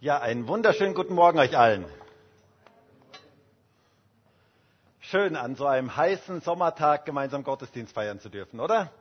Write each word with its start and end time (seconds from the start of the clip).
Ja, 0.00 0.20
einen 0.20 0.46
wunderschönen 0.46 0.92
guten 0.92 1.14
Morgen 1.14 1.38
euch 1.38 1.56
allen. 1.56 1.86
Schön, 5.00 5.36
an 5.36 5.56
so 5.56 5.64
einem 5.64 5.96
heißen 5.96 6.42
Sommertag 6.42 7.06
gemeinsam 7.06 7.44
Gottesdienst 7.44 7.94
feiern 7.94 8.20
zu 8.20 8.28
dürfen, 8.28 8.60
oder? 8.60 8.92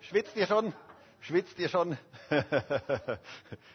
Schwitzt 0.00 0.36
ihr 0.36 0.46
schon? 0.46 0.72
Schwitzt 1.18 1.58
ihr 1.58 1.68
schon? 1.68 1.98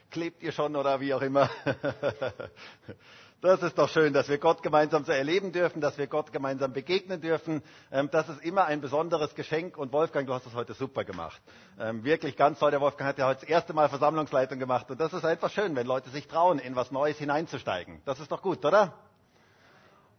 Klebt 0.10 0.42
ihr 0.42 0.54
schon 0.54 0.78
oder 0.78 1.02
wie 1.02 1.14
auch 1.14 1.22
immer? 1.22 1.50
Das 3.42 3.64
ist 3.64 3.76
doch 3.76 3.90
schön, 3.90 4.14
dass 4.14 4.30
wir 4.30 4.38
Gott 4.38 4.62
gemeinsam 4.62 5.04
so 5.04 5.12
erleben 5.12 5.52
dürfen, 5.52 5.82
dass 5.82 5.98
wir 5.98 6.06
Gott 6.06 6.32
gemeinsam 6.32 6.74
begegnen 6.74 7.22
dürfen. 7.22 7.64
Ähm, 7.92 8.08
das 8.12 8.30
ist 8.30 8.44
immer 8.44 8.66
ein 8.66 8.82
besonderes 8.82 9.34
Geschenk. 9.34 9.78
Und 9.80 9.92
Wolfgang, 9.92 10.28
du 10.28 10.34
hast 10.36 10.46
das 10.46 10.54
heute 10.54 10.76
super 10.76 11.04
gemacht. 11.06 11.42
Ähm, 11.80 12.04
wirklich 12.04 12.38
ganz 12.38 12.60
toll. 12.60 12.70
Der 12.70 12.82
Wolfgang 12.82 13.10
hat 13.10 13.18
ja 13.18 13.26
heute 13.26 13.40
das 13.42 13.50
erste 13.50 13.74
Mal 13.74 13.90
Versammlungsleitung 13.90 14.60
gemacht. 14.60 14.92
Und 14.92 15.02
das 15.02 15.12
ist 15.12 15.26
einfach 15.26 15.50
schön, 15.50 15.76
wenn 15.76 15.88
Leute 15.88 16.12
sich 16.12 16.28
trauen, 16.28 16.60
in 16.60 16.76
was 16.76 16.92
Neues 16.92 17.18
hineinzusteigen. 17.18 18.04
Das 18.06 18.20
ist 18.20 18.32
doch 18.32 18.44
gut, 18.44 18.64
oder? 18.64 18.94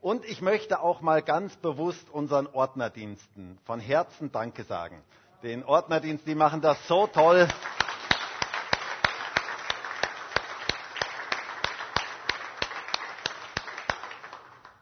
Und 0.01 0.25
ich 0.25 0.43
möchte 0.43 0.81
auch 0.81 1.01
mal 1.01 1.23
ganz 1.23 1.55
bewusst 1.59 2.11
unseren 2.11 2.49
Ordnerdiensten 2.49 3.57
von 3.65 3.79
Herzen 3.79 4.33
Danke 4.33 4.65
sagen. 4.65 5.01
Den 5.45 5.63
Ordnerdienst, 5.65 6.27
die 6.27 6.35
machen 6.35 6.61
das 6.61 6.89
so 6.89 7.07
toll. 7.07 7.47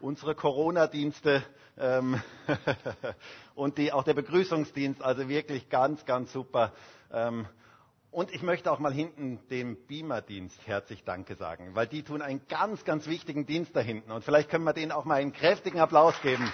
Unsere 0.01 0.35
Corona-Dienste 0.35 1.43
ähm, 1.77 2.21
und 3.55 3.77
die, 3.77 3.93
auch 3.93 4.03
der 4.03 4.13
Begrüßungsdienst, 4.13 5.01
also 5.01 5.29
wirklich 5.29 5.69
ganz, 5.69 6.05
ganz 6.05 6.33
super. 6.33 6.73
Ähm, 7.11 7.47
und 8.11 8.29
ich 8.31 8.41
möchte 8.41 8.69
auch 8.71 8.79
mal 8.79 8.93
hinten 8.93 9.39
dem 9.49 9.77
Beamer-Dienst 9.87 10.67
herzlich 10.67 11.03
Danke 11.05 11.35
sagen, 11.35 11.75
weil 11.75 11.87
die 11.87 12.03
tun 12.03 12.21
einen 12.21 12.41
ganz, 12.49 12.83
ganz 12.83 13.07
wichtigen 13.07 13.45
Dienst 13.45 13.73
da 13.75 13.79
hinten. 13.79 14.11
Und 14.11 14.25
vielleicht 14.25 14.49
können 14.49 14.65
wir 14.65 14.73
denen 14.73 14.91
auch 14.91 15.05
mal 15.05 15.15
einen 15.15 15.31
kräftigen 15.31 15.79
Applaus 15.79 16.13
geben. 16.21 16.51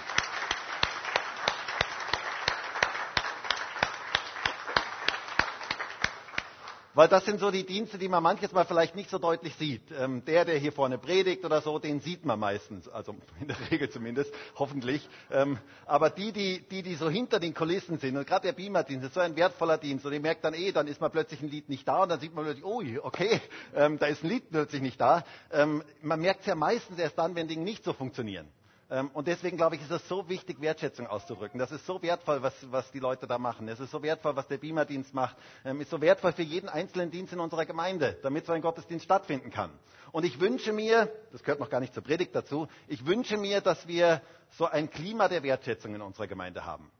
Weil 6.98 7.06
das 7.06 7.24
sind 7.24 7.38
so 7.38 7.52
die 7.52 7.64
Dienste, 7.64 7.96
die 7.96 8.08
man 8.08 8.24
manches 8.24 8.50
Mal 8.50 8.64
vielleicht 8.64 8.96
nicht 8.96 9.08
so 9.08 9.18
deutlich 9.18 9.54
sieht. 9.54 9.82
Ähm, 9.96 10.24
der, 10.24 10.44
der 10.44 10.58
hier 10.58 10.72
vorne 10.72 10.98
predigt 10.98 11.44
oder 11.44 11.60
so, 11.60 11.78
den 11.78 12.00
sieht 12.00 12.24
man 12.24 12.40
meistens, 12.40 12.88
also 12.88 13.14
in 13.40 13.46
der 13.46 13.56
Regel 13.70 13.88
zumindest, 13.88 14.34
hoffentlich. 14.56 15.08
Ähm, 15.30 15.58
aber 15.86 16.10
die, 16.10 16.32
die, 16.32 16.60
die, 16.68 16.82
die 16.82 16.96
so 16.96 17.08
hinter 17.08 17.38
den 17.38 17.54
Kulissen 17.54 18.00
sind, 18.00 18.16
und 18.16 18.26
gerade 18.26 18.48
der 18.48 18.52
Beamer-Dienst 18.52 19.06
ist 19.06 19.14
so 19.14 19.20
ein 19.20 19.36
wertvoller 19.36 19.78
Dienst, 19.78 20.06
und 20.06 20.12
ihr 20.12 20.18
merkt 20.18 20.44
dann 20.44 20.54
eh, 20.54 20.72
dann 20.72 20.88
ist 20.88 21.00
mal 21.00 21.08
plötzlich 21.08 21.40
ein 21.40 21.50
Lied 21.50 21.68
nicht 21.68 21.86
da, 21.86 22.02
und 22.02 22.08
dann 22.08 22.18
sieht 22.18 22.34
man 22.34 22.44
plötzlich, 22.44 22.64
oh, 22.64 22.82
okay, 23.04 23.40
ähm, 23.76 24.00
da 24.00 24.06
ist 24.06 24.24
ein 24.24 24.30
Lied 24.30 24.50
plötzlich 24.50 24.82
nicht 24.82 25.00
da. 25.00 25.22
Ähm, 25.52 25.84
man 26.02 26.20
merkt 26.20 26.40
es 26.40 26.46
ja 26.46 26.56
meistens 26.56 26.98
erst 26.98 27.16
dann, 27.16 27.36
wenn 27.36 27.46
Dinge 27.46 27.62
nicht 27.62 27.84
so 27.84 27.92
funktionieren. 27.92 28.48
Ähm, 28.90 29.10
und 29.12 29.28
deswegen 29.28 29.56
glaube 29.56 29.76
ich, 29.76 29.82
ist 29.82 29.90
es 29.90 30.06
so 30.08 30.28
wichtig, 30.28 30.60
Wertschätzung 30.60 31.06
auszudrücken. 31.06 31.58
Das 31.58 31.70
ist 31.72 31.84
so 31.84 32.00
wertvoll, 32.02 32.42
was, 32.42 32.54
was 32.70 32.90
die 32.90 33.00
Leute 33.00 33.26
da 33.26 33.38
machen. 33.38 33.68
Es 33.68 33.80
ist 33.80 33.90
so 33.90 34.02
wertvoll, 34.02 34.34
was 34.36 34.48
der 34.48 34.58
Beamer-Dienst 34.58 35.12
macht. 35.12 35.36
Es 35.62 35.70
ähm, 35.70 35.80
ist 35.80 35.90
so 35.90 36.00
wertvoll 36.00 36.32
für 36.32 36.42
jeden 36.42 36.68
einzelnen 36.68 37.10
Dienst 37.10 37.32
in 37.32 37.40
unserer 37.40 37.66
Gemeinde, 37.66 38.18
damit 38.22 38.46
so 38.46 38.52
ein 38.52 38.62
Gottesdienst 38.62 39.04
stattfinden 39.04 39.50
kann. 39.50 39.70
Und 40.10 40.24
ich 40.24 40.40
wünsche 40.40 40.72
mir, 40.72 41.12
das 41.32 41.42
gehört 41.42 41.60
noch 41.60 41.68
gar 41.68 41.80
nicht 41.80 41.92
zur 41.92 42.02
Predigt 42.02 42.34
dazu, 42.34 42.66
ich 42.86 43.04
wünsche 43.04 43.36
mir, 43.36 43.60
dass 43.60 43.86
wir 43.86 44.22
so 44.52 44.64
ein 44.64 44.88
Klima 44.88 45.28
der 45.28 45.42
Wertschätzung 45.42 45.94
in 45.94 46.00
unserer 46.00 46.26
Gemeinde 46.26 46.64
haben. 46.64 46.90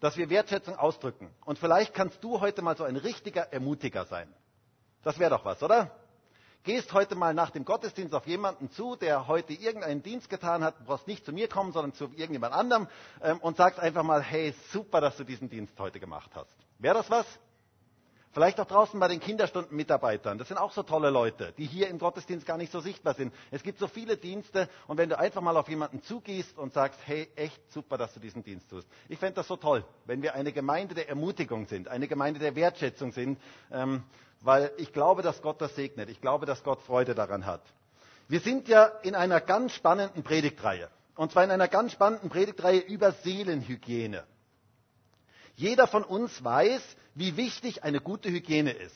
Dass 0.00 0.18
wir 0.18 0.28
Wertschätzung 0.28 0.76
ausdrücken. 0.76 1.30
Und 1.46 1.58
vielleicht 1.58 1.94
kannst 1.94 2.22
du 2.22 2.40
heute 2.40 2.60
mal 2.60 2.76
so 2.76 2.84
ein 2.84 2.96
richtiger 2.96 3.52
Ermutiger 3.52 4.04
sein. 4.04 4.32
Das 5.02 5.18
wäre 5.18 5.30
doch 5.30 5.44
was, 5.46 5.62
oder? 5.62 5.90
Gehst 6.64 6.92
heute 6.92 7.14
mal 7.14 7.34
nach 7.34 7.50
dem 7.50 7.64
Gottesdienst 7.64 8.14
auf 8.14 8.26
jemanden 8.26 8.70
zu, 8.70 8.96
der 8.96 9.28
heute 9.28 9.52
irgendeinen 9.52 10.02
Dienst 10.02 10.28
getan 10.28 10.62
hat, 10.62 10.78
du 10.80 10.84
brauchst 10.84 11.06
nicht 11.06 11.24
zu 11.24 11.32
mir 11.32 11.48
kommen, 11.48 11.72
sondern 11.72 11.94
zu 11.94 12.10
irgendjemand 12.16 12.54
anderem 12.54 12.88
ähm, 13.22 13.38
und 13.38 13.56
sagst 13.56 13.80
einfach 13.80 14.02
mal, 14.02 14.22
hey, 14.22 14.54
super, 14.72 15.00
dass 15.00 15.16
du 15.16 15.24
diesen 15.24 15.48
Dienst 15.48 15.78
heute 15.78 16.00
gemacht 16.00 16.30
hast. 16.34 16.54
Wäre 16.78 16.94
das 16.94 17.10
was? 17.10 17.26
Vielleicht 18.32 18.60
auch 18.60 18.66
draußen 18.66 19.00
bei 19.00 19.08
den 19.08 19.20
Kinderstundenmitarbeitern. 19.20 20.36
Das 20.36 20.48
sind 20.48 20.58
auch 20.58 20.72
so 20.72 20.82
tolle 20.82 21.10
Leute, 21.10 21.54
die 21.56 21.64
hier 21.64 21.88
im 21.88 21.98
Gottesdienst 21.98 22.46
gar 22.46 22.58
nicht 22.58 22.70
so 22.70 22.80
sichtbar 22.80 23.14
sind. 23.14 23.32
Es 23.50 23.62
gibt 23.62 23.78
so 23.78 23.88
viele 23.88 24.16
Dienste 24.18 24.68
und 24.86 24.98
wenn 24.98 25.08
du 25.08 25.18
einfach 25.18 25.40
mal 25.40 25.56
auf 25.56 25.68
jemanden 25.68 26.02
zugehst 26.02 26.58
und 26.58 26.74
sagst, 26.74 27.00
hey, 27.06 27.28
echt 27.36 27.72
super, 27.72 27.96
dass 27.96 28.12
du 28.12 28.20
diesen 28.20 28.44
Dienst 28.44 28.68
tust. 28.68 28.86
Ich 29.08 29.18
fände 29.18 29.36
das 29.36 29.48
so 29.48 29.56
toll, 29.56 29.84
wenn 30.04 30.22
wir 30.22 30.34
eine 30.34 30.52
Gemeinde 30.52 30.94
der 30.94 31.08
Ermutigung 31.08 31.66
sind, 31.66 31.88
eine 31.88 32.06
Gemeinde 32.06 32.38
der 32.38 32.54
Wertschätzung 32.54 33.12
sind. 33.12 33.40
Ähm, 33.72 34.04
weil 34.40 34.70
ich 34.76 34.92
glaube, 34.92 35.22
dass 35.22 35.42
Gott 35.42 35.60
das 35.60 35.74
segnet. 35.74 36.08
Ich 36.08 36.20
glaube, 36.20 36.46
dass 36.46 36.62
Gott 36.62 36.80
Freude 36.82 37.14
daran 37.14 37.46
hat. 37.46 37.62
Wir 38.28 38.40
sind 38.40 38.68
ja 38.68 38.84
in 39.02 39.14
einer 39.14 39.40
ganz 39.40 39.72
spannenden 39.72 40.22
Predigtreihe. 40.22 40.90
Und 41.16 41.32
zwar 41.32 41.44
in 41.44 41.50
einer 41.50 41.68
ganz 41.68 41.92
spannenden 41.92 42.30
Predigtreihe 42.30 42.80
über 42.80 43.12
Seelenhygiene. 43.12 44.24
Jeder 45.56 45.88
von 45.88 46.04
uns 46.04 46.44
weiß, 46.44 46.80
wie 47.14 47.36
wichtig 47.36 47.82
eine 47.82 48.00
gute 48.00 48.30
Hygiene 48.30 48.70
ist. 48.70 48.94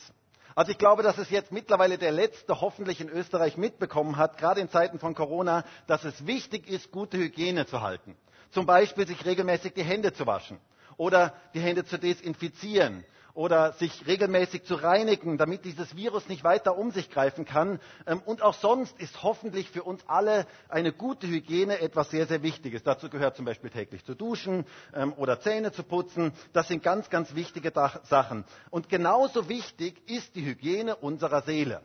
Also 0.55 0.71
ich 0.71 0.77
glaube, 0.77 1.03
dass 1.03 1.17
es 1.17 1.29
jetzt 1.29 1.51
mittlerweile 1.51 1.97
der 1.97 2.11
Letzte 2.11 2.61
hoffentlich 2.61 3.01
in 3.01 3.09
Österreich 3.09 3.57
mitbekommen 3.57 4.17
hat, 4.17 4.37
gerade 4.37 4.61
in 4.61 4.69
Zeiten 4.69 4.99
von 4.99 5.15
Corona, 5.15 5.65
dass 5.87 6.05
es 6.05 6.25
wichtig 6.27 6.67
ist, 6.69 6.91
gute 6.91 7.17
Hygiene 7.17 7.65
zu 7.65 7.81
halten. 7.81 8.15
Zum 8.51 8.67
Beispiel 8.67 9.07
sich 9.07 9.25
regelmäßig 9.25 9.73
die 9.73 9.83
Hände 9.83 10.13
zu 10.13 10.27
waschen 10.27 10.59
oder 10.97 11.33
die 11.53 11.59
Hände 11.59 11.85
zu 11.85 11.97
desinfizieren 11.97 13.03
oder 13.33 13.73
sich 13.73 14.05
regelmäßig 14.05 14.63
zu 14.63 14.75
reinigen, 14.75 15.37
damit 15.37 15.65
dieses 15.65 15.95
Virus 15.95 16.27
nicht 16.29 16.43
weiter 16.43 16.77
um 16.77 16.91
sich 16.91 17.09
greifen 17.09 17.45
kann. 17.45 17.79
Ähm, 18.05 18.21
und 18.25 18.41
auch 18.41 18.53
sonst 18.53 18.99
ist 18.99 19.23
hoffentlich 19.23 19.69
für 19.69 19.83
uns 19.83 20.03
alle 20.07 20.45
eine 20.69 20.93
gute 20.93 21.27
Hygiene 21.27 21.79
etwas 21.79 22.11
sehr, 22.11 22.27
sehr 22.27 22.43
Wichtiges. 22.43 22.83
Dazu 22.83 23.09
gehört 23.09 23.35
zum 23.35 23.45
Beispiel 23.45 23.69
täglich 23.71 24.05
zu 24.05 24.13
duschen 24.15 24.65
ähm, 24.93 25.13
oder 25.13 25.39
Zähne 25.39 25.71
zu 25.71 25.83
putzen. 25.83 26.31
Das 26.53 26.67
sind 26.67 26.83
ganz, 26.83 27.09
ganz 27.09 27.33
wichtige 27.35 27.71
Sachen. 28.03 28.45
Und 28.69 28.89
genauso 28.89 29.49
wichtig 29.49 30.07
ist 30.09 30.35
die 30.35 30.45
Hygiene 30.45 30.95
unserer 30.95 31.41
Seele. 31.41 31.81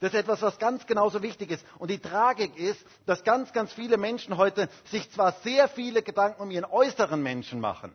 Das 0.00 0.12
ist 0.12 0.18
etwas, 0.20 0.42
was 0.42 0.58
ganz 0.58 0.86
genauso 0.86 1.22
wichtig 1.22 1.50
ist. 1.50 1.64
Und 1.78 1.90
die 1.90 1.98
Tragik 1.98 2.56
ist, 2.56 2.80
dass 3.06 3.24
ganz, 3.24 3.52
ganz 3.52 3.72
viele 3.72 3.96
Menschen 3.96 4.36
heute 4.36 4.68
sich 4.90 5.10
zwar 5.10 5.32
sehr 5.42 5.68
viele 5.68 6.02
Gedanken 6.02 6.42
um 6.42 6.50
ihren 6.50 6.64
äußeren 6.64 7.20
Menschen 7.20 7.58
machen, 7.60 7.92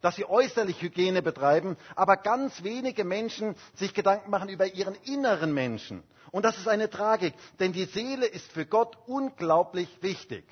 dass 0.00 0.16
sie 0.16 0.24
äußerlich 0.24 0.80
Hygiene 0.80 1.20
betreiben, 1.20 1.76
aber 1.94 2.16
ganz 2.16 2.62
wenige 2.62 3.04
Menschen 3.04 3.54
sich 3.74 3.92
Gedanken 3.92 4.30
machen 4.30 4.48
über 4.48 4.66
ihren 4.66 4.94
inneren 5.04 5.52
Menschen. 5.52 6.02
Und 6.32 6.44
das 6.44 6.56
ist 6.56 6.68
eine 6.68 6.88
Tragik, 6.88 7.34
denn 7.58 7.72
die 7.72 7.84
Seele 7.84 8.26
ist 8.26 8.50
für 8.52 8.64
Gott 8.64 8.96
unglaublich 9.06 9.88
wichtig. 10.00 10.44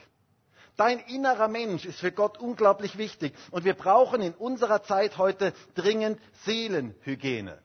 Dein 0.76 1.00
innerer 1.00 1.48
Mensch 1.48 1.84
ist 1.86 1.98
für 1.98 2.12
Gott 2.12 2.38
unglaublich 2.38 2.98
wichtig. 2.98 3.34
Und 3.50 3.64
wir 3.64 3.74
brauchen 3.74 4.20
in 4.20 4.34
unserer 4.34 4.82
Zeit 4.82 5.18
heute 5.18 5.52
dringend 5.74 6.20
Seelenhygiene. 6.44 7.58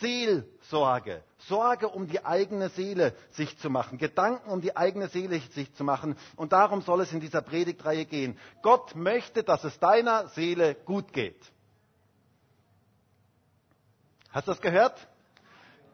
Seelsorge, 0.00 1.22
Sorge 1.38 1.88
um 1.88 2.06
die 2.06 2.24
eigene 2.24 2.68
Seele 2.68 3.14
sich 3.30 3.58
zu 3.58 3.70
machen, 3.70 3.98
Gedanken 3.98 4.50
um 4.50 4.60
die 4.60 4.76
eigene 4.76 5.08
Seele 5.08 5.40
sich 5.40 5.72
zu 5.74 5.84
machen. 5.84 6.16
Und 6.36 6.52
darum 6.52 6.82
soll 6.82 7.00
es 7.00 7.12
in 7.12 7.20
dieser 7.20 7.42
Predigtreihe 7.42 8.04
gehen. 8.04 8.38
Gott 8.62 8.94
möchte, 8.94 9.42
dass 9.42 9.64
es 9.64 9.78
deiner 9.78 10.28
Seele 10.28 10.74
gut 10.74 11.12
geht. 11.12 11.40
Hast 14.30 14.46
du 14.46 14.52
das 14.52 14.60
gehört? 14.60 15.08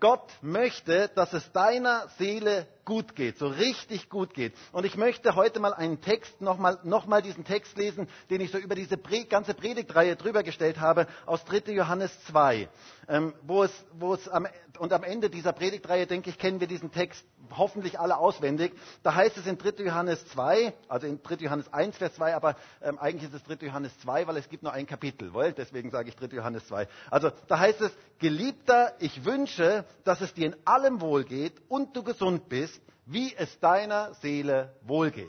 Gott 0.01 0.31
möchte, 0.43 1.09
dass 1.15 1.33
es 1.33 1.51
deiner 1.53 2.09
Seele 2.19 2.67
gut 2.85 3.15
geht, 3.15 3.39
so 3.39 3.47
richtig 3.47 4.09
gut 4.09 4.35
geht. 4.35 4.55
Und 4.73 4.85
ich 4.85 4.97
möchte 4.97 5.35
heute 5.35 5.61
mal 5.61 5.75
einen 5.75 6.01
Text, 6.01 6.41
nochmal 6.41 6.79
noch 6.85 7.07
mal 7.07 7.23
diesen 7.23 7.45
Text 7.45 7.77
lesen, 7.77 8.09
den 8.31 8.41
ich 8.41 8.51
so 8.51 8.59
über 8.59 8.75
diese 8.75 8.97
ganze 9.29 9.55
Predigtreihe 9.55 10.17
drüber 10.17 10.43
gestellt 10.43 10.81
habe, 10.81 11.07
aus 11.27 11.45
3. 11.45 11.73
Johannes 11.73 12.13
2, 12.27 12.69
ähm, 13.09 13.35
wo 13.43 13.63
es, 13.65 13.73
wo 13.99 14.15
es 14.15 14.29
am, 14.29 14.47
und 14.79 14.93
am 14.93 15.05
Ende 15.05 15.31
dieser 15.31 15.53
Predigtreihe, 15.53 16.07
denke 16.07 16.31
ich, 16.31 16.39
kennen 16.39 16.61
wir 16.61 16.67
diesen 16.67 16.91
Text 16.91 17.25
hoffentlich 17.57 18.01
alle 18.01 18.17
auswendig. 18.17 18.73
Da 19.03 19.15
heißt 19.15 19.37
es 19.37 19.47
in 19.47 19.59
3. 19.59 19.85
Johannes 19.85 20.27
2, 20.29 20.73
also 20.89 21.07
in 21.07 21.23
3. 21.23 21.37
Johannes 21.37 21.73
1, 21.73 21.97
Vers 21.97 22.15
2, 22.15 22.35
aber 22.35 22.57
ähm, 22.83 22.99
eigentlich 22.99 23.31
ist 23.33 23.35
es 23.35 23.45
3. 23.59 23.67
Johannes 23.67 23.97
2, 24.01 24.27
weil 24.27 24.37
es 24.37 24.49
gibt 24.49 24.63
nur 24.63 24.73
ein 24.73 24.87
Kapitel, 24.87 25.33
wohl? 25.33 25.53
deswegen 25.53 25.91
sage 25.91 26.09
ich 26.09 26.17
3. 26.17 26.27
Johannes 26.37 26.67
2. 26.69 26.89
Also 27.11 27.31
da 27.49 27.59
heißt 27.59 27.81
es, 27.81 27.93
Geliebter, 28.19 28.95
ich 29.01 29.25
wünsche, 29.25 29.85
dass 30.05 30.21
es 30.21 30.33
dir 30.35 30.47
in 30.47 30.57
allem 30.65 31.01
wohlgeht 31.01 31.55
und 31.69 31.97
du 31.97 32.03
gesund 32.03 32.49
bist, 32.49 32.74
wie 33.07 33.35
es 33.35 33.59
deiner 33.61 34.15
Seele 34.15 34.75
wohlgeht. 34.83 35.29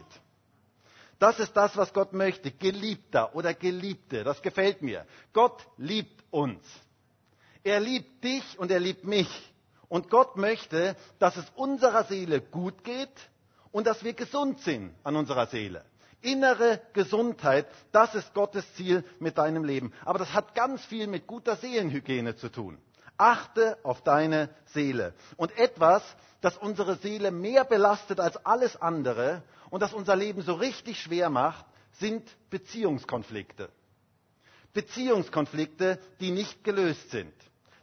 Das 1.19 1.39
ist 1.39 1.53
das, 1.53 1.75
was 1.77 1.93
Gott 1.93 2.13
möchte. 2.13 2.51
Geliebter 2.51 3.35
oder 3.35 3.53
Geliebte, 3.53 4.23
das 4.23 4.41
gefällt 4.41 4.81
mir. 4.81 5.05
Gott 5.33 5.65
liebt 5.77 6.23
uns. 6.29 6.61
Er 7.63 7.79
liebt 7.79 8.23
dich 8.23 8.59
und 8.59 8.69
er 8.69 8.79
liebt 8.79 9.05
mich. 9.05 9.29
Und 9.87 10.09
Gott 10.09 10.35
möchte, 10.35 10.95
dass 11.19 11.37
es 11.37 11.45
unserer 11.55 12.03
Seele 12.03 12.41
gut 12.41 12.83
geht 12.83 13.29
und 13.71 13.87
dass 13.87 14.03
wir 14.03 14.13
gesund 14.13 14.59
sind 14.61 14.93
an 15.03 15.15
unserer 15.15 15.47
Seele. 15.47 15.85
Innere 16.21 16.81
Gesundheit, 16.93 17.67
das 17.91 18.15
ist 18.15 18.33
Gottes 18.33 18.65
Ziel 18.75 19.03
mit 19.19 19.37
deinem 19.37 19.63
Leben. 19.63 19.93
Aber 20.03 20.19
das 20.19 20.33
hat 20.33 20.55
ganz 20.55 20.83
viel 20.85 21.07
mit 21.07 21.27
guter 21.27 21.55
Seelenhygiene 21.55 22.35
zu 22.35 22.49
tun. 22.49 22.77
Achte 23.17 23.77
auf 23.83 24.01
deine 24.01 24.49
Seele. 24.65 25.13
Und 25.37 25.57
etwas, 25.57 26.03
das 26.41 26.57
unsere 26.57 26.95
Seele 26.97 27.31
mehr 27.31 27.63
belastet 27.63 28.19
als 28.19 28.37
alles 28.45 28.79
andere 28.81 29.41
und 29.69 29.81
das 29.81 29.93
unser 29.93 30.15
Leben 30.15 30.41
so 30.41 30.53
richtig 30.53 30.99
schwer 30.99 31.29
macht, 31.29 31.65
sind 31.93 32.23
Beziehungskonflikte. 32.49 33.69
Beziehungskonflikte, 34.73 35.99
die 36.19 36.31
nicht 36.31 36.63
gelöst 36.63 37.09
sind. 37.11 37.33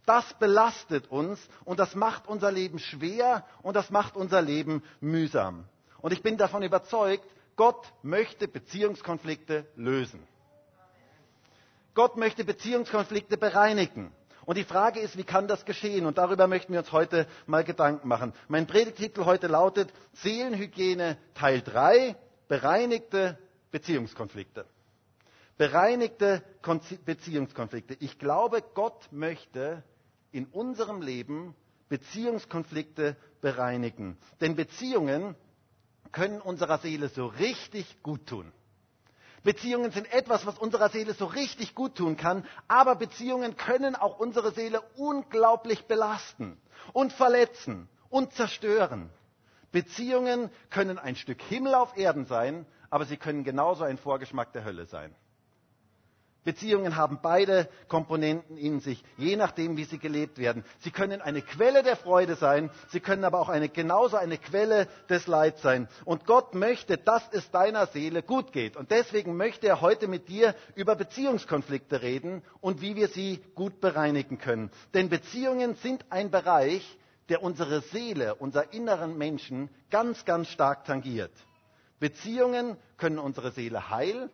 Das 0.05 0.35
belastet 0.39 1.11
uns 1.11 1.41
und 1.65 1.79
das 1.79 1.95
macht 1.95 2.27
unser 2.27 2.51
Leben 2.51 2.79
schwer 2.79 3.45
und 3.63 3.75
das 3.77 3.91
macht 3.91 4.17
unser 4.17 4.43
Leben 4.43 4.83
mühsam. 5.01 5.65
Und 6.01 6.13
ich 6.13 6.23
bin 6.23 6.37
davon 6.37 6.63
überzeugt, 6.63 7.25
Gott 7.57 7.93
möchte 8.03 8.49
Beziehungskonflikte 8.49 9.67
lösen. 9.77 10.27
Gott 11.95 12.17
möchte 12.17 12.45
Beziehungskonflikte 12.45 13.37
bereinigen. 13.37 14.13
Und 14.45 14.57
die 14.59 14.65
Frage 14.65 15.01
ist, 15.01 15.17
wie 15.17 15.25
kann 15.25 15.47
das 15.47 15.65
geschehen? 15.65 16.07
Und 16.07 16.19
darüber 16.19 16.47
möchten 16.47 16.73
wir 16.73 16.81
uns 16.81 16.93
heute 16.93 17.27
mal 17.47 17.63
Gedanken 17.65 18.09
machen. 18.09 18.33
Mein 18.49 18.67
Predigtitel 18.67 19.25
heute 19.25 19.47
lautet 19.47 19.93
Seelenhygiene 20.15 21.17
Teil 21.35 21.63
3, 21.63 22.17
bereinigte 22.49 23.39
Beziehungskonflikte. 23.71 24.67
Bereinigte 25.59 26.43
Beziehungskonflikte. 27.05 27.97
Ich 28.01 28.19
glaube, 28.19 28.63
Gott 28.75 29.09
möchte 29.13 29.83
in 30.33 30.47
unserem 30.47 31.03
Leben 31.03 31.55
Beziehungskonflikte 31.89 33.17
bereinigen. 33.41 34.17
Denn 34.41 34.57
Beziehungen 34.57 35.37
können 36.11 36.41
unserer 36.41 36.79
Seele 36.79 37.09
so 37.09 37.27
richtig 37.27 38.03
gut 38.03 38.27
tun. 38.27 38.53
Beziehungen 39.43 39.91
sind 39.91 40.13
etwas, 40.13 40.47
was 40.47 40.59
unserer 40.59 40.89
Seele 40.89 41.15
so 41.15 41.27
richtig 41.27 41.75
gut 41.75 41.97
tun 41.97 42.17
kann, 42.17 42.47
aber 42.69 42.95
Beziehungen 42.95 43.57
können 43.57 43.97
auch 43.97 44.19
unsere 44.19 44.53
Seele 44.53 44.81
unglaublich 44.97 45.87
belasten 45.87 46.61
und 46.93 47.13
verletzen 47.13 47.89
und 48.09 48.33
zerstören. 48.35 49.11
Beziehungen 49.73 50.51
können 50.71 50.99
ein 50.99 51.17
Stück 51.17 51.41
Himmel 51.43 51.75
auf 51.75 51.97
Erden 51.97 52.27
sein, 52.27 52.67
aber 52.91 53.05
sie 53.07 53.17
können 53.17 53.43
genauso 53.43 53.85
ein 53.85 53.99
Vorgeschmack 53.99 54.53
der 54.53 54.65
Hölle 54.65 54.87
sein. 54.87 55.15
Beziehungen 56.45 56.97
haben 56.97 57.21
beide 57.23 57.69
Komponenten 57.87 58.57
in 58.57 58.81
sich, 58.81 59.05
je 59.17 59.37
nachdem, 59.37 59.77
wie 59.77 59.85
sie 59.85 59.99
gelebt 59.99 60.39
werden. 60.39 60.65
Sie 60.81 60.91
können 60.91 61.23
eine 61.23 61.41
Quelle 61.41 61.85
der 61.85 61.97
Freude 61.97 62.35
sein, 62.35 62.71
sie 62.89 62.99
können 63.01 63.25
aber 63.25 63.39
auch 63.39 63.49
eine, 63.49 63.69
genauso 63.69 64.17
eine 64.17 64.39
Quelle 64.39 64.89
des 65.09 65.29
Leids 65.29 65.63
sein. 65.63 65.89
Und 66.05 66.27
Gott 66.27 66.55
möchte, 66.55 66.99
dass 66.99 67.23
es 67.33 67.51
deiner 67.53 67.87
Seele 67.87 68.23
gut 68.25 68.53
geht. 68.53 68.77
Und 68.77 68.91
deswegen 68.91 69.37
möchte 69.37 69.69
er 69.69 69.81
heute 69.81 70.09
mit 70.09 70.29
dir 70.29 70.55
über 70.75 70.97
Beziehungskonflikte 70.97 72.03
reden 72.03 72.43
und 72.61 72.81
wie 72.81 72.97
wir 72.97 73.07
sie 73.09 73.41
gut 73.55 73.81
bereinigen 73.81 74.39
können. 74.39 74.71
Denn 74.95 75.09
Beziehungen 75.09 75.77
sind 75.77 76.05
ein 76.11 76.31
Bereich, 76.33 76.99
der 77.29 77.43
unsere 77.43 77.83
Seele, 77.83 78.35
unser 78.35 78.73
inneren 78.73 79.17
Menschen 79.17 79.71
ganz, 79.91 80.25
ganz 80.25 80.49
stark 80.49 80.85
tangiert. 80.87 81.33
Beziehungen 82.01 82.77
können 82.97 83.21
unsere 83.21 83.53
Seele 83.53 83.91
heil 83.91 84.29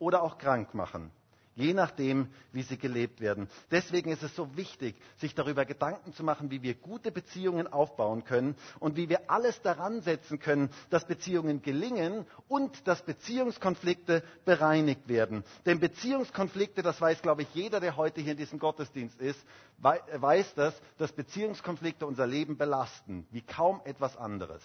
oder 0.00 0.22
auch 0.24 0.38
krank 0.38 0.74
machen 0.74 1.12
je 1.54 1.74
nachdem, 1.74 2.28
wie 2.52 2.62
sie 2.62 2.78
gelebt 2.78 3.20
werden. 3.20 3.48
Deswegen 3.70 4.10
ist 4.10 4.22
es 4.22 4.34
so 4.34 4.56
wichtig, 4.56 4.96
sich 5.18 5.34
darüber 5.34 5.64
Gedanken 5.64 6.12
zu 6.14 6.24
machen, 6.24 6.50
wie 6.50 6.62
wir 6.62 6.74
gute 6.74 7.10
Beziehungen 7.12 7.66
aufbauen 7.66 8.24
können 8.24 8.56
und 8.80 8.96
wie 8.96 9.08
wir 9.08 9.30
alles 9.30 9.60
daran 9.62 10.00
setzen 10.00 10.38
können, 10.38 10.70
dass 10.90 11.06
Beziehungen 11.06 11.62
gelingen 11.62 12.26
und 12.48 12.86
dass 12.88 13.02
Beziehungskonflikte 13.02 14.22
bereinigt 14.44 15.08
werden. 15.08 15.44
Denn 15.66 15.80
Beziehungskonflikte, 15.80 16.82
das 16.82 17.00
weiß, 17.00 17.22
glaube 17.22 17.42
ich, 17.42 17.54
jeder, 17.54 17.80
der 17.80 17.96
heute 17.96 18.20
hier 18.20 18.32
in 18.32 18.38
diesem 18.38 18.58
Gottesdienst 18.58 19.20
ist, 19.20 19.40
weiß 19.78 20.54
das, 20.54 20.74
dass 20.98 21.12
Beziehungskonflikte 21.12 22.06
unser 22.06 22.26
Leben 22.26 22.56
belasten, 22.56 23.26
wie 23.30 23.42
kaum 23.42 23.80
etwas 23.84 24.16
anderes. 24.16 24.62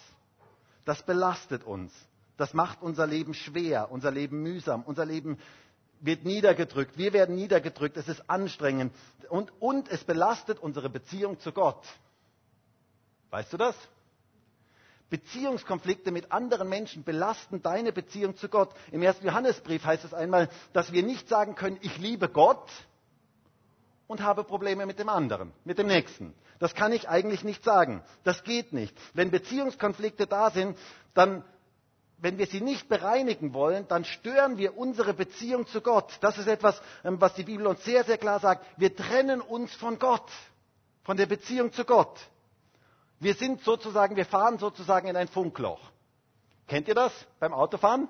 Das 0.86 1.04
belastet 1.04 1.64
uns. 1.66 1.92
Das 2.38 2.54
macht 2.54 2.82
unser 2.84 3.08
Leben 3.08 3.34
schwer, 3.34 3.92
unser 3.92 4.12
Leben 4.12 4.44
mühsam, 4.44 4.84
unser 4.84 5.06
Leben 5.06 5.40
wird 6.00 6.26
niedergedrückt, 6.26 6.98
wir 6.98 7.14
werden 7.14 7.36
niedergedrückt, 7.36 7.98
es 7.98 8.08
ist 8.08 8.30
anstrengend 8.30 8.94
und, 9.30 9.52
und 9.60 9.90
es 9.90 10.04
belastet 10.04 10.60
unsere 10.60 10.90
Beziehung 10.90 11.40
zu 11.40 11.52
Gott. 11.52 11.84
Weißt 13.30 13.52
du 13.54 13.58
das? 13.58 13.76
Beziehungskonflikte 15.10 16.12
mit 16.12 16.32
anderen 16.32 16.68
Menschen 16.68 17.04
belasten 17.04 17.62
deine 17.62 17.94
Beziehung 17.94 18.36
zu 18.36 18.50
Gott. 18.50 18.70
Im 18.92 19.02
ersten 19.02 19.26
Johannesbrief 19.26 19.86
heißt 19.86 20.04
es 20.04 20.14
einmal, 20.14 20.50
dass 20.74 20.92
wir 20.92 21.04
nicht 21.04 21.30
sagen 21.30 21.56
können, 21.56 21.78
ich 21.82 21.98
liebe 21.98 22.28
Gott 22.28 22.70
und 24.08 24.22
habe 24.22 24.44
Probleme 24.44 24.86
mit 24.86 25.00
dem 25.00 25.10
anderen, 25.10 25.54
mit 25.64 25.78
dem 25.78 25.88
Nächsten. 25.88 26.34
Das 26.60 26.74
kann 26.74 26.92
ich 26.92 27.08
eigentlich 27.08 27.44
nicht 27.44 27.64
sagen. 27.64 28.04
Das 28.24 28.44
geht 28.44 28.74
nicht. 28.74 28.98
Wenn 29.14 29.32
Beziehungskonflikte 29.32 30.28
da 30.28 30.50
sind, 30.50 30.78
dann 31.14 31.44
wenn 32.20 32.38
wir 32.38 32.48
sie 32.48 32.62
nicht 32.62 32.90
bereinigen 32.90 33.54
wollen, 33.54 33.88
dann 33.88 34.04
stören 34.04 34.58
wir 34.58 34.78
unsere 34.78 35.14
Beziehung 35.14 35.68
zu 35.68 35.82
Gott. 35.82 36.18
Das 36.22 36.38
ist 36.38 36.48
etwas, 36.48 36.82
ähm, 37.04 37.22
was 37.22 37.36
die 37.36 37.44
Bibel 37.44 37.68
uns 37.68 37.84
sehr, 37.84 38.04
sehr 38.04 38.18
klar 38.18 38.40
sagt. 38.40 38.66
Wir 38.78 38.96
trennen 38.96 39.40
uns 39.40 39.74
von 39.76 40.00
Gott, 40.00 40.30
von 41.04 41.18
der 41.18 41.28
Beziehung 41.28 41.72
zu 41.72 41.86
Gott. 41.86 42.20
Wir 43.20 43.36
sind 43.36 43.62
sozusagen, 43.64 44.16
wir 44.16 44.26
fahren 44.26 44.58
sozusagen 44.58 45.08
in 45.08 45.16
ein 45.16 45.28
Funkloch. 45.28 45.80
Kennt 46.68 46.88
ihr 46.88 46.96
das 46.96 47.14
beim 47.40 47.54
Autofahren? 47.54 48.08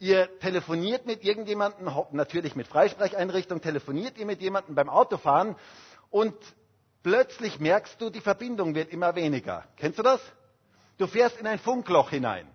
Ihr 0.00 0.38
telefoniert 0.40 1.06
mit 1.06 1.24
irgendjemandem, 1.24 1.88
natürlich 2.10 2.56
mit 2.56 2.66
Freisprecheinrichtung, 2.66 3.60
telefoniert 3.60 4.18
ihr 4.18 4.26
mit 4.26 4.40
jemandem 4.40 4.74
beim 4.74 4.88
Autofahren 4.88 5.54
und 6.10 6.34
plötzlich 7.04 7.60
merkst 7.60 8.00
du, 8.00 8.10
die 8.10 8.20
Verbindung 8.20 8.74
wird 8.74 8.90
immer 8.90 9.14
weniger. 9.14 9.64
Kennst 9.76 9.98
du 9.98 10.02
das? 10.02 10.20
Du 10.98 11.06
fährst 11.06 11.38
in 11.38 11.46
ein 11.46 11.58
Funkloch 11.58 12.10
hinein 12.10 12.53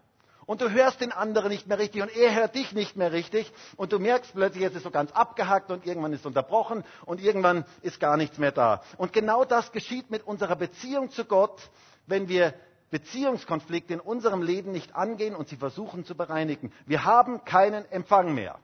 und 0.50 0.62
du 0.62 0.72
hörst 0.72 1.00
den 1.00 1.12
anderen 1.12 1.50
nicht 1.50 1.68
mehr 1.68 1.78
richtig 1.78 2.02
und 2.02 2.10
er 2.18 2.34
hört 2.34 2.56
dich 2.56 2.72
nicht 2.74 2.96
mehr 2.96 3.12
richtig 3.12 3.54
und 3.78 3.92
du 3.94 4.00
merkst 4.00 4.34
plötzlich, 4.34 4.64
es 4.64 4.74
ist 4.74 4.82
so 4.82 4.90
ganz 4.90 5.12
abgehackt 5.12 5.70
und 5.70 5.86
irgendwann 5.86 6.12
ist 6.12 6.26
unterbrochen 6.26 6.84
und 7.06 7.22
irgendwann 7.22 7.66
ist 7.84 8.00
gar 8.00 8.18
nichts 8.18 8.40
mehr 8.40 8.52
da. 8.52 8.82
Und 8.98 9.14
genau 9.14 9.46
das 9.46 9.72
geschieht 9.72 10.10
mit 10.10 10.26
unserer 10.26 10.56
Beziehung 10.56 11.12
zu 11.12 11.26
Gott, 11.26 11.62
wenn 12.08 12.30
wir 12.30 12.56
Beziehungskonflikte 12.90 13.94
in 13.94 14.00
unserem 14.00 14.42
Leben 14.42 14.72
nicht 14.72 14.96
angehen 14.96 15.36
und 15.36 15.48
sie 15.50 15.56
versuchen 15.56 16.04
zu 16.04 16.16
bereinigen. 16.16 16.74
Wir 16.88 17.06
haben 17.06 17.46
keinen 17.46 17.86
Empfang 17.92 18.34
mehr. 18.34 18.58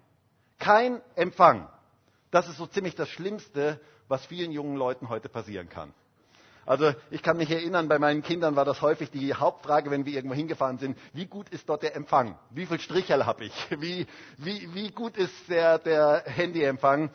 Kein 0.58 1.04
Empfang. 1.14 1.70
Das 2.31 2.50
ist 2.50 2.58
so 2.58 2.66
ziemlich 2.66 2.96
das 2.96 3.10
Schlimmste, 3.10 3.80
was 4.08 4.26
vielen 4.26 4.52
jungen 4.52 4.76
Leuten 4.76 5.08
heute 5.10 5.30
passieren 5.30 5.70
kann. 5.70 5.94
Also 6.66 6.94
ich 7.12 7.22
kann 7.22 7.38
mich 7.38 7.52
erinnern, 7.52 7.88
bei 7.88 8.00
meinen 8.00 8.24
Kindern 8.24 8.56
war 8.56 8.66
das 8.66 8.81
häufig 8.81 9.12
die 9.12 9.34
Hauptfrage, 9.34 9.92
wenn 9.92 10.06
wir 10.06 10.14
irgendwo 10.14 10.36
hingefahren 10.36 10.80
sind, 10.80 10.98
wie 11.14 11.28
gut 11.28 11.50
ist 11.50 11.69
dort 11.69 11.84
der 11.84 11.95
Empfang? 11.95 12.38
Wie 12.50 12.66
viel 12.66 12.80
Strichel 12.80 13.26
habe 13.26 13.45
ich? 13.45 13.54
Wie, 13.80 14.07
wie, 14.38 14.74
wie 14.74 14.92
gut 14.92 15.18
ist 15.18 15.34
der, 15.50 15.78
der 15.80 16.24
Handyempfang? 16.26 17.10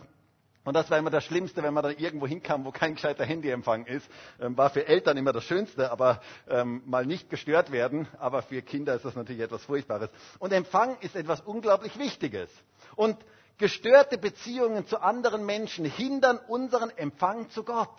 Und 0.64 0.74
das 0.74 0.90
war 0.90 0.98
immer 0.98 1.10
das 1.10 1.24
Schlimmste, 1.24 1.62
wenn 1.62 1.72
man 1.72 1.82
da 1.82 1.90
irgendwo 1.90 2.26
hinkam, 2.26 2.64
wo 2.64 2.70
kein 2.70 2.94
gescheiter 2.94 3.24
Handyempfang 3.24 3.86
ist. 3.86 4.08
Ähm, 4.40 4.56
war 4.56 4.70
für 4.70 4.86
Eltern 4.86 5.16
immer 5.16 5.32
das 5.32 5.44
Schönste, 5.44 5.90
aber 5.90 6.20
ähm, 6.48 6.82
mal 6.84 7.06
nicht 7.06 7.30
gestört 7.30 7.72
werden. 7.72 8.06
Aber 8.18 8.42
für 8.42 8.60
Kinder 8.60 8.94
ist 8.94 9.04
das 9.04 9.16
natürlich 9.16 9.42
etwas 9.42 9.64
Furchtbares. 9.64 10.10
Und 10.38 10.52
Empfang 10.52 10.98
ist 11.00 11.16
etwas 11.16 11.40
unglaublich 11.40 11.98
Wichtiges. 11.98 12.50
Und 12.94 13.16
gestörte 13.56 14.18
Beziehungen 14.18 14.86
zu 14.86 15.00
anderen 15.00 15.44
Menschen 15.46 15.86
hindern 15.86 16.38
unseren 16.48 16.90
Empfang 16.90 17.48
zu 17.50 17.64
Gott. 17.64 17.98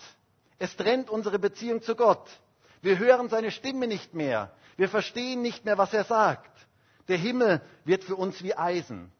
Es 0.61 0.75
trennt 0.77 1.09
unsere 1.09 1.39
Beziehung 1.39 1.81
zu 1.81 1.95
Gott. 1.95 2.29
Wir 2.83 2.99
hören 2.99 3.29
seine 3.29 3.49
Stimme 3.49 3.87
nicht 3.87 4.13
mehr. 4.13 4.51
Wir 4.77 4.89
verstehen 4.89 5.41
nicht 5.41 5.65
mehr, 5.65 5.79
was 5.79 5.91
er 5.91 6.03
sagt. 6.03 6.51
Der 7.07 7.17
Himmel 7.17 7.61
wird 7.83 8.03
für 8.03 8.15
uns 8.15 8.43
wie 8.43 8.53
Eisen. 8.55 9.11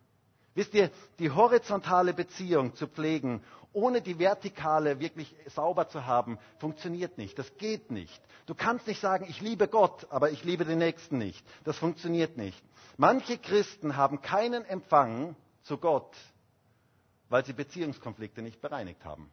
Wisst 0.53 0.75
ihr, 0.75 0.91
die 1.17 1.31
horizontale 1.31 2.13
Beziehung 2.13 2.75
zu 2.75 2.85
pflegen, 2.87 3.43
ohne 3.73 4.03
die 4.03 4.19
vertikale 4.19 4.99
wirklich 4.99 5.35
sauber 5.47 5.87
zu 5.89 6.05
haben, 6.05 6.37
funktioniert 6.59 7.17
nicht. 7.17 7.39
Das 7.39 7.57
geht 7.57 7.89
nicht. 7.89 8.21
Du 8.45 8.53
kannst 8.53 8.85
nicht 8.85 9.01
sagen, 9.01 9.25
ich 9.27 9.41
liebe 9.41 9.67
Gott, 9.67 10.05
aber 10.11 10.29
ich 10.29 10.43
liebe 10.43 10.63
den 10.63 10.77
Nächsten 10.77 11.17
nicht. 11.17 11.43
Das 11.63 11.75
funktioniert 11.75 12.37
nicht. 12.37 12.63
Manche 12.97 13.39
Christen 13.39 13.95
haben 13.97 14.21
keinen 14.21 14.63
Empfang 14.63 15.35
zu 15.63 15.79
Gott, 15.79 16.15
weil 17.29 17.43
sie 17.43 17.53
Beziehungskonflikte 17.53 18.43
nicht 18.43 18.61
bereinigt 18.61 19.03
haben. 19.05 19.31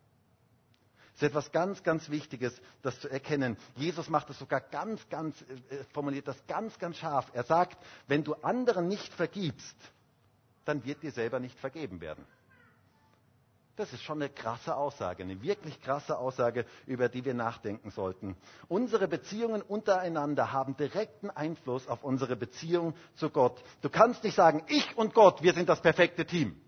Das 1.19 1.25
ist 1.25 1.31
etwas 1.31 1.51
ganz, 1.51 1.83
ganz 1.83 2.11
Wichtiges, 2.11 2.61
das 2.83 3.01
zu 3.01 3.09
erkennen. 3.09 3.57
Jesus 3.75 4.09
macht 4.09 4.31
es 4.31 4.39
sogar 4.39 4.61
ganz, 4.61 5.01
ganz, 5.09 5.41
äh, 5.43 5.83
formuliert 5.93 6.29
das 6.29 6.47
ganz, 6.47 6.79
ganz 6.79 6.97
scharf. 6.97 7.29
Er 7.35 7.43
sagt, 7.43 7.77
wenn 8.07 8.23
du 8.23 8.35
anderen 8.35 8.87
nicht 8.87 9.13
vergibst, 9.13 9.77
dann 10.65 10.85
wird 10.85 11.03
dir 11.03 11.11
selber 11.11 11.41
nicht 11.41 11.59
vergeben 11.59 12.01
werden. 12.01 12.25
Das 13.75 13.93
ist 13.93 14.03
schon 14.03 14.23
eine 14.23 14.31
krasse 14.31 14.77
Aussage, 14.77 15.25
eine 15.25 15.43
wirklich 15.43 15.81
krasse 15.81 16.17
Aussage, 16.19 16.67
über 16.87 17.09
die 17.09 17.25
wir 17.25 17.35
nachdenken 17.35 17.91
sollten. 17.91 18.37
Unsere 18.69 19.09
Beziehungen 19.09 19.63
untereinander 19.63 20.53
haben 20.53 20.77
direkten 20.77 21.31
Einfluss 21.31 21.89
auf 21.89 22.05
unsere 22.05 22.37
Beziehung 22.37 22.95
zu 23.17 23.31
Gott. 23.31 23.61
Du 23.81 23.91
kannst 23.91 24.23
nicht 24.23 24.37
sagen, 24.37 24.63
ich 24.69 24.97
und 24.97 25.15
Gott, 25.15 25.43
wir 25.43 25.53
sind 25.55 25.69
das 25.69 25.83
perfekte 25.83 26.25
Team. 26.27 26.61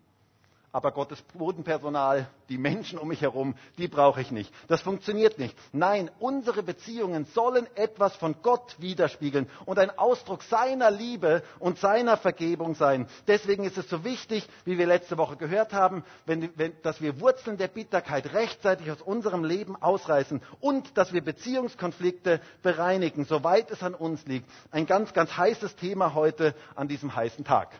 Aber 0.73 0.93
Gottes 0.93 1.21
Bodenpersonal, 1.35 2.29
die 2.49 2.59
Menschen 2.59 2.99
um 2.99 3.09
mich 3.09 3.23
herum, 3.23 3.55
die 3.79 3.89
brauche 3.89 4.21
ich 4.21 4.31
nicht. 4.31 4.53
Das 4.69 4.81
funktioniert 4.83 5.39
nicht. 5.39 5.57
Nein, 5.73 6.11
unsere 6.19 6.62
Beziehungen 6.62 7.25
sollen 7.27 7.67
etwas 7.77 8.15
von 8.17 8.37
Gott 8.43 8.77
widerspiegeln 8.79 9.49
und 9.67 9.79
ein 9.79 9.97
Ausdruck 9.99 10.43
seiner 10.43 10.91
Liebe 10.91 11.43
und 11.59 11.79
seiner 11.79 12.17
Vergebung 12.17 12.75
sein. 12.75 13.07
Deswegen 13.27 13.65
ist 13.65 13.79
es 13.79 13.89
so 13.89 14.05
wichtig, 14.05 14.49
wie 14.65 14.79
wir 14.79 14.87
letzte 14.87 15.19
Woche 15.19 15.37
gehört 15.37 15.73
haben, 15.73 16.05
wenn, 16.27 16.50
wenn, 16.57 16.73
dass 16.83 17.00
wir 17.00 17.21
Wurzeln 17.21 17.57
der 17.59 17.69
Bitterkeit 17.69 18.33
rechtzeitig 18.33 18.91
aus 18.91 19.03
unserem 19.03 19.45
Leben 19.45 19.77
ausreißen 19.81 20.41
und 20.61 20.97
dass 20.97 21.12
wir 21.12 21.23
Beziehungskonflikte 21.23 22.41
bereinigen, 22.62 23.25
soweit 23.25 23.71
es 23.71 23.83
an 23.83 23.95
uns 23.95 24.25
liegt. 24.27 24.49
Ein 24.71 24.87
ganz, 24.87 25.12
ganz 25.12 25.37
heißes 25.37 25.77
Thema 25.77 26.15
heute 26.15 26.55
an 26.77 26.89
diesem 26.89 27.15
heißen 27.15 27.45
Tag 27.45 27.71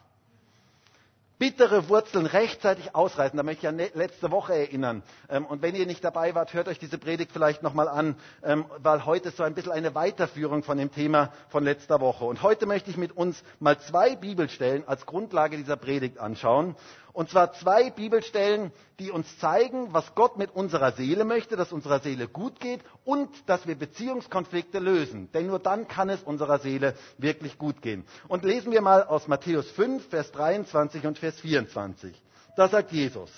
bittere 1.41 1.89
Wurzeln 1.89 2.27
rechtzeitig 2.27 2.95
ausreißen. 2.95 3.37
Da 3.37 3.43
möchte 3.43 3.63
ich 3.67 3.69
an 3.69 3.79
letzte 3.95 4.31
Woche 4.31 4.55
erinnern. 4.55 5.03
Ähm, 5.29 5.47
und 5.47 5.63
wenn 5.63 5.75
ihr 5.75 5.87
nicht 5.87 6.05
dabei 6.05 6.35
wart, 6.35 6.53
hört 6.53 6.69
euch 6.69 6.79
diese 6.79 6.99
Predigt 6.99 7.33
vielleicht 7.33 7.63
nochmal 7.63 7.89
an, 7.89 8.15
ähm, 8.45 8.67
weil 8.79 9.07
heute 9.07 9.31
ist 9.31 9.39
so 9.39 9.43
ein 9.43 9.55
bisschen 9.55 9.73
eine 9.73 9.95
Weiterführung 9.95 10.63
von 10.63 10.77
dem 10.77 10.93
Thema 10.93 11.33
von 11.49 11.65
letzter 11.65 12.01
Woche. 12.01 12.27
Und 12.27 12.43
heute 12.43 12.67
möchte 12.67 12.91
ich 12.91 12.99
mit 12.99 13.17
uns 13.17 13.43
mal 13.59 13.79
zwei 13.81 14.15
Bibelstellen 14.17 14.87
als 14.87 15.07
Grundlage 15.07 15.57
dieser 15.57 15.77
Predigt 15.77 16.19
anschauen. 16.19 16.77
Und 17.13 17.29
zwar 17.31 17.53
zwei 17.55 17.91
Bibelstellen, 17.91 18.73
die 18.99 19.11
uns 19.11 19.39
zeigen, 19.39 19.93
was 19.93 20.15
Gott 20.15 20.39
mit 20.39 20.51
unserer 20.55 20.93
Seele 20.93 21.25
möchte, 21.25 21.57
dass 21.57 21.73
unserer 21.73 22.01
Seele 22.01 22.29
gut 22.29 22.61
geht 22.61 22.81
und 23.05 23.29
dass 23.49 23.67
wir 23.67 23.75
Beziehungskonflikte 23.77 24.79
lösen. 24.79 25.31
Denn 25.33 25.47
nur 25.49 25.59
dann 25.59 25.89
kann 25.89 26.09
es 26.09 26.23
unserer 26.23 26.59
Seele 26.59 26.95
wirklich 27.19 27.59
gut 27.59 27.83
gehen. 27.83 28.05
Und 28.29 28.45
lesen 28.45 28.71
wir 28.71 28.81
mal 28.81 29.03
aus 29.05 29.27
Matthäus 29.27 29.69
5, 29.73 30.09
Vers 30.09 30.31
23 30.33 31.07
und 31.07 31.19
Vers 31.19 31.41
24. 31.41 32.15
Da 32.57 32.69
sagt 32.69 32.93
Jesus, 32.93 33.31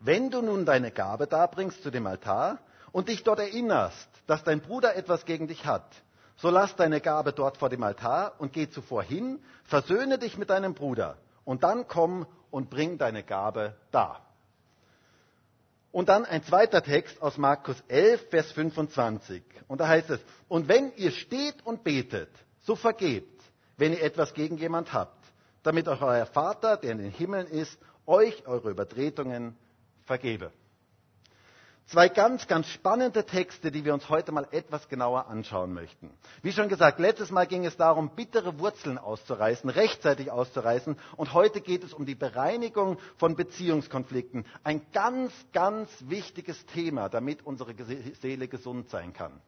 wenn 0.00 0.30
du 0.30 0.42
nun 0.42 0.64
deine 0.64 0.90
Gabe 0.90 1.26
darbringst 1.26 1.82
zu 1.82 1.90
dem 1.90 2.06
Altar 2.06 2.58
und 2.92 3.08
dich 3.08 3.24
dort 3.24 3.40
erinnerst, 3.40 4.08
dass 4.26 4.44
dein 4.44 4.60
Bruder 4.60 4.94
etwas 4.94 5.24
gegen 5.24 5.48
dich 5.48 5.66
hat, 5.66 5.86
so 6.36 6.50
lass 6.50 6.76
deine 6.76 7.00
Gabe 7.00 7.32
dort 7.32 7.56
vor 7.56 7.70
dem 7.70 7.82
Altar 7.82 8.34
und 8.38 8.52
geh 8.52 8.68
zuvor 8.68 9.02
hin, 9.02 9.42
versöhne 9.64 10.18
dich 10.18 10.36
mit 10.36 10.50
deinem 10.50 10.74
Bruder 10.74 11.16
und 11.44 11.62
dann 11.62 11.88
komm 11.88 12.26
und 12.50 12.70
bring 12.70 12.98
deine 12.98 13.22
Gabe 13.22 13.74
dar. 13.90 14.26
Und 15.92 16.08
dann 16.10 16.24
ein 16.26 16.42
zweiter 16.42 16.82
Text 16.82 17.22
aus 17.22 17.38
Markus 17.38 17.82
11, 17.88 18.28
Vers 18.28 18.52
25. 18.52 19.42
Und 19.66 19.80
da 19.80 19.88
heißt 19.88 20.10
es, 20.10 20.20
und 20.48 20.68
wenn 20.68 20.92
ihr 20.96 21.10
steht 21.10 21.64
und 21.64 21.84
betet, 21.84 22.28
so 22.60 22.76
vergebt, 22.76 23.42
wenn 23.76 23.92
ihr 23.92 24.02
etwas 24.02 24.34
gegen 24.34 24.58
jemand 24.58 24.92
habt, 24.92 25.24
damit 25.62 25.88
auch 25.88 26.02
euer 26.02 26.26
Vater, 26.26 26.76
der 26.76 26.92
in 26.92 26.98
den 26.98 27.10
Himmeln 27.10 27.46
ist, 27.46 27.78
euch 28.06 28.46
eure 28.46 28.70
Übertretungen 28.70 29.56
vergebe. 30.04 30.52
Zwei 31.88 32.08
ganz, 32.08 32.48
ganz 32.48 32.66
spannende 32.66 33.24
Texte, 33.24 33.70
die 33.70 33.84
wir 33.84 33.94
uns 33.94 34.08
heute 34.08 34.32
mal 34.32 34.48
etwas 34.50 34.88
genauer 34.88 35.28
anschauen 35.28 35.72
möchten. 35.72 36.10
Wie 36.42 36.50
schon 36.50 36.68
gesagt, 36.68 36.98
letztes 36.98 37.30
Mal 37.30 37.46
ging 37.46 37.64
es 37.64 37.76
darum, 37.76 38.10
bittere 38.10 38.58
Wurzeln 38.58 38.98
auszureißen, 38.98 39.70
rechtzeitig 39.70 40.32
auszureißen. 40.32 40.96
Und 41.16 41.32
heute 41.32 41.60
geht 41.60 41.84
es 41.84 41.94
um 41.94 42.04
die 42.04 42.16
Bereinigung 42.16 42.98
von 43.18 43.36
Beziehungskonflikten. 43.36 44.46
Ein 44.64 44.80
ganz, 44.92 45.32
ganz 45.52 45.88
wichtiges 46.08 46.66
Thema, 46.66 47.08
damit 47.08 47.46
unsere 47.46 47.72
Seele 48.20 48.48
gesund 48.48 48.90
sein 48.90 49.12
kann. 49.12 49.40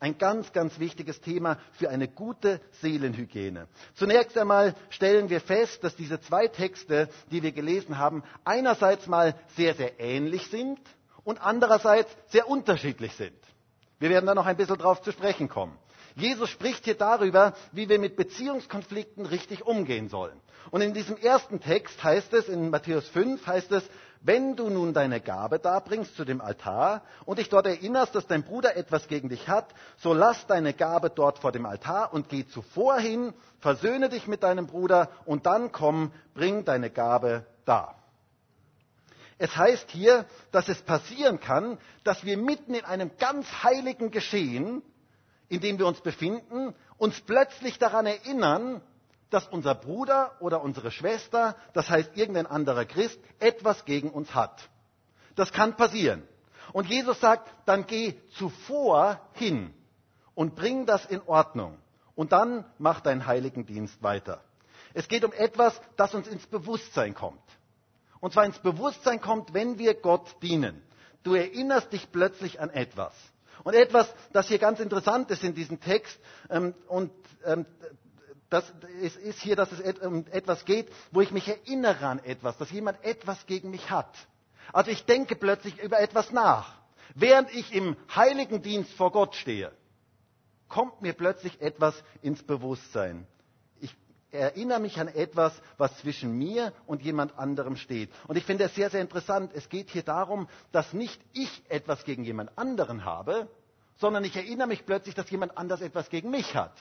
Ein 0.00 0.18
ganz, 0.18 0.52
ganz 0.52 0.78
wichtiges 0.80 1.22
Thema 1.22 1.56
für 1.72 1.88
eine 1.88 2.08
gute 2.08 2.60
Seelenhygiene. 2.82 3.68
Zunächst 3.94 4.36
einmal 4.36 4.74
stellen 4.90 5.30
wir 5.30 5.40
fest, 5.40 5.82
dass 5.82 5.96
diese 5.96 6.20
zwei 6.20 6.46
Texte, 6.48 7.08
die 7.30 7.42
wir 7.42 7.52
gelesen 7.52 7.96
haben, 7.96 8.22
einerseits 8.44 9.06
mal 9.06 9.34
sehr, 9.56 9.74
sehr 9.74 9.98
ähnlich 9.98 10.46
sind 10.48 10.78
und 11.24 11.40
andererseits 11.40 12.10
sehr 12.28 12.48
unterschiedlich 12.48 13.14
sind. 13.14 13.36
Wir 13.98 14.10
werden 14.10 14.26
da 14.26 14.34
noch 14.34 14.46
ein 14.46 14.56
bisschen 14.56 14.78
drauf 14.78 15.02
zu 15.02 15.12
sprechen 15.12 15.48
kommen. 15.48 15.76
Jesus 16.16 16.50
spricht 16.50 16.84
hier 16.84 16.96
darüber, 16.96 17.54
wie 17.72 17.88
wir 17.88 17.98
mit 17.98 18.16
Beziehungskonflikten 18.16 19.26
richtig 19.26 19.64
umgehen 19.66 20.08
sollen. 20.08 20.40
Und 20.70 20.80
in 20.82 20.92
diesem 20.94 21.16
ersten 21.16 21.60
Text 21.60 22.02
heißt 22.02 22.32
es, 22.34 22.48
in 22.48 22.70
Matthäus 22.70 23.08
5 23.08 23.46
heißt 23.46 23.72
es, 23.72 23.84
wenn 24.22 24.54
du 24.54 24.68
nun 24.68 24.92
deine 24.92 25.20
Gabe 25.20 25.58
darbringst 25.58 26.14
zu 26.14 26.24
dem 26.26 26.40
Altar 26.42 27.02
und 27.24 27.38
dich 27.38 27.48
dort 27.48 27.66
erinnerst, 27.66 28.14
dass 28.14 28.26
dein 28.26 28.42
Bruder 28.42 28.76
etwas 28.76 29.08
gegen 29.08 29.30
dich 29.30 29.48
hat, 29.48 29.66
so 29.96 30.12
lass 30.12 30.46
deine 30.46 30.74
Gabe 30.74 31.08
dort 31.10 31.38
vor 31.38 31.52
dem 31.52 31.64
Altar 31.64 32.12
und 32.12 32.28
geh 32.28 32.46
zuvor 32.46 32.98
hin, 32.98 33.32
versöhne 33.60 34.10
dich 34.10 34.26
mit 34.26 34.42
deinem 34.42 34.66
Bruder 34.66 35.08
und 35.24 35.46
dann 35.46 35.72
komm, 35.72 36.12
bring 36.34 36.64
deine 36.66 36.90
Gabe 36.90 37.46
dar. 37.64 37.99
Es 39.40 39.56
heißt 39.56 39.90
hier, 39.90 40.26
dass 40.52 40.68
es 40.68 40.82
passieren 40.82 41.40
kann, 41.40 41.78
dass 42.04 42.26
wir 42.26 42.36
mitten 42.36 42.74
in 42.74 42.84
einem 42.84 43.10
ganz 43.16 43.46
heiligen 43.62 44.10
Geschehen, 44.10 44.82
in 45.48 45.62
dem 45.62 45.78
wir 45.78 45.86
uns 45.86 46.02
befinden, 46.02 46.74
uns 46.98 47.22
plötzlich 47.22 47.78
daran 47.78 48.04
erinnern, 48.04 48.82
dass 49.30 49.48
unser 49.48 49.74
Bruder 49.74 50.36
oder 50.40 50.60
unsere 50.60 50.90
Schwester, 50.90 51.56
das 51.72 51.88
heißt 51.88 52.18
irgendein 52.18 52.46
anderer 52.46 52.84
Christ, 52.84 53.18
etwas 53.38 53.86
gegen 53.86 54.10
uns 54.10 54.34
hat. 54.34 54.68
Das 55.36 55.52
kann 55.54 55.74
passieren. 55.74 56.22
Und 56.74 56.90
Jesus 56.90 57.18
sagt, 57.18 57.50
dann 57.64 57.86
geh 57.86 58.16
zuvor 58.36 59.26
hin 59.32 59.72
und 60.34 60.54
bring 60.54 60.84
das 60.84 61.06
in 61.06 61.22
Ordnung. 61.22 61.78
Und 62.14 62.32
dann 62.32 62.66
mach 62.76 63.00
deinen 63.00 63.24
heiligen 63.24 63.64
Dienst 63.64 64.02
weiter. 64.02 64.44
Es 64.92 65.08
geht 65.08 65.24
um 65.24 65.32
etwas, 65.32 65.80
das 65.96 66.14
uns 66.14 66.28
ins 66.28 66.46
Bewusstsein 66.46 67.14
kommt. 67.14 67.40
Und 68.20 68.32
zwar 68.32 68.44
ins 68.44 68.58
Bewusstsein 68.58 69.20
kommt, 69.20 69.54
wenn 69.54 69.78
wir 69.78 69.94
Gott 69.94 70.36
dienen. 70.42 70.82
Du 71.22 71.34
erinnerst 71.34 71.92
dich 71.92 72.10
plötzlich 72.12 72.60
an 72.60 72.70
etwas. 72.70 73.14
Und 73.64 73.74
etwas, 73.74 74.12
das 74.32 74.48
hier 74.48 74.58
ganz 74.58 74.80
interessant 74.80 75.30
ist 75.30 75.44
in 75.44 75.54
diesem 75.54 75.80
Text, 75.80 76.18
ähm, 76.48 76.74
und 76.88 77.10
ähm, 77.44 77.66
das 78.48 78.72
ist, 79.00 79.16
ist 79.16 79.40
hier, 79.40 79.54
dass 79.54 79.70
es 79.70 79.98
um 80.00 80.26
etwas 80.32 80.64
geht, 80.64 80.88
wo 81.12 81.20
ich 81.20 81.30
mich 81.30 81.46
erinnere 81.46 82.06
an 82.06 82.18
etwas, 82.24 82.56
dass 82.58 82.70
jemand 82.70 83.02
etwas 83.04 83.46
gegen 83.46 83.70
mich 83.70 83.90
hat. 83.90 84.12
Also 84.72 84.90
ich 84.90 85.04
denke 85.04 85.36
plötzlich 85.36 85.78
über 85.80 86.00
etwas 86.00 86.32
nach. 86.32 86.74
Während 87.14 87.52
ich 87.54 87.72
im 87.72 87.96
heiligen 88.14 88.62
Dienst 88.62 88.92
vor 88.94 89.12
Gott 89.12 89.34
stehe, 89.34 89.72
kommt 90.68 91.02
mir 91.02 91.12
plötzlich 91.12 91.60
etwas 91.60 91.94
ins 92.22 92.42
Bewusstsein 92.42 93.26
erinnere 94.32 94.80
mich 94.80 94.98
an 95.00 95.08
etwas, 95.08 95.52
was 95.78 95.96
zwischen 95.98 96.36
mir 96.36 96.72
und 96.86 97.02
jemand 97.02 97.38
anderem 97.38 97.76
steht. 97.76 98.10
Und 98.28 98.36
ich 98.36 98.44
finde 98.44 98.64
es 98.64 98.74
sehr, 98.74 98.90
sehr 98.90 99.00
interessant. 99.00 99.52
Es 99.54 99.68
geht 99.68 99.90
hier 99.90 100.02
darum, 100.02 100.48
dass 100.72 100.92
nicht 100.92 101.20
ich 101.32 101.62
etwas 101.68 102.04
gegen 102.04 102.24
jemand 102.24 102.56
anderen 102.56 103.04
habe, 103.04 103.48
sondern 103.98 104.24
ich 104.24 104.36
erinnere 104.36 104.68
mich 104.68 104.86
plötzlich, 104.86 105.14
dass 105.14 105.30
jemand 105.30 105.56
anders 105.58 105.80
etwas 105.80 106.08
gegen 106.08 106.30
mich 106.30 106.54
hat. 106.54 106.72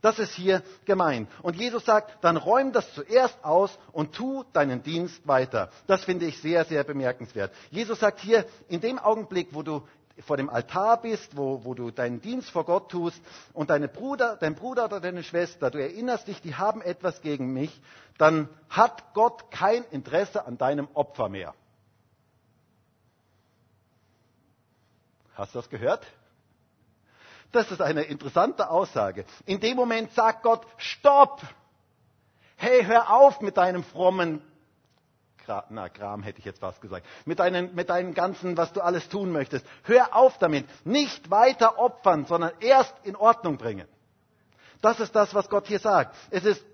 Das 0.00 0.18
ist 0.18 0.32
hier 0.34 0.62
gemeint. 0.86 1.28
Und 1.42 1.56
Jesus 1.56 1.84
sagt, 1.84 2.24
dann 2.24 2.38
räum 2.38 2.72
das 2.72 2.92
zuerst 2.94 3.44
aus 3.44 3.78
und 3.92 4.14
tu 4.14 4.44
deinen 4.52 4.82
Dienst 4.82 5.26
weiter. 5.26 5.70
Das 5.86 6.04
finde 6.04 6.26
ich 6.26 6.40
sehr, 6.40 6.64
sehr 6.64 6.84
bemerkenswert. 6.84 7.52
Jesus 7.70 8.00
sagt 8.00 8.20
hier, 8.20 8.46
in 8.68 8.80
dem 8.80 8.98
Augenblick, 8.98 9.48
wo 9.52 9.62
du 9.62 9.86
vor 10.22 10.36
dem 10.36 10.48
Altar 10.50 11.00
bist, 11.00 11.36
wo, 11.36 11.64
wo 11.64 11.74
du 11.74 11.90
deinen 11.90 12.20
Dienst 12.20 12.50
vor 12.50 12.64
Gott 12.64 12.90
tust 12.90 13.20
und 13.52 13.70
deine 13.70 13.88
Bruder, 13.88 14.36
dein 14.36 14.54
Bruder 14.54 14.84
oder 14.86 15.00
deine 15.00 15.22
Schwester, 15.22 15.70
du 15.70 15.78
erinnerst 15.80 16.28
dich, 16.28 16.40
die 16.40 16.54
haben 16.54 16.82
etwas 16.82 17.20
gegen 17.22 17.52
mich, 17.52 17.80
dann 18.18 18.48
hat 18.68 19.14
Gott 19.14 19.50
kein 19.50 19.84
Interesse 19.90 20.46
an 20.46 20.58
deinem 20.58 20.88
Opfer 20.94 21.28
mehr. 21.28 21.54
Hast 25.34 25.54
du 25.54 25.58
das 25.58 25.70
gehört? 25.70 26.06
Das 27.52 27.70
ist 27.70 27.80
eine 27.80 28.02
interessante 28.02 28.70
Aussage. 28.70 29.24
In 29.46 29.58
dem 29.60 29.76
Moment 29.76 30.12
sagt 30.12 30.42
Gott, 30.42 30.66
stopp! 30.76 31.40
Hey, 32.56 32.84
hör 32.84 33.10
auf 33.10 33.40
mit 33.40 33.56
deinem 33.56 33.82
frommen 33.82 34.42
na, 35.68 35.88
Kram 35.88 36.22
hätte 36.22 36.38
ich 36.38 36.44
jetzt 36.44 36.60
fast 36.60 36.80
gesagt, 36.80 37.06
mit, 37.24 37.38
deinen, 37.38 37.74
mit 37.74 37.90
deinem 37.90 38.14
ganzen, 38.14 38.56
was 38.56 38.72
du 38.72 38.80
alles 38.80 39.08
tun 39.08 39.32
möchtest. 39.32 39.64
Hör 39.84 40.14
auf 40.14 40.38
damit. 40.38 40.66
Nicht 40.84 41.30
weiter 41.30 41.78
opfern, 41.78 42.26
sondern 42.26 42.52
erst 42.60 42.94
in 43.04 43.16
Ordnung 43.16 43.56
bringen. 43.56 43.86
Das 44.80 45.00
ist 45.00 45.14
das, 45.14 45.34
was 45.34 45.48
Gott 45.48 45.66
hier 45.66 45.78
sagt. 45.78 46.16
Es 46.30 46.44
ist 46.44 46.64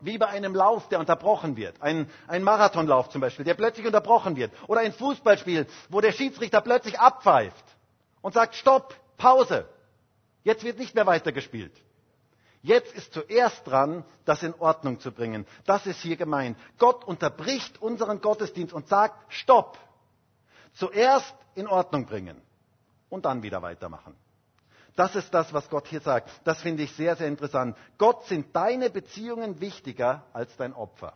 wie 0.00 0.18
bei 0.18 0.26
einem 0.28 0.54
Lauf, 0.54 0.88
der 0.88 0.98
unterbrochen 0.98 1.56
wird. 1.56 1.80
Ein, 1.82 2.08
ein 2.26 2.42
Marathonlauf 2.42 3.10
zum 3.10 3.20
Beispiel, 3.20 3.44
der 3.44 3.54
plötzlich 3.54 3.86
unterbrochen 3.86 4.36
wird. 4.36 4.52
Oder 4.66 4.80
ein 4.80 4.92
Fußballspiel, 4.92 5.66
wo 5.88 6.00
der 6.00 6.12
Schiedsrichter 6.12 6.60
plötzlich 6.60 6.98
abpfeift 6.98 7.64
und 8.22 8.34
sagt, 8.34 8.54
stopp, 8.54 8.94
Pause. 9.18 9.68
Jetzt 10.42 10.64
wird 10.64 10.78
nicht 10.78 10.94
mehr 10.94 11.06
weitergespielt. 11.06 11.72
Jetzt 12.62 12.92
ist 12.94 13.14
zuerst 13.14 13.66
dran, 13.66 14.04
das 14.26 14.42
in 14.42 14.54
Ordnung 14.54 15.00
zu 15.00 15.12
bringen. 15.12 15.46
Das 15.64 15.86
ist 15.86 16.00
hier 16.00 16.16
gemeint. 16.16 16.58
Gott 16.78 17.04
unterbricht 17.04 17.80
unseren 17.80 18.20
Gottesdienst 18.20 18.74
und 18.74 18.86
sagt, 18.88 19.32
stopp. 19.32 19.78
Zuerst 20.74 21.34
in 21.54 21.66
Ordnung 21.66 22.06
bringen 22.06 22.40
und 23.08 23.24
dann 23.24 23.42
wieder 23.42 23.62
weitermachen. 23.62 24.14
Das 24.94 25.14
ist 25.16 25.32
das, 25.32 25.52
was 25.54 25.70
Gott 25.70 25.86
hier 25.86 26.00
sagt. 26.00 26.30
Das 26.44 26.60
finde 26.60 26.82
ich 26.82 26.92
sehr, 26.92 27.16
sehr 27.16 27.28
interessant. 27.28 27.76
Gott 27.96 28.24
sind 28.26 28.54
deine 28.54 28.90
Beziehungen 28.90 29.60
wichtiger 29.60 30.24
als 30.32 30.54
dein 30.56 30.74
Opfer. 30.74 31.14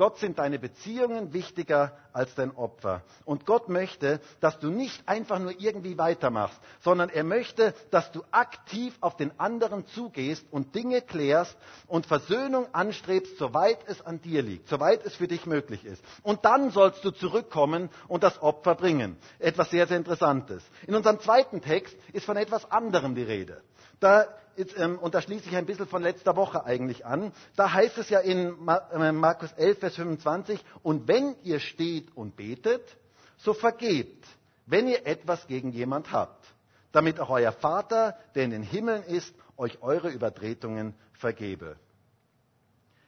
Gott 0.00 0.16
sind 0.16 0.38
deine 0.38 0.58
Beziehungen 0.58 1.34
wichtiger 1.34 1.92
als 2.14 2.34
dein 2.34 2.56
Opfer. 2.56 3.02
Und 3.26 3.44
Gott 3.44 3.68
möchte, 3.68 4.22
dass 4.40 4.58
du 4.58 4.70
nicht 4.70 5.06
einfach 5.06 5.38
nur 5.38 5.52
irgendwie 5.60 5.98
weitermachst, 5.98 6.58
sondern 6.80 7.10
er 7.10 7.22
möchte, 7.22 7.74
dass 7.90 8.10
du 8.10 8.22
aktiv 8.30 8.96
auf 9.02 9.18
den 9.18 9.38
anderen 9.38 9.86
zugehst 9.88 10.46
und 10.50 10.74
Dinge 10.74 11.02
klärst 11.02 11.54
und 11.86 12.06
Versöhnung 12.06 12.66
anstrebst, 12.72 13.36
soweit 13.36 13.76
es 13.88 14.00
an 14.00 14.22
dir 14.22 14.40
liegt, 14.40 14.68
soweit 14.70 15.04
es 15.04 15.16
für 15.16 15.28
dich 15.28 15.44
möglich 15.44 15.84
ist. 15.84 16.02
Und 16.22 16.46
dann 16.46 16.70
sollst 16.70 17.04
du 17.04 17.10
zurückkommen 17.10 17.90
und 18.08 18.22
das 18.22 18.40
Opfer 18.40 18.76
bringen. 18.76 19.18
Etwas 19.38 19.68
sehr, 19.68 19.86
sehr 19.86 19.98
Interessantes. 19.98 20.64
In 20.86 20.94
unserem 20.94 21.20
zweiten 21.20 21.60
Text 21.60 21.94
ist 22.14 22.24
von 22.24 22.38
etwas 22.38 22.70
anderem 22.70 23.14
die 23.14 23.22
Rede. 23.24 23.60
Da 24.00 24.26
ist, 24.56 24.76
ähm, 24.78 24.98
und 24.98 25.14
da 25.14 25.22
schließe 25.22 25.48
ich 25.48 25.56
ein 25.56 25.66
bisschen 25.66 25.86
von 25.86 26.02
letzter 26.02 26.36
Woche 26.36 26.64
eigentlich 26.64 27.06
an, 27.06 27.32
da 27.56 27.72
heißt 27.72 27.98
es 27.98 28.10
ja 28.10 28.20
in 28.20 28.56
äh, 28.68 29.12
Markus 29.12 29.52
11, 29.52 29.78
Vers 29.78 29.94
25, 29.94 30.62
und 30.82 31.06
wenn 31.08 31.36
ihr 31.42 31.60
steht 31.60 32.16
und 32.16 32.36
betet, 32.36 32.96
so 33.36 33.54
vergebt, 33.54 34.26
wenn 34.66 34.88
ihr 34.88 35.06
etwas 35.06 35.46
gegen 35.46 35.72
jemand 35.72 36.12
habt, 36.12 36.44
damit 36.92 37.20
auch 37.20 37.30
euer 37.30 37.52
Vater, 37.52 38.16
der 38.34 38.44
in 38.44 38.50
den 38.50 38.62
Himmeln 38.62 39.02
ist, 39.04 39.34
euch 39.56 39.82
eure 39.82 40.10
Übertretungen 40.10 40.94
vergebe. 41.12 41.76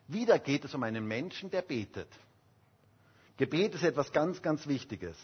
Wieder 0.09 0.39
geht 0.39 0.65
es 0.65 0.75
um 0.75 0.83
einen 0.83 1.07
Menschen, 1.07 1.51
der 1.51 1.63
betet. 1.63 2.09
Gebet 3.37 3.75
ist 3.75 3.83
etwas 3.83 4.13
ganz, 4.13 4.43
ganz 4.43 4.67
Wichtiges. 4.67 5.17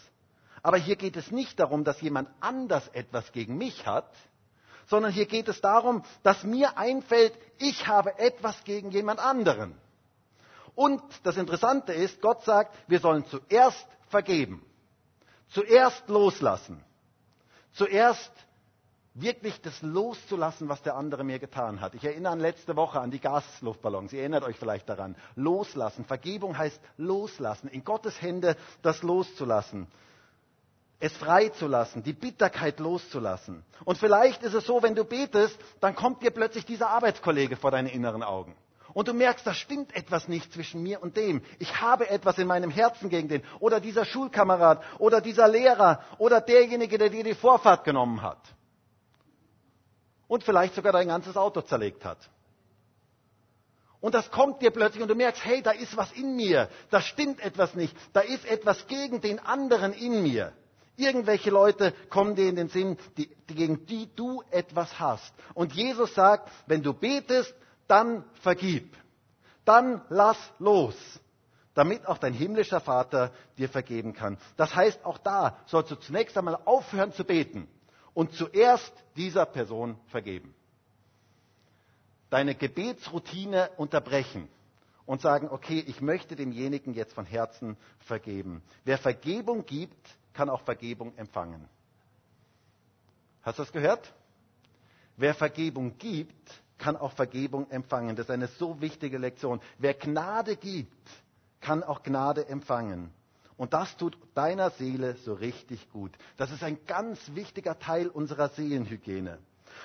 Aber 0.61 0.77
hier 0.77 0.95
geht 0.95 1.15
es 1.15 1.31
nicht 1.31 1.59
darum, 1.59 1.83
dass 1.83 2.01
jemand 2.01 2.29
anders 2.39 2.87
etwas 2.89 3.31
gegen 3.31 3.57
mich 3.57 3.85
hat, 3.85 4.11
sondern 4.89 5.11
hier 5.11 5.27
geht 5.27 5.47
es 5.47 5.61
darum, 5.61 6.03
dass 6.23 6.43
mir 6.43 6.77
einfällt, 6.77 7.33
ich 7.59 7.87
habe 7.87 8.17
etwas 8.17 8.63
gegen 8.63 8.89
jemand 8.91 9.19
anderen. 9.19 9.75
Und 10.75 11.01
das 11.23 11.37
Interessante 11.37 11.93
ist, 11.93 12.21
Gott 12.21 12.43
sagt, 12.43 12.75
wir 12.87 12.99
sollen 12.99 13.25
zuerst 13.27 13.87
vergeben, 14.07 14.65
zuerst 15.49 16.07
loslassen, 16.09 16.83
zuerst 17.73 18.31
wirklich 19.13 19.61
das 19.61 19.81
loszulassen, 19.81 20.69
was 20.69 20.81
der 20.81 20.95
andere 20.95 21.23
mir 21.23 21.37
getan 21.39 21.81
hat. 21.81 21.93
Ich 21.93 22.03
erinnere 22.03 22.31
an 22.33 22.39
letzte 22.39 22.75
Woche 22.75 22.99
an 22.99 23.11
die 23.11 23.19
Gasluftballons. 23.19 24.13
Ihr 24.13 24.21
erinnert 24.21 24.43
euch 24.43 24.55
vielleicht 24.55 24.87
daran. 24.87 25.15
Loslassen. 25.35 26.05
Vergebung 26.05 26.57
heißt 26.57 26.79
loslassen. 26.97 27.67
In 27.67 27.83
Gottes 27.83 28.21
Hände 28.21 28.55
das 28.81 29.03
loszulassen 29.03 29.87
es 30.99 31.15
freizulassen, 31.15 32.03
die 32.03 32.13
Bitterkeit 32.13 32.79
loszulassen. 32.79 33.63
Und 33.85 33.97
vielleicht 33.97 34.43
ist 34.43 34.53
es 34.53 34.65
so, 34.65 34.83
wenn 34.83 34.95
du 34.95 35.05
betest, 35.05 35.57
dann 35.79 35.95
kommt 35.95 36.21
dir 36.21 36.31
plötzlich 36.31 36.65
dieser 36.65 36.89
Arbeitskollege 36.89 37.55
vor 37.55 37.71
deine 37.71 37.91
inneren 37.91 38.21
Augen. 38.21 38.55
Und 38.93 39.07
du 39.07 39.13
merkst, 39.13 39.45
da 39.45 39.53
stimmt 39.53 39.95
etwas 39.95 40.27
nicht 40.27 40.51
zwischen 40.51 40.81
mir 40.81 41.01
und 41.01 41.15
dem. 41.15 41.41
Ich 41.59 41.79
habe 41.79 42.09
etwas 42.09 42.37
in 42.37 42.47
meinem 42.47 42.71
Herzen 42.71 43.09
gegen 43.09 43.29
den. 43.29 43.43
Oder 43.59 43.79
dieser 43.79 44.03
Schulkamerad 44.03 44.83
oder 44.97 45.21
dieser 45.21 45.47
Lehrer 45.47 46.03
oder 46.17 46.41
derjenige, 46.41 46.97
der 46.97 47.09
dir 47.09 47.23
die 47.23 47.35
Vorfahrt 47.35 47.83
genommen 47.83 48.21
hat. 48.21 48.41
Und 50.27 50.43
vielleicht 50.43 50.75
sogar 50.75 50.91
dein 50.91 51.07
ganzes 51.07 51.37
Auto 51.37 51.61
zerlegt 51.61 52.03
hat. 52.03 52.17
Und 54.01 54.15
das 54.15 54.31
kommt 54.31 54.61
dir 54.61 54.71
plötzlich 54.71 55.01
und 55.01 55.09
du 55.09 55.15
merkst, 55.15 55.43
hey, 55.45 55.61
da 55.61 55.71
ist 55.71 55.95
was 55.95 56.11
in 56.13 56.35
mir. 56.35 56.69
Da 56.89 57.01
stimmt 57.01 57.41
etwas 57.41 57.75
nicht. 57.75 57.95
Da 58.13 58.21
ist 58.21 58.45
etwas 58.45 58.87
gegen 58.87 59.21
den 59.21 59.39
anderen 59.39 59.93
in 59.93 60.23
mir. 60.23 60.53
Irgendwelche 60.99 61.49
Leute 61.49 61.93
kommen 62.09 62.35
dir 62.35 62.49
in 62.49 62.57
den 62.57 62.67
Sinn, 62.67 62.97
die, 63.17 63.27
die, 63.47 63.55
gegen 63.55 63.85
die 63.85 64.13
du 64.15 64.43
etwas 64.51 64.99
hast. 64.99 65.33
Und 65.53 65.71
Jesus 65.71 66.13
sagt, 66.13 66.51
wenn 66.67 66.83
du 66.83 66.93
betest, 66.93 67.55
dann 67.87 68.25
vergib. 68.41 68.97
Dann 69.63 70.01
lass 70.09 70.37
los, 70.59 70.95
damit 71.73 72.05
auch 72.05 72.17
dein 72.17 72.33
himmlischer 72.33 72.81
Vater 72.81 73.31
dir 73.57 73.69
vergeben 73.69 74.13
kann. 74.13 74.37
Das 74.57 74.75
heißt, 74.75 75.05
auch 75.05 75.17
da 75.17 75.57
sollst 75.67 75.89
du 75.91 75.95
zunächst 75.95 76.37
einmal 76.37 76.59
aufhören 76.65 77.13
zu 77.13 77.23
beten 77.23 77.69
und 78.13 78.33
zuerst 78.33 78.91
dieser 79.15 79.45
Person 79.45 79.97
vergeben. 80.07 80.53
Deine 82.29 82.55
Gebetsroutine 82.55 83.69
unterbrechen 83.77 84.49
und 85.05 85.21
sagen, 85.21 85.47
okay, 85.49 85.81
ich 85.87 86.01
möchte 86.01 86.35
demjenigen 86.35 86.93
jetzt 86.93 87.13
von 87.13 87.25
Herzen 87.25 87.77
vergeben. 87.99 88.61
Wer 88.83 88.97
Vergebung 88.97 89.65
gibt, 89.65 90.09
kann 90.39 90.49
auch 90.49 90.61
Vergebung 90.61 91.11
empfangen. 91.17 91.67
Hast 93.41 93.59
du 93.59 93.63
das 93.63 93.73
gehört? 93.73 94.13
Wer 95.17 95.33
Vergebung 95.35 95.97
gibt, 95.97 96.61
kann 96.77 96.95
auch 96.95 97.11
Vergebung 97.11 97.69
empfangen. 97.69 98.15
Das 98.15 98.27
ist 98.27 98.31
eine 98.31 98.47
so 98.47 98.79
wichtige 98.79 99.17
Lektion. 99.17 99.59
Wer 99.79 99.95
Gnade 99.95 100.55
gibt, 100.55 101.09
kann 101.59 101.83
auch 101.83 102.03
Gnade 102.03 102.47
empfangen. 102.47 103.11
Und 103.57 103.73
das 103.73 103.97
tut 103.97 104.17
deiner 104.33 104.69
Seele 104.69 105.17
so 105.25 105.33
richtig 105.33 105.91
gut. 105.91 106.13
Das 106.37 106.51
ist 106.51 106.63
ein 106.63 106.85
ganz 106.85 107.19
wichtiger 107.35 107.77
Teil 107.77 108.07
unserer 108.07 108.47
Seelenhygiene. 108.47 109.39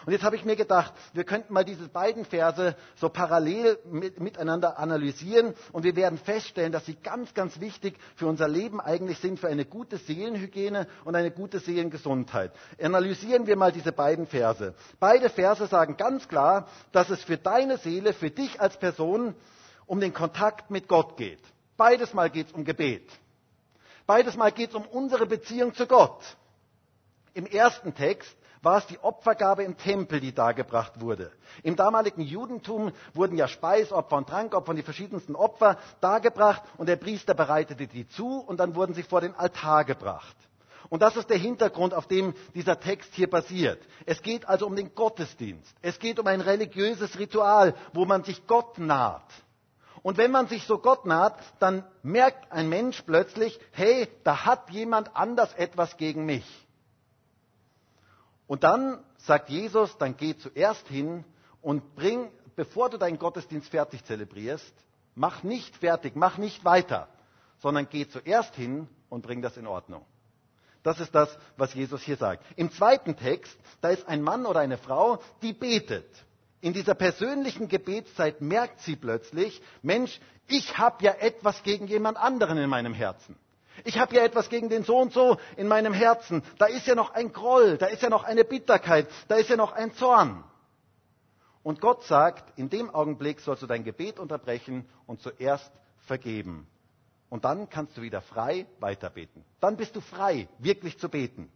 Und 0.07 0.13
jetzt 0.13 0.23
habe 0.25 0.37
ich 0.37 0.45
mir 0.45 0.57
gedacht, 0.57 0.93
wir 1.13 1.25
könnten 1.25 1.53
mal 1.53 1.65
diese 1.65 1.89
beiden 1.89 2.25
Verse 2.25 2.77
so 2.97 3.09
parallel 3.09 3.79
mit, 3.91 4.21
miteinander 4.21 4.79
analysieren 4.79 5.55
und 5.73 5.85
wir 5.85 5.97
werden 5.97 6.19
feststellen, 6.19 6.73
dass 6.73 6.87
sie 6.87 6.95
ganz, 6.95 7.35
ganz 7.35 7.61
wichtig 7.61 7.97
für 8.17 8.27
unser 8.27 8.49
Leben 8.49 8.81
eigentlich 8.81 9.19
sind, 9.19 9.39
für 9.39 9.49
eine 9.49 9.65
gute 9.65 9.97
Seelenhygiene 9.99 10.87
und 11.05 11.15
eine 11.17 11.31
gute 11.31 11.59
Seelengesundheit. 11.59 12.53
Analysieren 12.83 13.47
wir 13.47 13.57
mal 13.57 13.73
diese 13.73 13.93
beiden 13.93 14.27
Verse. 14.27 14.75
Beide 15.01 15.31
Verse 15.31 15.67
sagen 15.67 15.97
ganz 15.97 16.29
klar, 16.29 16.69
dass 16.93 17.11
es 17.11 17.23
für 17.23 17.37
deine 17.39 17.79
Seele, 17.79 18.13
für 18.13 18.31
dich 18.31 18.61
als 18.61 18.79
Person 18.79 19.35
um 19.87 20.01
den 20.01 20.13
Kontakt 20.15 20.71
mit 20.71 20.89
Gott 20.89 21.17
geht. 21.17 21.41
Beides 21.77 22.15
Mal 22.15 22.31
geht 22.31 22.49
es 22.49 22.53
um 22.53 22.65
Gebet. 22.65 23.11
Beides 24.07 24.37
Mal 24.37 24.53
geht 24.53 24.71
es 24.71 24.77
um 24.77 24.85
unsere 24.87 25.27
Beziehung 25.27 25.75
zu 25.75 25.87
Gott. 25.87 26.21
Im 27.33 27.47
ersten 27.47 27.95
Text 27.95 28.37
war 28.65 28.79
es 28.79 28.87
die 28.87 28.99
Opfergabe 28.99 29.63
im 29.63 29.77
Tempel, 29.77 30.21
die 30.21 30.35
dargebracht 30.35 31.01
wurde. 31.01 31.31
Im 31.63 31.77
damaligen 31.77 32.23
Judentum 32.23 32.93
wurden 33.13 33.37
ja 33.37 33.47
Speisopfer 33.47 34.17
und 34.17 34.29
Trankopfer 34.29 34.71
und 34.71 34.77
die 34.77 34.83
verschiedensten 34.83 35.37
Opfer 35.37 35.79
dargebracht 36.01 36.63
und 36.79 36.89
der 36.89 36.97
Priester 36.97 37.35
bereitete 37.35 37.87
die 37.87 38.09
zu 38.09 38.39
und 38.39 38.59
dann 38.59 38.75
wurden 38.75 38.95
sie 38.95 39.03
vor 39.03 39.21
den 39.21 39.35
Altar 39.35 39.85
gebracht. 39.85 40.37
Und 40.91 41.01
das 41.01 41.17
ist 41.17 41.31
der 41.31 41.39
Hintergrund, 41.39 41.95
auf 41.95 42.07
dem 42.07 42.35
dieser 42.55 42.79
Text 42.79 43.15
hier 43.15 43.29
basiert. 43.29 43.83
Es 44.07 44.23
geht 44.23 44.49
also 44.49 44.67
um 44.67 44.77
den 44.77 44.95
Gottesdienst. 44.95 45.75
Es 45.83 45.99
geht 45.99 46.19
um 46.19 46.27
ein 46.27 46.41
religiöses 46.41 47.19
Ritual, 47.19 47.75
wo 47.93 48.05
man 48.05 48.23
sich 48.25 48.47
Gott 48.47 48.79
naht. 48.79 49.25
Und 50.03 50.19
wenn 50.19 50.31
man 50.31 50.49
sich 50.49 50.65
so 50.65 50.79
Gott 50.79 51.07
naht, 51.07 51.39
dann 51.59 51.83
merkt 52.03 52.53
ein 52.53 52.69
Mensch 52.69 53.01
plötzlich, 53.03 53.59
hey, 53.73 54.07
da 54.23 54.45
hat 54.45 54.71
jemand 54.71 55.17
anders 55.17 55.55
etwas 55.55 55.97
gegen 55.97 56.27
mich. 56.27 56.45
Und 58.47 58.65
dann 58.65 59.03
sagt 59.19 59.49
Jesus, 59.49 59.97
dann 59.99 60.17
geh 60.17 60.37
zuerst 60.37 60.87
hin 60.89 61.25
und 61.63 61.95
bring, 61.95 62.31
bevor 62.57 62.91
du 62.91 62.99
deinen 62.99 63.19
Gottesdienst 63.19 63.69
fertig 63.71 64.05
zelebrierst, 64.05 64.75
mach 65.15 65.43
nicht 65.43 65.77
fertig, 65.77 66.15
mach 66.15 66.39
nicht 66.39 66.65
weiter, 66.65 67.09
sondern 67.61 67.89
geh 67.89 68.07
zuerst 68.07 68.55
hin 68.55 68.89
und 69.09 69.23
bring 69.23 69.41
das 69.41 69.57
in 69.57 69.67
Ordnung. 69.67 70.05
Das 70.83 71.01
ist 71.01 71.15
das, 71.15 71.37
was 71.57 71.73
Jesus 71.73 72.03
hier 72.03 72.19
sagt. 72.19 72.45
Im 72.57 72.71
zweiten 72.71 73.17
Text, 73.17 73.57
da 73.81 73.89
ist 73.89 74.07
ein 74.07 74.21
Mann 74.21 74.45
oder 74.45 74.61
eine 74.61 74.77
Frau, 74.77 75.19
die 75.41 75.55
betet. 75.55 76.07
In 76.61 76.75
dieser 76.75 76.95
persönlichen 76.95 77.69
Gebetszeit 77.69 78.43
merkt 78.43 78.81
sie 78.81 78.97
plötzlich, 78.97 79.63
Mensch, 79.83 80.21
ich 80.47 80.77
habe 80.77 81.03
ja 81.03 81.13
etwas 81.13 81.63
gegen 81.63 81.87
jemand 81.87 82.19
anderen 82.19 82.59
in 82.59 82.69
meinem 82.69 82.93
Herzen. 82.93 83.37
Ich 83.83 83.99
habe 83.99 84.15
ja 84.15 84.23
etwas 84.23 84.49
gegen 84.49 84.69
den 84.69 84.85
so 84.85 84.99
und 84.99 85.13
so 85.13 85.39
in 85.57 85.67
meinem 85.67 85.93
Herzen. 85.93 86.43
Da 86.59 86.67
ist 86.67 86.87
ja 86.87 86.95
noch 86.95 87.13
ein 87.13 87.33
Groll, 87.33 87.77
da 87.77 87.87
ist 87.87 88.03
ja 88.03 88.09
noch 88.09 88.25
eine 88.25 88.45
Bitterkeit, 88.45 89.09
da 89.29 89.35
ist 89.37 89.51
ja 89.51 89.57
noch 89.57 89.73
ein 89.73 89.93
Zorn. 89.95 90.45
Und 91.65 91.81
Gott 91.81 92.05
sagt, 92.05 92.59
in 92.59 92.69
dem 92.71 92.91
Augenblick 92.91 93.41
sollst 93.41 93.63
du 93.63 93.67
dein 93.67 93.85
Gebet 93.85 94.19
unterbrechen 94.19 94.87
und 95.07 95.21
zuerst 95.23 95.73
vergeben. 96.07 96.67
Und 97.31 97.45
dann 97.45 97.69
kannst 97.69 97.97
du 97.97 98.03
wieder 98.03 98.21
frei 98.21 98.67
weiterbeten. 98.81 99.45
Dann 99.61 99.77
bist 99.77 99.97
du 99.97 100.01
frei, 100.01 100.47
wirklich 100.59 100.99
zu 100.99 101.09
beten. 101.09 101.51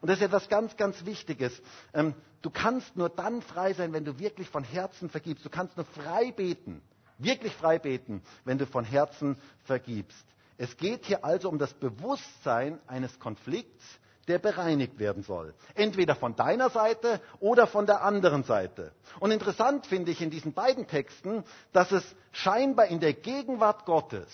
Und 0.00 0.08
das 0.08 0.18
ist 0.18 0.24
etwas 0.24 0.48
ganz, 0.48 0.76
ganz 0.76 1.04
Wichtiges. 1.04 1.60
Ähm, 1.92 2.14
du 2.40 2.50
kannst 2.50 2.96
nur 2.96 3.08
dann 3.08 3.42
frei 3.42 3.72
sein, 3.72 3.92
wenn 3.92 4.04
du 4.04 4.18
wirklich 4.18 4.48
von 4.48 4.64
Herzen 4.64 5.10
vergibst. 5.10 5.44
Du 5.44 5.50
kannst 5.50 5.76
nur 5.76 5.86
frei 5.86 6.32
beten, 6.32 6.80
wirklich 7.18 7.52
frei 7.54 7.78
beten, 7.78 8.22
wenn 8.44 8.58
du 8.58 8.66
von 8.66 8.84
Herzen 8.84 9.36
vergibst. 9.64 10.26
Es 10.58 10.76
geht 10.76 11.06
hier 11.06 11.24
also 11.24 11.48
um 11.48 11.58
das 11.58 11.72
Bewusstsein 11.74 12.78
eines 12.86 13.18
Konflikts, 13.18 13.84
der 14.28 14.38
bereinigt 14.38 14.98
werden 14.98 15.22
soll. 15.22 15.54
Entweder 15.74 16.14
von 16.14 16.36
deiner 16.36 16.70
Seite 16.70 17.20
oder 17.40 17.66
von 17.66 17.86
der 17.86 18.02
anderen 18.02 18.44
Seite. 18.44 18.92
Und 19.20 19.30
interessant 19.32 19.86
finde 19.86 20.12
ich 20.12 20.20
in 20.20 20.30
diesen 20.30 20.52
beiden 20.52 20.86
Texten, 20.86 21.44
dass 21.72 21.90
es 21.92 22.04
scheinbar 22.30 22.86
in 22.86 23.00
der 23.00 23.14
Gegenwart 23.14 23.84
Gottes, 23.84 24.28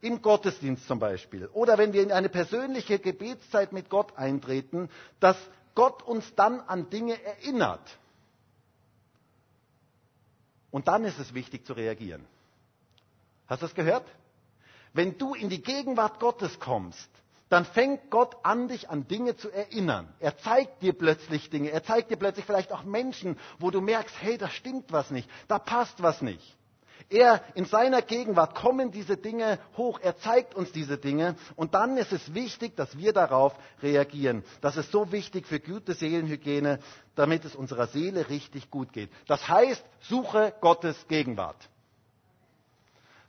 im 0.00 0.22
Gottesdienst 0.22 0.86
zum 0.86 0.98
Beispiel, 0.98 1.46
oder 1.52 1.78
wenn 1.78 1.92
wir 1.92 2.02
in 2.02 2.12
eine 2.12 2.28
persönliche 2.28 2.98
Gebetszeit 2.98 3.72
mit 3.72 3.88
Gott 3.88 4.16
eintreten, 4.16 4.88
dass 5.20 5.36
Gott 5.74 6.02
uns 6.02 6.34
dann 6.34 6.60
an 6.60 6.90
Dinge 6.90 7.20
erinnert. 7.24 7.98
Und 10.70 10.88
dann 10.88 11.04
ist 11.04 11.18
es 11.18 11.34
wichtig 11.34 11.66
zu 11.66 11.72
reagieren. 11.72 12.24
Hast 13.46 13.62
du 13.62 13.66
das 13.66 13.74
gehört? 13.74 14.06
Wenn 14.94 15.18
du 15.18 15.34
in 15.34 15.48
die 15.48 15.62
Gegenwart 15.62 16.20
Gottes 16.20 16.58
kommst, 16.60 17.08
dann 17.48 17.64
fängt 17.66 18.10
Gott 18.10 18.36
an, 18.44 18.68
dich 18.68 18.88
an 18.88 19.06
Dinge 19.08 19.36
zu 19.36 19.50
erinnern. 19.50 20.08
Er 20.20 20.38
zeigt 20.38 20.82
dir 20.82 20.94
plötzlich 20.94 21.50
Dinge. 21.50 21.70
Er 21.70 21.84
zeigt 21.84 22.10
dir 22.10 22.16
plötzlich 22.16 22.46
vielleicht 22.46 22.72
auch 22.72 22.84
Menschen, 22.84 23.38
wo 23.58 23.70
du 23.70 23.82
merkst, 23.82 24.14
hey, 24.20 24.38
da 24.38 24.48
stimmt 24.48 24.90
was 24.90 25.10
nicht, 25.10 25.28
da 25.48 25.58
passt 25.58 26.02
was 26.02 26.22
nicht. 26.22 26.56
Er 27.10 27.42
in 27.54 27.66
seiner 27.66 28.00
Gegenwart 28.00 28.54
kommen 28.54 28.90
diese 28.90 29.18
Dinge 29.18 29.58
hoch. 29.76 30.00
Er 30.00 30.16
zeigt 30.16 30.54
uns 30.54 30.72
diese 30.72 30.96
Dinge. 30.96 31.36
Und 31.56 31.74
dann 31.74 31.98
ist 31.98 32.12
es 32.12 32.32
wichtig, 32.32 32.74
dass 32.76 32.96
wir 32.96 33.12
darauf 33.12 33.54
reagieren. 33.82 34.44
Das 34.62 34.78
ist 34.78 34.90
so 34.90 35.12
wichtig 35.12 35.46
für 35.46 35.60
gute 35.60 35.92
Seelenhygiene, 35.92 36.78
damit 37.14 37.44
es 37.44 37.54
unserer 37.54 37.86
Seele 37.88 38.30
richtig 38.30 38.70
gut 38.70 38.92
geht. 38.94 39.10
Das 39.26 39.46
heißt, 39.46 39.84
suche 40.00 40.54
Gottes 40.62 41.06
Gegenwart. 41.08 41.56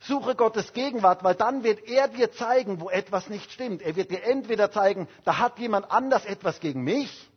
Suche 0.05 0.35
Gottes 0.35 0.73
Gegenwart, 0.73 1.23
weil 1.23 1.35
dann 1.35 1.63
wird 1.63 1.87
er 1.87 2.09
dir 2.09 2.31
zeigen, 2.31 2.81
wo 2.81 2.89
etwas 2.89 3.29
nicht 3.29 3.51
stimmt. 3.51 3.81
Er 3.81 3.95
wird 3.95 4.11
dir 4.11 4.23
entweder 4.23 4.69
zeigen, 4.71 5.07
da 5.23 5.37
hat 5.39 5.59
jemand 5.59 5.91
anders 5.91 6.25
etwas 6.25 6.59
gegen 6.59 6.83
mich, 6.83 7.29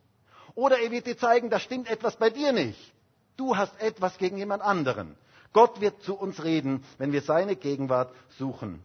oder 0.57 0.81
er 0.81 0.91
wird 0.91 1.07
dir 1.07 1.17
zeigen, 1.17 1.49
da 1.51 1.61
stimmt 1.61 1.89
etwas 1.89 2.17
bei 2.17 2.31
dir 2.31 2.53
nicht. 2.53 2.93
Du 3.37 3.57
hast 3.57 3.79
etwas 3.81 4.19
gegen 4.19 4.39
jemand 4.39 4.63
anderen. 4.63 5.17
Gott 5.53 5.81
wird 5.81 6.03
zu 6.03 6.17
uns 6.17 6.43
reden, 6.43 6.83
wenn 6.99 7.13
wir 7.13 7.23
seine 7.23 7.55
Gegenwart 7.57 8.13
suchen. 8.39 8.83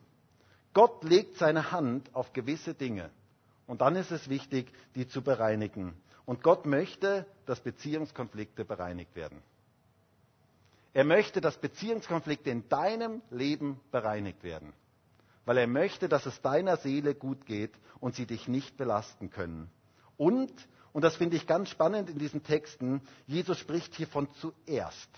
Gott 0.74 1.04
legt 1.04 1.38
seine 1.38 1.72
Hand 1.72 2.14
auf 2.14 2.34
gewisse 2.34 2.74
Dinge. 2.74 3.10
Und 3.68 3.82
dann 3.82 3.96
ist 3.96 4.12
es 4.12 4.30
wichtig, 4.30 4.72
die 4.96 5.08
zu 5.08 5.22
bereinigen. 5.22 5.94
Und 6.26 6.44
Gott 6.44 6.66
möchte, 6.66 7.26
dass 7.46 7.60
Beziehungskonflikte 7.62 8.64
bereinigt 8.64 9.16
werden. 9.16 9.42
Er 10.94 11.06
möchte, 11.06 11.40
dass 11.40 11.58
Beziehungskonflikte 11.58 12.50
in 12.50 12.68
deinem 12.68 13.22
Leben 13.30 13.80
bereinigt 13.92 14.44
werden, 14.44 14.74
weil 15.46 15.58
er 15.58 15.68
möchte, 15.68 16.10
dass 16.10 16.26
es 16.26 16.42
deiner 16.42 16.78
Seele 16.78 17.16
gut 17.16 17.46
geht 17.46 17.72
und 18.00 18.16
sie 18.16 18.26
dich 18.26 18.48
nicht 18.48 18.76
belasten 18.78 19.30
können. 19.30 19.70
Und, 20.18 20.52
und 20.92 21.04
das 21.04 21.16
finde 21.16 21.38
ich 21.38 21.48
ganz 21.48 21.70
spannend 21.70 22.10
in 22.10 22.20
diesen 22.20 22.44
Texten, 22.44 23.02
Jesus 23.26 23.58
spricht 23.58 23.96
hier 23.96 24.08
von 24.08 24.28
zuerst. 24.36 25.10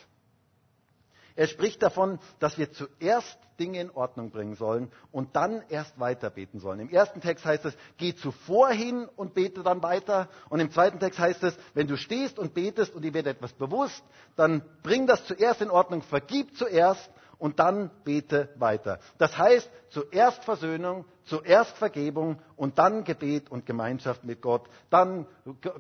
Er 1.36 1.48
spricht 1.48 1.82
davon, 1.82 2.20
dass 2.40 2.58
wir 2.58 2.72
zuerst 2.72 3.38
Dinge 3.60 3.80
in 3.80 3.92
Ordnung 3.92 4.32
bringen 4.32 4.56
sollen 4.56 4.92
und 5.12 5.36
dann 5.36 5.64
erst 5.70 6.00
weiter 6.00 6.30
beten 6.30 6.60
sollen. 6.60 6.80
Im 6.80 6.90
ersten 6.90 7.22
Text 7.22 7.46
heißt 7.46 7.66
es, 7.66 7.78
geh 7.98 8.16
zuvor 8.16 8.70
hin 8.70 9.08
und 9.16 9.34
bete 9.34 9.64
dann 9.64 9.84
weiter. 9.84 10.30
Und 10.50 10.60
im 10.60 10.72
zweiten 10.72 11.00
Text 11.00 11.20
heißt 11.20 11.44
es, 11.44 11.56
wenn 11.74 11.88
du 11.88 11.98
stehst 11.98 12.40
und 12.40 12.54
betest 12.54 12.94
und 12.94 13.04
dir 13.04 13.14
wird 13.14 13.28
etwas 13.28 13.54
bewusst, 13.54 14.04
dann 14.36 14.64
bring 14.82 15.08
das 15.08 15.26
zuerst 15.26 15.62
in 15.62 15.70
Ordnung, 15.70 16.02
vergib 16.02 16.56
zuerst 16.58 17.10
und 17.38 17.60
dann 17.60 17.92
bete 18.04 18.50
weiter. 18.56 19.00
Das 19.18 19.38
heißt, 19.38 19.70
zuerst 19.90 20.44
Versöhnung, 20.44 21.06
zuerst 21.26 21.78
Vergebung 21.78 22.40
und 22.56 22.80
dann 22.80 23.04
Gebet 23.04 23.52
und 23.52 23.66
Gemeinschaft 23.66 24.24
mit 24.24 24.42
Gott, 24.42 24.68
dann 24.90 25.28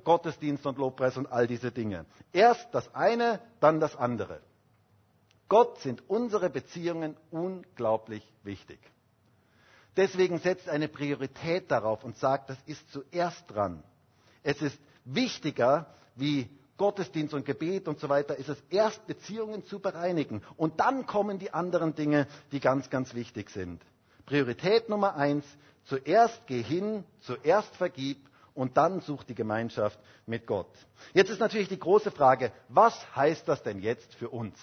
Gottesdienst 0.04 0.66
und 0.66 0.78
Lobpreis 0.78 1.18
und 1.18 1.32
all 1.32 1.48
diese 1.48 1.72
Dinge. 1.72 2.06
Erst 2.32 2.68
das 2.74 2.94
eine, 2.94 3.40
dann 3.60 3.80
das 3.80 3.96
andere. 3.96 4.42
Gott 5.54 5.78
sind 5.82 6.02
unsere 6.10 6.50
Beziehungen 6.50 7.16
unglaublich 7.30 8.28
wichtig. 8.42 8.80
Deswegen 9.96 10.40
setzt 10.40 10.68
eine 10.68 10.88
Priorität 10.88 11.70
darauf 11.70 12.04
und 12.04 12.18
sagt, 12.18 12.50
das 12.50 12.58
ist 12.66 12.92
zuerst 12.92 13.44
dran. 13.52 13.84
Es 14.42 14.64
ist 14.64 14.80
wichtiger 15.06 15.86
wie 16.16 16.50
Gottesdienst 16.78 17.36
und 17.36 17.46
Gebet 17.46 17.88
und 17.88 18.00
so 18.00 18.10
weiter, 18.10 18.36
ist 18.36 18.50
es 18.50 18.58
erst 18.72 19.06
Beziehungen 19.06 19.64
zu 19.64 19.78
bereinigen. 19.80 20.42
Und 20.58 20.80
dann 20.80 21.06
kommen 21.06 21.38
die 21.38 21.54
anderen 21.54 21.94
Dinge, 21.94 22.26
die 22.52 22.60
ganz, 22.60 22.90
ganz 22.90 23.14
wichtig 23.14 23.52
sind. 23.52 23.80
Priorität 24.26 24.90
Nummer 24.90 25.18
eins, 25.18 25.46
zuerst 25.84 26.48
geh 26.48 26.64
hin, 26.64 27.04
zuerst 27.20 27.76
vergib 27.76 28.28
und 28.56 28.76
dann 28.76 29.02
such 29.02 29.24
die 29.24 29.36
Gemeinschaft 29.36 30.00
mit 30.26 30.48
Gott. 30.48 30.72
Jetzt 31.14 31.30
ist 31.30 31.40
natürlich 31.42 31.70
die 31.70 31.78
große 31.78 32.10
Frage, 32.10 32.52
was 32.70 32.96
heißt 33.16 33.48
das 33.48 33.62
denn 33.62 33.78
jetzt 33.84 34.16
für 34.16 34.30
uns? 34.30 34.58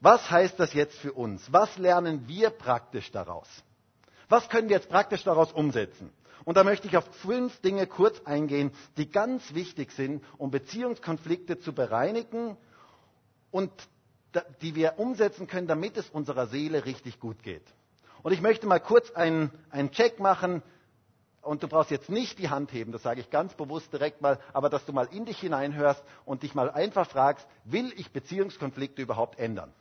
Was 0.00 0.30
heißt 0.30 0.58
das 0.58 0.72
jetzt 0.72 0.96
für 0.98 1.12
uns? 1.12 1.52
Was 1.52 1.76
lernen 1.76 2.26
wir 2.26 2.50
praktisch 2.50 3.10
daraus? 3.12 3.48
Was 4.28 4.48
können 4.48 4.68
wir 4.68 4.76
jetzt 4.76 4.88
praktisch 4.88 5.24
daraus 5.24 5.52
umsetzen? 5.52 6.10
Und 6.44 6.56
da 6.56 6.64
möchte 6.64 6.86
ich 6.88 6.96
auf 6.96 7.04
fünf 7.16 7.60
Dinge 7.60 7.86
kurz 7.86 8.20
eingehen, 8.24 8.72
die 8.96 9.10
ganz 9.10 9.54
wichtig 9.54 9.92
sind, 9.92 10.24
um 10.38 10.50
Beziehungskonflikte 10.50 11.58
zu 11.58 11.74
bereinigen 11.74 12.56
und 13.50 13.70
die 14.62 14.74
wir 14.74 14.98
umsetzen 14.98 15.46
können, 15.46 15.66
damit 15.66 15.96
es 15.96 16.08
unserer 16.08 16.46
Seele 16.46 16.84
richtig 16.86 17.20
gut 17.20 17.42
geht. 17.42 17.64
Und 18.22 18.32
ich 18.32 18.40
möchte 18.40 18.66
mal 18.66 18.78
kurz 18.80 19.10
einen, 19.10 19.50
einen 19.70 19.90
Check 19.90 20.18
machen. 20.20 20.62
Und 21.42 21.62
du 21.62 21.68
brauchst 21.68 21.90
jetzt 21.90 22.10
nicht 22.10 22.38
die 22.38 22.50
Hand 22.50 22.70
heben, 22.72 22.92
das 22.92 23.02
sage 23.02 23.20
ich 23.20 23.30
ganz 23.30 23.54
bewusst 23.54 23.90
direkt 23.94 24.20
mal, 24.20 24.38
aber 24.52 24.68
dass 24.68 24.84
du 24.84 24.92
mal 24.92 25.08
in 25.10 25.24
dich 25.24 25.38
hineinhörst 25.40 26.02
und 26.26 26.42
dich 26.42 26.54
mal 26.54 26.70
einfach 26.70 27.08
fragst, 27.08 27.46
will 27.64 27.92
ich 27.96 28.12
Beziehungskonflikte 28.12 29.00
überhaupt 29.00 29.38
ändern? 29.38 29.72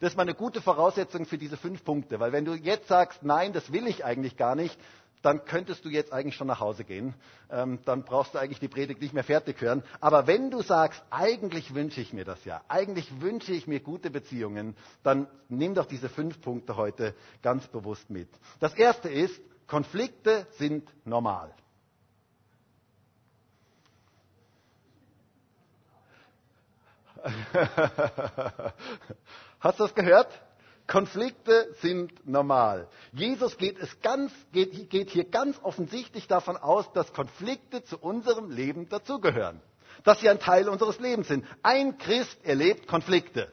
Das 0.00 0.12
ist 0.12 0.16
mal 0.16 0.22
eine 0.22 0.34
gute 0.34 0.62
Voraussetzung 0.62 1.26
für 1.26 1.38
diese 1.38 1.56
fünf 1.56 1.84
Punkte, 1.84 2.20
weil 2.20 2.32
wenn 2.32 2.44
du 2.44 2.54
jetzt 2.54 2.86
sagst, 2.88 3.22
nein, 3.24 3.52
das 3.52 3.72
will 3.72 3.86
ich 3.88 4.04
eigentlich 4.04 4.36
gar 4.36 4.54
nicht, 4.54 4.78
dann 5.22 5.44
könntest 5.44 5.84
du 5.84 5.88
jetzt 5.88 6.12
eigentlich 6.12 6.36
schon 6.36 6.46
nach 6.46 6.60
Hause 6.60 6.84
gehen. 6.84 7.14
Ähm, 7.50 7.80
dann 7.84 8.04
brauchst 8.04 8.34
du 8.34 8.38
eigentlich 8.38 8.60
die 8.60 8.68
Predigt 8.68 9.00
nicht 9.00 9.12
mehr 9.14 9.24
fertig 9.24 9.60
hören. 9.60 9.82
Aber 10.00 10.28
wenn 10.28 10.50
du 10.52 10.62
sagst, 10.62 11.02
eigentlich 11.10 11.74
wünsche 11.74 12.00
ich 12.00 12.12
mir 12.12 12.24
das 12.24 12.44
ja, 12.44 12.62
eigentlich 12.68 13.20
wünsche 13.20 13.52
ich 13.52 13.66
mir 13.66 13.80
gute 13.80 14.10
Beziehungen, 14.10 14.76
dann 15.02 15.26
nimm 15.48 15.74
doch 15.74 15.86
diese 15.86 16.08
fünf 16.08 16.40
Punkte 16.40 16.76
heute 16.76 17.16
ganz 17.42 17.66
bewusst 17.66 18.08
mit. 18.10 18.28
Das 18.60 18.74
erste 18.74 19.08
ist, 19.08 19.40
Konflikte 19.66 20.46
sind 20.52 20.88
normal. 21.04 21.52
Hast 29.60 29.78
du 29.78 29.84
das 29.84 29.94
gehört? 29.94 30.28
Konflikte 30.86 31.74
sind 31.82 32.26
normal. 32.26 32.88
Jesus 33.12 33.58
geht, 33.58 33.78
es 33.78 34.00
ganz, 34.00 34.32
geht, 34.52 34.88
geht 34.88 35.10
hier 35.10 35.24
ganz 35.24 35.58
offensichtlich 35.62 36.26
davon 36.26 36.56
aus, 36.56 36.90
dass 36.92 37.12
Konflikte 37.12 37.84
zu 37.84 37.98
unserem 37.98 38.50
Leben 38.50 38.88
dazugehören. 38.88 39.60
Dass 40.04 40.20
sie 40.20 40.30
ein 40.30 40.38
Teil 40.38 40.68
unseres 40.68 40.98
Lebens 40.98 41.28
sind. 41.28 41.44
Ein 41.62 41.98
Christ 41.98 42.42
erlebt 42.44 42.86
Konflikte. 42.86 43.52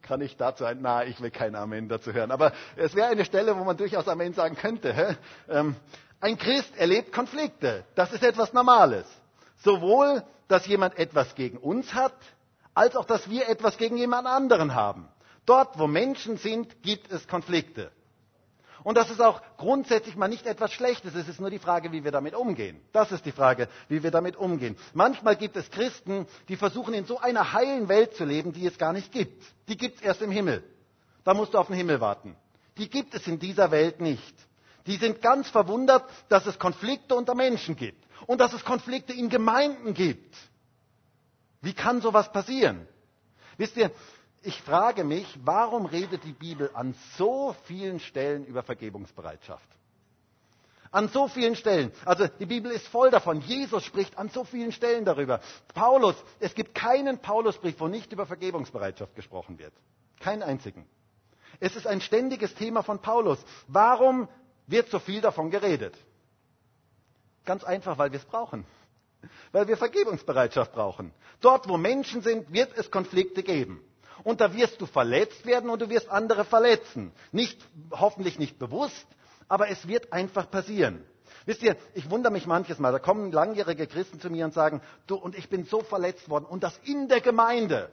Kann 0.00 0.20
ich 0.20 0.36
dazu 0.36 0.64
ein, 0.64 0.82
na, 0.82 1.04
ich 1.04 1.20
will 1.20 1.30
kein 1.30 1.54
Amen 1.54 1.88
dazu 1.88 2.12
hören. 2.12 2.32
Aber 2.32 2.52
es 2.74 2.96
wäre 2.96 3.08
eine 3.08 3.24
Stelle, 3.24 3.56
wo 3.56 3.62
man 3.62 3.76
durchaus 3.76 4.08
Amen 4.08 4.34
sagen 4.34 4.56
könnte. 4.56 5.16
Ähm, 5.48 5.76
ein 6.20 6.36
Christ 6.36 6.76
erlebt 6.76 7.12
Konflikte. 7.12 7.84
Das 7.94 8.12
ist 8.12 8.24
etwas 8.24 8.52
Normales. 8.52 9.06
Sowohl, 9.58 10.24
dass 10.52 10.66
jemand 10.66 10.98
etwas 10.98 11.34
gegen 11.34 11.56
uns 11.56 11.94
hat, 11.94 12.14
als 12.74 12.94
auch, 12.94 13.06
dass 13.06 13.28
wir 13.30 13.48
etwas 13.48 13.78
gegen 13.78 13.96
jemand 13.96 14.26
anderen 14.26 14.74
haben. 14.74 15.08
Dort, 15.46 15.78
wo 15.78 15.86
Menschen 15.86 16.36
sind, 16.36 16.82
gibt 16.82 17.10
es 17.10 17.26
Konflikte. 17.26 17.90
Und 18.84 18.96
das 18.96 19.10
ist 19.10 19.20
auch 19.20 19.40
grundsätzlich 19.56 20.16
mal 20.16 20.28
nicht 20.28 20.46
etwas 20.46 20.72
Schlechtes. 20.72 21.14
Es 21.14 21.28
ist 21.28 21.40
nur 21.40 21.50
die 21.50 21.58
Frage, 21.58 21.92
wie 21.92 22.04
wir 22.04 22.10
damit 22.10 22.34
umgehen. 22.34 22.80
Das 22.92 23.12
ist 23.12 23.24
die 23.24 23.32
Frage, 23.32 23.68
wie 23.88 24.02
wir 24.02 24.10
damit 24.10 24.36
umgehen. 24.36 24.76
Manchmal 24.92 25.36
gibt 25.36 25.56
es 25.56 25.70
Christen, 25.70 26.26
die 26.48 26.56
versuchen, 26.56 26.92
in 26.92 27.04
so 27.06 27.18
einer 27.18 27.52
heilen 27.52 27.88
Welt 27.88 28.14
zu 28.14 28.24
leben, 28.24 28.52
die 28.52 28.66
es 28.66 28.76
gar 28.78 28.92
nicht 28.92 29.12
gibt. 29.12 29.42
Die 29.68 29.76
gibt 29.76 29.96
es 29.98 30.02
erst 30.02 30.20
im 30.20 30.30
Himmel. 30.30 30.64
Da 31.24 31.32
musst 31.34 31.54
du 31.54 31.58
auf 31.58 31.68
den 31.68 31.76
Himmel 31.76 32.00
warten. 32.00 32.36
Die 32.76 32.90
gibt 32.90 33.14
es 33.14 33.26
in 33.26 33.38
dieser 33.38 33.70
Welt 33.70 34.00
nicht. 34.00 34.34
Die 34.86 34.96
sind 34.96 35.22
ganz 35.22 35.48
verwundert, 35.48 36.04
dass 36.28 36.46
es 36.46 36.58
Konflikte 36.58 37.14
unter 37.14 37.34
Menschen 37.34 37.76
gibt 37.76 38.04
und 38.26 38.40
dass 38.40 38.52
es 38.52 38.64
Konflikte 38.64 39.12
in 39.12 39.28
Gemeinden 39.28 39.94
gibt. 39.94 40.36
Wie 41.60 41.72
kann 41.74 42.00
sowas 42.00 42.32
passieren? 42.32 42.88
Wisst 43.56 43.76
ihr, 43.76 43.90
ich 44.42 44.60
frage 44.62 45.04
mich, 45.04 45.26
warum 45.44 45.86
redet 45.86 46.24
die 46.24 46.32
Bibel 46.32 46.70
an 46.74 46.94
so 47.16 47.54
vielen 47.64 48.00
Stellen 48.00 48.44
über 48.44 48.62
Vergebungsbereitschaft? 48.64 49.68
An 50.90 51.08
so 51.08 51.28
vielen 51.28 51.56
Stellen. 51.56 51.92
Also 52.04 52.26
die 52.26 52.44
Bibel 52.46 52.70
ist 52.70 52.86
voll 52.88 53.10
davon. 53.10 53.40
Jesus 53.40 53.84
spricht 53.84 54.18
an 54.18 54.28
so 54.28 54.44
vielen 54.44 54.72
Stellen 54.72 55.04
darüber. 55.04 55.40
Paulus, 55.72 56.16
es 56.40 56.54
gibt 56.54 56.74
keinen 56.74 57.18
Paulusbrief, 57.18 57.76
wo 57.78 57.86
nicht 57.88 58.12
über 58.12 58.26
Vergebungsbereitschaft 58.26 59.14
gesprochen 59.14 59.58
wird. 59.58 59.72
Keinen 60.20 60.42
einzigen. 60.42 60.84
Es 61.60 61.76
ist 61.76 61.86
ein 61.86 62.00
ständiges 62.00 62.54
Thema 62.54 62.82
von 62.82 62.98
Paulus. 63.00 63.38
Warum 63.68 64.28
wird 64.66 64.88
so 64.90 64.98
viel 64.98 65.20
davon 65.20 65.50
geredet? 65.50 65.94
Ganz 67.44 67.64
einfach, 67.64 67.98
weil 67.98 68.12
wir 68.12 68.18
es 68.18 68.24
brauchen. 68.24 68.64
Weil 69.52 69.68
wir 69.68 69.76
Vergebungsbereitschaft 69.76 70.72
brauchen. 70.72 71.12
Dort, 71.40 71.68
wo 71.68 71.76
Menschen 71.76 72.22
sind, 72.22 72.52
wird 72.52 72.76
es 72.76 72.90
Konflikte 72.90 73.42
geben. 73.42 73.82
Und 74.24 74.40
da 74.40 74.54
wirst 74.54 74.80
du 74.80 74.86
verletzt 74.86 75.46
werden 75.46 75.70
und 75.70 75.82
du 75.82 75.88
wirst 75.88 76.08
andere 76.08 76.44
verletzen. 76.44 77.12
Nicht, 77.32 77.60
hoffentlich 77.90 78.38
nicht 78.38 78.58
bewusst, 78.58 79.06
aber 79.48 79.68
es 79.68 79.88
wird 79.88 80.12
einfach 80.12 80.50
passieren. 80.50 81.04
Wisst 81.44 81.62
ihr, 81.62 81.76
ich 81.94 82.08
wundere 82.10 82.32
mich 82.32 82.46
manches 82.46 82.78
Mal, 82.78 82.92
da 82.92 82.98
kommen 83.00 83.32
langjährige 83.32 83.86
Christen 83.86 84.20
zu 84.20 84.30
mir 84.30 84.44
und 84.44 84.54
sagen, 84.54 84.80
du, 85.06 85.16
und 85.16 85.36
ich 85.36 85.48
bin 85.48 85.64
so 85.64 85.80
verletzt 85.80 86.28
worden 86.28 86.44
und 86.44 86.62
das 86.62 86.78
in 86.84 87.08
der 87.08 87.20
Gemeinde. 87.20 87.90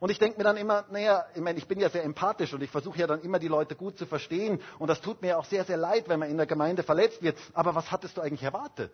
Und 0.00 0.10
ich 0.10 0.18
denke 0.18 0.38
mir 0.38 0.44
dann 0.44 0.56
immer, 0.56 0.84
naja, 0.90 1.26
ich 1.34 1.40
meine, 1.40 1.58
ich 1.58 1.66
bin 1.66 1.80
ja 1.80 1.90
sehr 1.90 2.04
empathisch 2.04 2.52
und 2.54 2.62
ich 2.62 2.70
versuche 2.70 2.98
ja 2.98 3.06
dann 3.06 3.20
immer 3.22 3.38
die 3.38 3.48
Leute 3.48 3.74
gut 3.74 3.98
zu 3.98 4.06
verstehen 4.06 4.60
und 4.78 4.88
das 4.88 5.00
tut 5.00 5.22
mir 5.22 5.38
auch 5.38 5.44
sehr, 5.44 5.64
sehr 5.64 5.76
leid, 5.76 6.08
wenn 6.08 6.20
man 6.20 6.30
in 6.30 6.36
der 6.36 6.46
Gemeinde 6.46 6.82
verletzt 6.84 7.22
wird. 7.22 7.36
Aber 7.52 7.74
was 7.74 7.90
hattest 7.90 8.16
du 8.16 8.20
eigentlich 8.20 8.44
erwartet? 8.44 8.92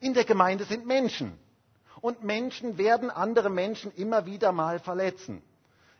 In 0.00 0.14
der 0.14 0.24
Gemeinde 0.24 0.64
sind 0.64 0.86
Menschen 0.86 1.38
und 2.00 2.24
Menschen 2.24 2.78
werden 2.78 3.10
andere 3.10 3.50
Menschen 3.50 3.92
immer 3.92 4.24
wieder 4.24 4.50
mal 4.50 4.78
verletzen. 4.78 5.42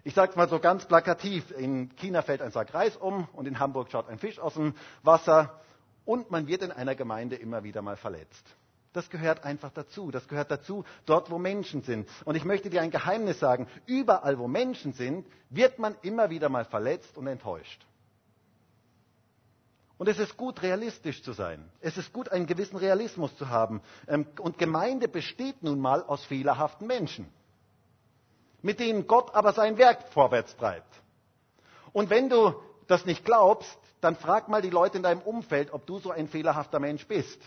Ich 0.04 0.14
sage 0.14 0.30
es 0.30 0.36
mal 0.36 0.48
so 0.48 0.58
ganz 0.58 0.86
plakativ, 0.86 1.52
in 1.52 1.94
China 1.96 2.22
fällt 2.22 2.42
ein 2.42 2.50
Sack 2.50 2.74
Reis 2.74 2.96
um 2.96 3.28
und 3.34 3.46
in 3.46 3.60
Hamburg 3.60 3.90
schaut 3.90 4.08
ein 4.08 4.18
Fisch 4.18 4.38
aus 4.38 4.54
dem 4.54 4.74
Wasser 5.02 5.60
und 6.04 6.30
man 6.30 6.46
wird 6.48 6.62
in 6.62 6.72
einer 6.72 6.94
Gemeinde 6.94 7.36
immer 7.36 7.62
wieder 7.62 7.82
mal 7.82 7.96
verletzt. 7.96 8.44
Das 8.92 9.08
gehört 9.08 9.44
einfach 9.44 9.70
dazu. 9.70 10.10
Das 10.10 10.28
gehört 10.28 10.50
dazu, 10.50 10.84
dort 11.06 11.30
wo 11.30 11.38
Menschen 11.38 11.82
sind. 11.82 12.08
Und 12.24 12.34
ich 12.34 12.44
möchte 12.44 12.68
dir 12.68 12.82
ein 12.82 12.90
Geheimnis 12.90 13.38
sagen. 13.38 13.66
Überall 13.86 14.38
wo 14.38 14.48
Menschen 14.48 14.92
sind, 14.92 15.26
wird 15.48 15.78
man 15.78 15.96
immer 16.02 16.28
wieder 16.30 16.48
mal 16.48 16.64
verletzt 16.64 17.16
und 17.16 17.26
enttäuscht. 17.26 17.86
Und 19.96 20.08
es 20.08 20.18
ist 20.18 20.36
gut, 20.36 20.62
realistisch 20.62 21.22
zu 21.22 21.32
sein. 21.32 21.70
Es 21.80 21.96
ist 21.96 22.12
gut, 22.12 22.28
einen 22.30 22.46
gewissen 22.46 22.76
Realismus 22.76 23.36
zu 23.36 23.48
haben. 23.48 23.80
Ähm, 24.08 24.26
und 24.40 24.58
Gemeinde 24.58 25.08
besteht 25.08 25.62
nun 25.62 25.80
mal 25.80 26.02
aus 26.02 26.24
fehlerhaften 26.24 26.86
Menschen, 26.86 27.28
mit 28.62 28.80
denen 28.80 29.06
Gott 29.06 29.34
aber 29.34 29.52
sein 29.52 29.78
Werk 29.78 30.08
vorwärts 30.12 30.56
treibt. 30.56 30.92
Und 31.92 32.10
wenn 32.10 32.28
du 32.28 32.54
das 32.88 33.06
nicht 33.06 33.24
glaubst, 33.24 33.78
dann 34.00 34.16
frag 34.16 34.48
mal 34.48 34.60
die 34.60 34.70
Leute 34.70 34.96
in 34.96 35.04
deinem 35.04 35.22
Umfeld, 35.22 35.72
ob 35.72 35.86
du 35.86 36.00
so 36.00 36.10
ein 36.10 36.26
fehlerhafter 36.26 36.80
Mensch 36.80 37.06
bist. 37.06 37.40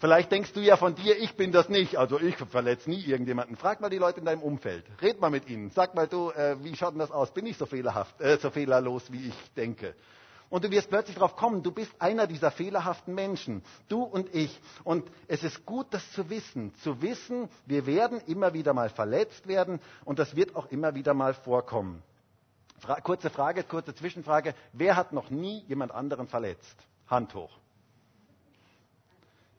Vielleicht 0.00 0.30
denkst 0.30 0.52
du 0.52 0.60
ja 0.60 0.76
von 0.76 0.94
dir, 0.94 1.18
ich 1.18 1.34
bin 1.34 1.50
das 1.50 1.68
nicht, 1.68 1.96
also 1.96 2.20
ich 2.20 2.36
verletze 2.36 2.88
nie 2.88 3.02
irgendjemanden. 3.02 3.56
Frag 3.56 3.80
mal 3.80 3.90
die 3.90 3.98
Leute 3.98 4.20
in 4.20 4.26
deinem 4.26 4.42
Umfeld, 4.42 4.84
red 5.02 5.20
mal 5.20 5.30
mit 5.30 5.48
ihnen, 5.48 5.70
sag 5.70 5.96
mal 5.96 6.06
du, 6.06 6.30
äh, 6.30 6.56
wie 6.62 6.76
schaut 6.76 6.92
denn 6.92 7.00
das 7.00 7.10
aus? 7.10 7.32
Bin 7.32 7.46
ich 7.46 7.56
so 7.56 7.66
fehlerhaft, 7.66 8.20
äh, 8.20 8.38
so 8.38 8.50
fehlerlos, 8.50 9.10
wie 9.10 9.28
ich 9.28 9.34
denke? 9.56 9.94
Und 10.50 10.64
du 10.64 10.70
wirst 10.70 10.88
plötzlich 10.88 11.16
darauf 11.16 11.34
kommen, 11.34 11.64
du 11.64 11.72
bist 11.72 11.92
einer 11.98 12.28
dieser 12.28 12.52
fehlerhaften 12.52 13.12
Menschen, 13.14 13.62
du 13.88 14.02
und 14.02 14.32
ich. 14.34 14.58
Und 14.84 15.04
es 15.26 15.42
ist 15.42 15.66
gut, 15.66 15.88
das 15.90 16.10
zu 16.12 16.30
wissen, 16.30 16.72
zu 16.76 17.02
wissen, 17.02 17.48
wir 17.66 17.84
werden 17.84 18.20
immer 18.26 18.54
wieder 18.54 18.72
mal 18.74 18.88
verletzt 18.90 19.48
werden 19.48 19.80
und 20.04 20.20
das 20.20 20.36
wird 20.36 20.54
auch 20.54 20.66
immer 20.70 20.94
wieder 20.94 21.12
mal 21.12 21.34
vorkommen. 21.34 22.02
Fra 22.78 23.00
kurze 23.00 23.30
Frage, 23.30 23.64
kurze 23.64 23.94
Zwischenfrage, 23.96 24.54
wer 24.72 24.94
hat 24.94 25.12
noch 25.12 25.28
nie 25.30 25.64
jemand 25.66 25.90
anderen 25.90 26.28
verletzt? 26.28 26.76
Hand 27.08 27.34
hoch. 27.34 27.50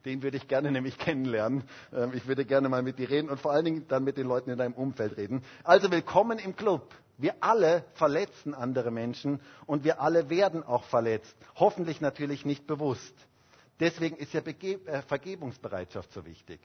Den 0.09 0.23
würde 0.23 0.37
ich 0.37 0.47
gerne 0.47 0.71
nämlich 0.71 0.97
kennenlernen. 0.97 1.63
Ähm, 1.93 2.13
ich 2.15 2.27
würde 2.27 2.43
gerne 2.43 2.67
mal 2.67 2.81
mit 2.81 2.97
dir 2.97 3.11
reden 3.11 3.29
und 3.29 3.39
vor 3.39 3.51
allen 3.51 3.63
Dingen 3.65 3.87
dann 3.87 4.03
mit 4.03 4.17
den 4.17 4.25
Leuten 4.25 4.49
in 4.49 4.57
deinem 4.57 4.73
Umfeld 4.73 5.17
reden. 5.17 5.43
Also 5.63 5.91
willkommen 5.91 6.39
im 6.39 6.55
Club. 6.55 6.95
Wir 7.19 7.35
alle 7.41 7.85
verletzen 7.93 8.55
andere 8.55 8.89
Menschen 8.89 9.39
und 9.67 9.83
wir 9.83 10.01
alle 10.01 10.31
werden 10.31 10.63
auch 10.63 10.83
verletzt. 10.85 11.35
Hoffentlich 11.57 12.01
natürlich 12.01 12.43
nicht 12.43 12.65
bewusst. 12.65 13.13
Deswegen 13.79 14.15
ist 14.15 14.33
ja 14.33 14.41
äh, 14.41 15.03
Vergebungsbereitschaft 15.03 16.11
so 16.11 16.25
wichtig. 16.25 16.59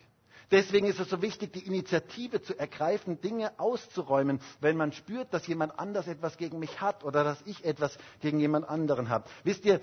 Deswegen 0.51 0.87
ist 0.87 1.01
es 1.01 1.09
so 1.11 1.23
wichtig, 1.23 1.53
die 1.53 1.67
Initiative 1.67 2.43
zu 2.43 2.59
ergreifen, 2.59 3.21
Dinge 3.21 3.53
auszuräumen, 3.59 4.41
wenn 4.61 4.77
man 4.77 4.93
spürt, 4.93 5.33
dass 5.33 5.47
jemand 5.47 5.79
anders 5.79 6.07
etwas 6.07 6.37
gegen 6.37 6.59
mich 6.59 6.81
hat 6.81 7.05
oder 7.05 7.25
dass 7.25 7.41
ich 7.47 7.65
etwas 7.65 7.97
gegen 8.21 8.39
jemand 8.41 8.69
anderen 8.69 9.09
habe. 9.09 9.25
Wisst 9.43 9.65
ihr, 9.65 9.81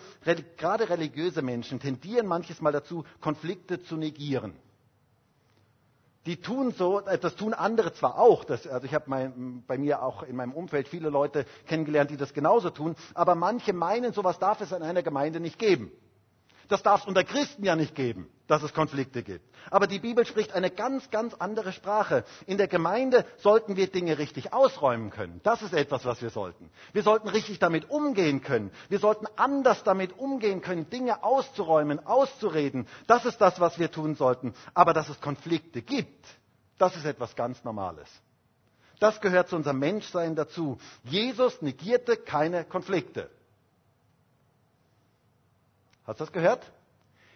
gerade 0.57 0.89
religiöse 0.89 1.41
Menschen 1.41 1.79
tendieren 1.79 2.27
manches 2.27 2.61
Mal 2.61 2.71
dazu, 2.71 3.03
Konflikte 3.19 3.81
zu 3.81 3.97
negieren. 3.97 4.53
Die 6.27 6.37
tun 6.37 6.71
so, 6.71 6.99
äh, 6.99 7.17
das 7.17 7.35
tun 7.35 7.53
andere 7.55 7.93
zwar 7.93 8.19
auch, 8.19 8.43
das, 8.43 8.67
also 8.67 8.85
ich 8.85 8.93
habe 8.93 9.31
bei 9.65 9.77
mir 9.79 10.03
auch 10.03 10.21
in 10.21 10.35
meinem 10.35 10.53
Umfeld 10.53 10.87
viele 10.87 11.09
Leute 11.09 11.45
kennengelernt, 11.65 12.11
die 12.11 12.17
das 12.17 12.33
genauso 12.33 12.69
tun, 12.69 12.95
aber 13.15 13.33
manche 13.33 13.73
meinen, 13.73 14.13
sowas 14.13 14.37
darf 14.37 14.61
es 14.61 14.71
in 14.71 14.83
einer 14.83 15.01
Gemeinde 15.01 15.39
nicht 15.39 15.57
geben. 15.57 15.91
Das 16.71 16.83
darf 16.83 17.01
es 17.01 17.07
unter 17.07 17.25
Christen 17.25 17.65
ja 17.65 17.75
nicht 17.75 17.95
geben, 17.95 18.29
dass 18.47 18.63
es 18.63 18.73
Konflikte 18.73 19.23
gibt. 19.23 19.43
Aber 19.69 19.87
die 19.87 19.99
Bibel 19.99 20.25
spricht 20.25 20.53
eine 20.53 20.71
ganz, 20.71 21.09
ganz 21.11 21.33
andere 21.33 21.73
Sprache. 21.73 22.23
In 22.45 22.57
der 22.57 22.69
Gemeinde 22.69 23.25
sollten 23.39 23.75
wir 23.75 23.87
Dinge 23.91 24.17
richtig 24.17 24.53
ausräumen 24.53 25.09
können. 25.09 25.41
Das 25.43 25.61
ist 25.63 25.73
etwas, 25.73 26.05
was 26.05 26.21
wir 26.21 26.29
sollten. 26.29 26.69
Wir 26.93 27.03
sollten 27.03 27.27
richtig 27.27 27.59
damit 27.59 27.89
umgehen 27.89 28.41
können. 28.41 28.71
Wir 28.87 28.99
sollten 28.99 29.25
anders 29.35 29.83
damit 29.83 30.17
umgehen 30.17 30.61
können, 30.61 30.89
Dinge 30.89 31.25
auszuräumen, 31.25 32.07
auszureden. 32.07 32.87
Das 33.05 33.25
ist 33.25 33.41
das, 33.41 33.59
was 33.59 33.77
wir 33.77 33.91
tun 33.91 34.15
sollten. 34.15 34.53
Aber 34.73 34.93
dass 34.93 35.09
es 35.09 35.19
Konflikte 35.19 35.81
gibt, 35.81 36.25
das 36.77 36.95
ist 36.95 37.03
etwas 37.03 37.35
ganz 37.35 37.65
Normales. 37.65 38.07
Das 39.01 39.19
gehört 39.19 39.49
zu 39.49 39.57
unserem 39.57 39.79
Menschsein 39.79 40.37
dazu. 40.37 40.77
Jesus 41.03 41.61
negierte 41.61 42.15
keine 42.15 42.63
Konflikte. 42.63 43.29
Hast 46.05 46.19
du 46.19 46.25
das 46.25 46.31
gehört? 46.31 46.71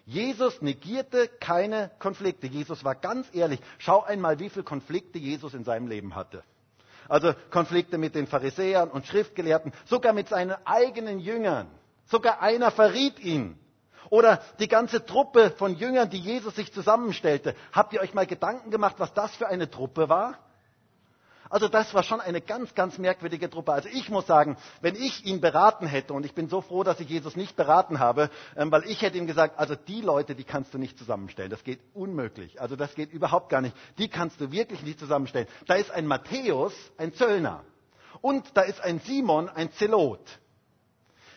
Jesus 0.06 0.62
negierte 0.62 1.28
keine 1.28 1.92
Konflikte. 2.00 2.48
Jesus 2.48 2.84
war 2.84 2.96
ganz 2.96 3.28
ehrlich. 3.34 3.60
Schau 3.80 4.04
einmal, 4.04 4.40
wie 4.40 4.50
viele 4.50 4.64
Konflikte 4.64 5.18
Jesus 5.18 5.54
in 5.54 5.64
seinem 5.64 5.88
Leben 5.88 6.16
hatte. 6.16 6.44
Also 7.10 7.34
Konflikte 7.52 7.98
mit 7.98 8.16
den 8.16 8.28
Pharisäern 8.28 8.90
und 8.90 9.06
Schriftgelehrten, 9.06 9.74
sogar 9.86 10.14
mit 10.14 10.30
seinen 10.30 10.56
eigenen 10.66 11.20
Jüngern. 11.20 11.68
Sogar 12.06 12.42
einer 12.42 12.72
verriet 12.72 13.20
ihn. 13.20 13.60
Oder 14.10 14.42
die 14.60 14.68
ganze 14.68 15.06
Truppe 15.06 15.52
von 15.52 15.76
Jüngern, 15.76 16.10
die 16.10 16.20
Jesus 16.20 16.56
sich 16.56 16.72
zusammenstellte. 16.72 17.56
Habt 17.72 17.94
ihr 17.94 18.02
euch 18.02 18.14
mal 18.14 18.28
Gedanken 18.28 18.70
gemacht, 18.70 18.96
was 19.00 19.14
das 19.14 19.36
für 19.36 19.48
eine 19.48 19.70
Truppe 19.70 20.10
war? 20.10 20.38
Also 21.50 21.68
das 21.68 21.94
war 21.94 22.04
schon 22.04 22.22
eine 22.22 22.42
ganz, 22.42 22.74
ganz 22.74 22.98
merkwürdige 22.98 23.50
Truppe. 23.50 23.74
Also 23.74 23.90
ich 23.92 24.10
muss 24.10 24.26
sagen, 24.26 24.58
wenn 24.82 24.96
ich 24.96 25.26
ihn 25.26 25.42
beraten 25.42 25.88
hätte, 25.88 26.14
und 26.14 26.26
ich 26.26 26.34
bin 26.34 26.50
so 26.50 26.62
froh, 26.62 26.84
dass 26.84 27.00
ich 27.00 27.10
Jesus 27.10 27.36
nicht 27.36 27.56
beraten 27.56 28.00
habe, 28.00 28.30
ähm, 28.56 28.72
weil 28.72 28.84
ich 28.86 29.02
hätte 29.02 29.18
ihm 29.18 29.28
gesagt, 29.28 29.60
also 29.60 29.76
die 29.76 30.02
Leute, 30.02 30.36
die 30.36 30.44
kannst 30.44 30.74
du 30.74 30.78
nicht 30.78 30.98
zusammenstellen. 30.98 31.52
Das 31.52 31.64
geht 31.64 31.80
unmöglich. 31.94 32.60
Also 32.62 32.76
das 32.76 32.96
geht 32.96 33.12
überhaupt 33.12 33.50
gar 33.50 33.62
nicht. 33.62 33.76
Die 33.98 34.08
kannst 34.08 34.42
du 34.42 34.52
wirklich 34.52 34.82
nicht 34.84 35.00
zusammenstellen. 35.00 35.48
Da 35.68 35.76
ist 35.76 35.92
ein 35.92 36.08
Matthäus, 36.08 36.74
ein 36.98 37.14
Zöllner. 37.14 37.64
Und 38.22 38.46
da 38.56 38.62
ist 38.62 38.82
ein 38.82 39.00
Simon, 39.00 39.50
ein 39.50 39.72
Zelot. 39.74 40.22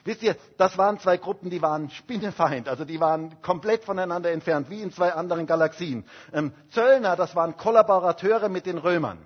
Wisst 0.05 0.23
ihr, 0.23 0.37
das 0.57 0.79
waren 0.79 0.99
zwei 1.01 1.19
Gruppen, 1.19 1.51
die 1.51 1.61
waren 1.61 1.91
Spinnefeind, 1.91 2.67
also 2.67 2.87
die 2.87 2.99
waren 2.99 3.43
komplett 3.43 3.85
voneinander 3.85 4.31
entfernt, 4.31 4.71
wie 4.71 4.81
in 4.81 4.91
zwei 4.91 5.13
anderen 5.13 5.47
Galaxien. 5.47 6.07
Ähm, 6.33 6.55
Zöllner, 6.71 7.15
das 7.15 7.35
waren 7.37 7.59
Kollaborateure 7.59 8.49
mit 8.49 8.65
den 8.65 8.79
Römern. 8.79 9.19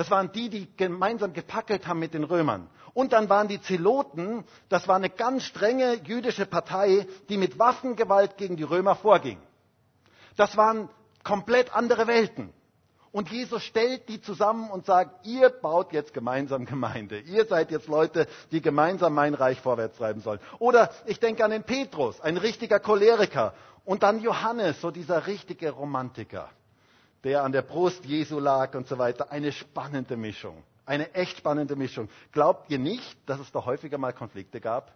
Das 0.00 0.10
waren 0.10 0.32
die, 0.32 0.48
die 0.48 0.66
gemeinsam 0.78 1.34
gepackelt 1.34 1.86
haben 1.86 1.98
mit 1.98 2.14
den 2.14 2.24
Römern. 2.24 2.70
Und 2.94 3.12
dann 3.12 3.28
waren 3.28 3.48
die 3.48 3.60
Zeloten, 3.60 4.44
das 4.70 4.88
war 4.88 4.96
eine 4.96 5.10
ganz 5.10 5.44
strenge 5.44 6.00
jüdische 6.04 6.46
Partei, 6.46 7.06
die 7.28 7.36
mit 7.36 7.58
Waffengewalt 7.58 8.38
gegen 8.38 8.56
die 8.56 8.62
Römer 8.62 8.96
vorging. 8.96 9.36
Das 10.38 10.56
waren 10.56 10.88
komplett 11.22 11.74
andere 11.76 12.06
Welten. 12.06 12.50
Und 13.12 13.30
Jesus 13.30 13.62
stellt 13.62 14.08
die 14.08 14.22
zusammen 14.22 14.70
und 14.70 14.86
sagt, 14.86 15.26
ihr 15.26 15.50
baut 15.50 15.92
jetzt 15.92 16.14
gemeinsam 16.14 16.64
Gemeinde. 16.64 17.20
Ihr 17.20 17.44
seid 17.44 17.70
jetzt 17.70 17.86
Leute, 17.86 18.26
die 18.52 18.62
gemeinsam 18.62 19.12
mein 19.12 19.34
Reich 19.34 19.60
vorwärts 19.60 19.98
treiben 19.98 20.22
sollen. 20.22 20.40
Oder 20.58 20.90
ich 21.04 21.20
denke 21.20 21.44
an 21.44 21.50
den 21.50 21.64
Petrus, 21.64 22.22
ein 22.22 22.38
richtiger 22.38 22.80
Choleriker. 22.80 23.52
Und 23.84 24.02
dann 24.02 24.22
Johannes, 24.22 24.80
so 24.80 24.90
dieser 24.90 25.26
richtige 25.26 25.72
Romantiker 25.72 26.48
der 27.24 27.42
an 27.44 27.52
der 27.52 27.62
Brust 27.62 28.04
Jesu 28.04 28.38
lag 28.38 28.74
und 28.74 28.86
so 28.88 28.98
weiter. 28.98 29.30
Eine 29.30 29.52
spannende 29.52 30.16
Mischung. 30.16 30.62
Eine 30.86 31.14
echt 31.14 31.38
spannende 31.38 31.76
Mischung. 31.76 32.08
Glaubt 32.32 32.70
ihr 32.70 32.78
nicht, 32.78 33.16
dass 33.26 33.38
es 33.40 33.52
da 33.52 33.64
häufiger 33.64 33.98
mal 33.98 34.12
Konflikte 34.12 34.60
gab? 34.60 34.92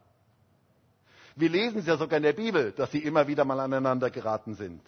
Wir 1.36 1.48
lesen 1.48 1.80
es 1.80 1.86
ja 1.86 1.96
sogar 1.96 2.16
in 2.16 2.22
der 2.22 2.32
Bibel, 2.32 2.72
dass 2.72 2.92
sie 2.92 2.98
immer 2.98 3.26
wieder 3.26 3.44
mal 3.44 3.60
aneinander 3.60 4.10
geraten 4.10 4.54
sind. 4.54 4.80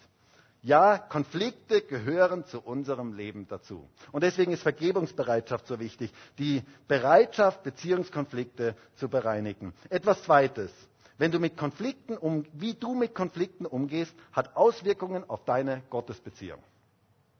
Ja, 0.63 0.97
Konflikte 0.97 1.81
gehören 1.81 2.45
zu 2.45 2.59
unserem 2.61 3.13
Leben 3.13 3.47
dazu. 3.47 3.87
Und 4.11 4.23
deswegen 4.23 4.51
ist 4.51 4.63
Vergebungsbereitschaft 4.63 5.67
so 5.67 5.79
wichtig. 5.79 6.11
Die 6.39 6.63
Bereitschaft, 6.87 7.63
Beziehungskonflikte 7.63 8.75
zu 8.95 9.07
bereinigen. 9.07 9.73
Etwas 9.89 10.23
Zweites. 10.23 10.71
Wenn 11.17 11.31
du 11.31 11.39
mit 11.39 11.57
Konflikten 11.57 12.17
um, 12.17 12.45
wie 12.53 12.73
du 12.73 12.93
mit 12.95 13.15
Konflikten 13.15 13.65
umgehst, 13.65 14.13
hat 14.31 14.55
Auswirkungen 14.55 15.23
auf 15.29 15.45
deine 15.45 15.83
Gottesbeziehung. 15.89 16.59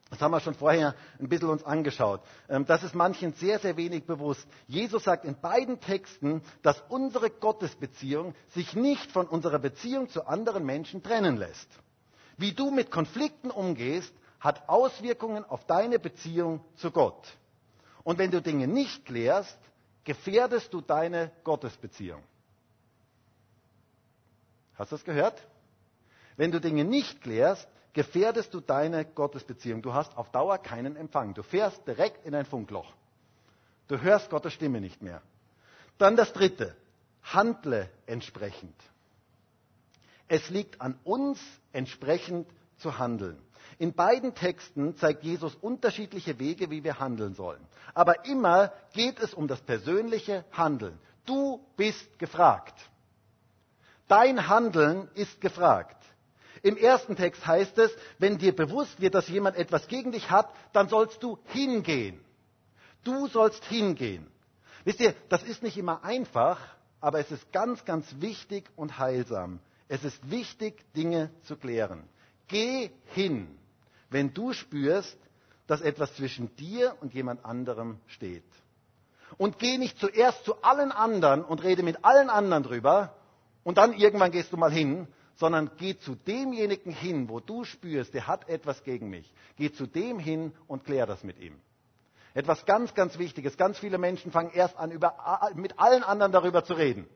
Das 0.09 0.21
haben 0.21 0.31
wir 0.31 0.39
schon 0.39 0.53
vorher 0.53 0.95
ein 1.19 1.27
bisschen 1.27 1.49
uns 1.49 1.63
angeschaut. 1.63 2.21
Ähm, 2.47 2.65
das 2.65 2.83
ist 2.83 2.95
manchen 2.95 3.33
sehr, 3.33 3.59
sehr 3.59 3.75
wenig 3.75 4.05
bewusst. 4.05 4.47
Jesus 4.67 5.03
sagt 5.03 5.25
in 5.25 5.39
beiden 5.39 5.79
Texten, 5.81 6.41
dass 6.61 6.81
unsere 6.87 7.29
Gottesbeziehung 7.29 8.33
sich 8.49 8.73
nicht 8.75 9.11
von 9.11 9.27
unserer 9.27 9.59
Beziehung 9.59 10.09
zu 10.09 10.25
anderen 10.25 10.65
Menschen 10.65 11.03
trennen 11.03 11.35
lässt. 11.35 11.67
Wie 12.37 12.53
du 12.53 12.71
mit 12.71 12.91
Konflikten 12.91 13.51
umgehst, 13.51 14.13
hat 14.39 14.69
Auswirkungen 14.69 15.43
auf 15.43 15.65
deine 15.65 15.99
Beziehung 15.99 16.63
zu 16.75 16.91
Gott. 16.91 17.27
Und 18.03 18.19
wenn 18.19 18.31
du 18.31 18.41
Dinge 18.41 18.67
nicht 18.67 19.05
klärst, 19.05 19.57
gefährdest 20.05 20.73
du 20.73 20.79
deine 20.79 21.31
Gottesbeziehung. 21.43 22.23
Hast 24.75 24.91
du 24.91 24.95
das 24.95 25.03
gehört? 25.03 25.41
Wenn 26.37 26.51
du 26.51 26.61
Dinge 26.61 26.85
nicht 26.85 27.21
klärst, 27.21 27.67
gefährdest 27.97 28.53
du 28.53 28.59
deine 28.59 29.05
Gottesbeziehung. 29.05 29.81
Du 29.81 29.91
hast 29.91 30.15
auf 30.17 30.29
Dauer 30.29 30.59
keinen 30.59 30.95
Empfang. 30.95 31.33
Du 31.33 31.41
fährst 31.41 31.87
direkt 31.87 32.27
in 32.27 32.35
ein 32.35 32.45
Funkloch. 32.45 32.93
Du 33.87 33.99
hörst 33.99 34.29
Gottes 34.29 34.53
Stimme 34.53 34.79
nicht 34.79 35.01
mehr. 35.01 35.19
Dann 35.97 36.15
das 36.15 36.31
Dritte. 36.31 36.75
Handle 37.23 37.89
entsprechend. 38.05 38.75
Es 40.27 40.51
liegt 40.51 40.79
an 40.79 40.99
uns, 41.05 41.39
entsprechend 41.73 42.47
zu 42.77 42.99
handeln. 42.99 43.39
In 43.79 43.93
beiden 43.93 44.35
Texten 44.35 44.95
zeigt 44.97 45.23
Jesus 45.23 45.55
unterschiedliche 45.55 46.37
Wege, 46.37 46.69
wie 46.69 46.83
wir 46.83 46.99
handeln 46.99 47.33
sollen. 47.33 47.65
Aber 47.95 48.25
immer 48.25 48.73
geht 48.93 49.19
es 49.19 49.33
um 49.33 49.47
das 49.47 49.59
persönliche 49.61 50.45
Handeln. 50.51 50.99
Du 51.25 51.65
bist 51.75 52.19
gefragt. 52.19 52.75
Dein 54.07 54.47
Handeln 54.47 55.09
ist 55.15 55.41
gefragt. 55.41 55.96
Im 56.63 56.77
ersten 56.77 57.15
Text 57.15 57.45
heißt 57.45 57.77
es, 57.77 57.91
wenn 58.19 58.37
dir 58.37 58.55
bewusst 58.55 58.99
wird, 59.01 59.15
dass 59.15 59.27
jemand 59.27 59.57
etwas 59.57 59.87
gegen 59.87 60.11
dich 60.11 60.29
hat, 60.31 60.49
dann 60.73 60.89
sollst 60.89 61.21
du 61.23 61.37
hingehen. 61.45 62.19
Du 63.03 63.27
sollst 63.27 63.63
hingehen. 63.65 64.27
Wisst 64.83 64.99
ihr, 64.99 65.13
das 65.29 65.43
ist 65.43 65.63
nicht 65.63 65.77
immer 65.77 66.03
einfach, 66.03 66.59
aber 66.99 67.19
es 67.19 67.31
ist 67.31 67.51
ganz, 67.51 67.85
ganz 67.85 68.05
wichtig 68.19 68.65
und 68.75 68.97
heilsam. 68.99 69.59
Es 69.87 70.03
ist 70.03 70.29
wichtig, 70.29 70.83
Dinge 70.93 71.31
zu 71.43 71.55
klären. 71.55 72.03
Geh 72.47 72.89
hin 73.13 73.57
wenn 74.09 74.33
du 74.33 74.53
spürst, 74.53 75.17
dass 75.67 75.81
etwas 75.81 76.15
zwischen 76.15 76.55
dir 76.55 76.95
und 77.01 77.13
jemand 77.13 77.43
anderem 77.45 77.99
steht. 78.07 78.43
Und 79.37 79.59
geh 79.59 79.77
nicht 79.77 79.99
zuerst 79.99 80.45
zu 80.45 80.61
allen 80.63 80.91
anderen 80.91 81.43
und 81.43 81.63
rede 81.63 81.83
mit 81.83 82.05
allen 82.05 82.29
anderen 82.29 82.63
drüber 82.63 83.15
und 83.63 83.77
dann 83.77 83.93
irgendwann 83.93 84.31
gehst 84.31 84.53
du 84.53 84.57
mal 84.57 84.71
hin, 84.71 85.07
sondern 85.37 85.71
geh 85.77 85.97
zu 85.97 86.15
demjenigen 86.15 86.91
hin, 86.91 87.29
wo 87.29 87.39
du 87.39 87.63
spürst, 87.63 88.13
der 88.13 88.27
hat 88.27 88.49
etwas 88.49 88.83
gegen 88.83 89.09
mich. 89.09 89.33
Geh 89.55 89.71
zu 89.71 89.87
dem 89.87 90.19
hin 90.19 90.51
und 90.67 90.83
klär 90.83 91.05
das 91.05 91.23
mit 91.23 91.39
ihm. 91.39 91.55
Etwas 92.33 92.65
ganz, 92.65 92.93
ganz 92.93 93.17
Wichtiges. 93.17 93.57
Ganz 93.57 93.79
viele 93.79 93.97
Menschen 93.97 94.31
fangen 94.31 94.51
erst 94.53 94.77
an, 94.77 94.91
über, 94.91 95.15
mit 95.55 95.79
allen 95.79 96.03
anderen 96.03 96.31
darüber 96.31 96.63
zu 96.63 96.73
reden 96.73 97.07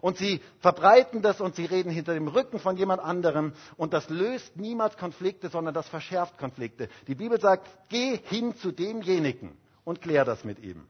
und 0.00 0.16
sie 0.16 0.40
verbreiten 0.60 1.22
das 1.22 1.40
und 1.40 1.54
sie 1.54 1.64
reden 1.66 1.90
hinter 1.90 2.14
dem 2.14 2.28
Rücken 2.28 2.58
von 2.58 2.76
jemand 2.76 3.02
anderem 3.02 3.52
und 3.76 3.92
das 3.92 4.08
löst 4.08 4.56
niemals 4.56 4.96
Konflikte, 4.96 5.48
sondern 5.48 5.74
das 5.74 5.88
verschärft 5.88 6.38
Konflikte. 6.38 6.88
Die 7.06 7.14
Bibel 7.14 7.40
sagt, 7.40 7.66
geh 7.88 8.18
hin 8.24 8.54
zu 8.56 8.72
demjenigen 8.72 9.56
und 9.84 10.00
klär 10.00 10.24
das 10.24 10.44
mit 10.44 10.58
ihm. 10.60 10.86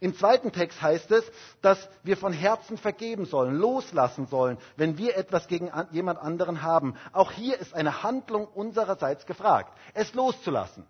Im 0.00 0.14
zweiten 0.14 0.52
Text 0.52 0.80
heißt 0.82 1.10
es, 1.12 1.24
dass 1.62 1.88
wir 2.02 2.16
von 2.16 2.32
Herzen 2.32 2.76
vergeben 2.78 3.26
sollen, 3.26 3.56
loslassen 3.56 4.26
sollen, 4.26 4.58
wenn 4.76 4.98
wir 4.98 5.16
etwas 5.16 5.46
gegen 5.48 5.70
jemand 5.92 6.18
anderen 6.18 6.62
haben. 6.62 6.94
Auch 7.12 7.32
hier 7.32 7.58
ist 7.58 7.74
eine 7.74 8.02
Handlung 8.02 8.46
unsererseits 8.46 9.26
gefragt. 9.26 9.72
Es 9.94 10.14
loszulassen, 10.14 10.84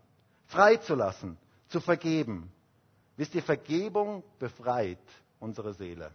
freizulassen, 0.47 1.37
zu 1.69 1.81
vergeben. 1.81 2.53
Wisst 3.17 3.35
ihr, 3.35 3.43
Vergebung 3.43 4.23
befreit 4.39 4.99
unsere 5.39 5.75
Seele. 5.75 6.11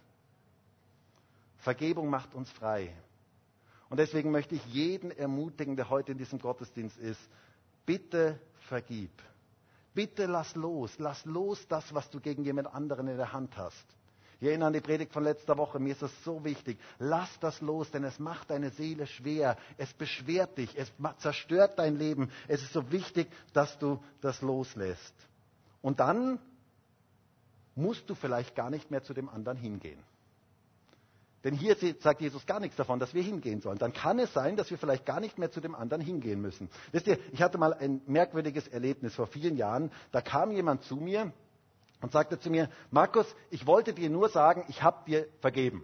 Vergebung 1.57 2.09
macht 2.09 2.33
uns 2.33 2.49
frei. 2.51 2.93
Und 3.89 3.97
deswegen 3.97 4.31
möchte 4.31 4.55
ich 4.55 4.65
jeden 4.67 5.11
ermutigen, 5.11 5.75
der 5.75 5.89
heute 5.89 6.11
in 6.11 6.17
diesem 6.17 6.39
Gottesdienst 6.39 6.97
ist, 6.97 7.19
bitte 7.85 8.39
vergib. 8.67 9.11
Bitte 9.93 10.25
lass 10.25 10.55
los. 10.55 10.97
Lass 10.99 11.25
los 11.25 11.67
das, 11.67 11.93
was 11.93 12.09
du 12.09 12.19
gegen 12.19 12.43
jemand 12.43 12.73
anderen 12.73 13.07
in 13.07 13.17
der 13.17 13.33
Hand 13.33 13.57
hast. 13.57 13.85
Ich 14.41 14.47
erinnere 14.47 14.67
an 14.67 14.73
die 14.73 14.79
Predigt 14.79 15.11
von 15.11 15.23
letzter 15.23 15.57
Woche. 15.57 15.79
Mir 15.79 15.91
ist 15.91 16.01
das 16.01 16.23
so 16.23 16.43
wichtig. 16.45 16.79
Lass 16.97 17.39
das 17.39 17.59
los, 17.59 17.91
denn 17.91 18.05
es 18.05 18.19
macht 18.19 18.49
deine 18.49 18.69
Seele 18.69 19.05
schwer. 19.05 19.57
Es 19.77 19.93
beschwert 19.93 20.57
dich. 20.57 20.77
Es 20.77 20.91
zerstört 21.17 21.77
dein 21.77 21.97
Leben. 21.97 22.31
Es 22.47 22.61
ist 22.61 22.71
so 22.71 22.89
wichtig, 22.91 23.27
dass 23.51 23.77
du 23.79 24.01
das 24.21 24.41
loslässt. 24.41 25.13
Und 25.81 25.99
dann 25.99 26.39
musst 27.75 28.09
du 28.09 28.15
vielleicht 28.15 28.55
gar 28.55 28.69
nicht 28.69 28.89
mehr 28.91 29.03
zu 29.03 29.13
dem 29.13 29.27
anderen 29.27 29.57
hingehen. 29.57 30.01
Denn 31.43 31.53
hier 31.53 31.75
sagt 31.99 32.21
Jesus 32.21 32.45
gar 32.45 32.59
nichts 32.59 32.75
davon, 32.75 32.99
dass 32.99 33.13
wir 33.13 33.23
hingehen 33.23 33.61
sollen. 33.61 33.77
Dann 33.77 33.93
kann 33.93 34.19
es 34.19 34.33
sein, 34.33 34.57
dass 34.57 34.69
wir 34.69 34.77
vielleicht 34.77 35.05
gar 35.05 35.21
nicht 35.21 35.37
mehr 35.37 35.51
zu 35.51 35.61
dem 35.61 35.73
anderen 35.73 36.01
hingehen 36.01 36.41
müssen. 36.41 36.69
Wisst 36.91 37.07
ihr, 37.07 37.17
ich 37.31 37.41
hatte 37.41 37.57
mal 37.57 37.73
ein 37.73 38.01
merkwürdiges 38.07 38.67
Erlebnis 38.67 39.15
vor 39.15 39.27
vielen 39.27 39.55
Jahren. 39.55 39.91
Da 40.11 40.21
kam 40.21 40.51
jemand 40.51 40.83
zu 40.83 40.97
mir 40.97 41.31
und 42.01 42.11
sagte 42.11 42.39
zu 42.39 42.49
mir, 42.49 42.69
Markus, 42.91 43.25
ich 43.51 43.65
wollte 43.65 43.93
dir 43.93 44.09
nur 44.09 44.29
sagen, 44.29 44.65
ich 44.67 44.83
habe 44.83 45.05
dir 45.05 45.27
vergeben. 45.39 45.83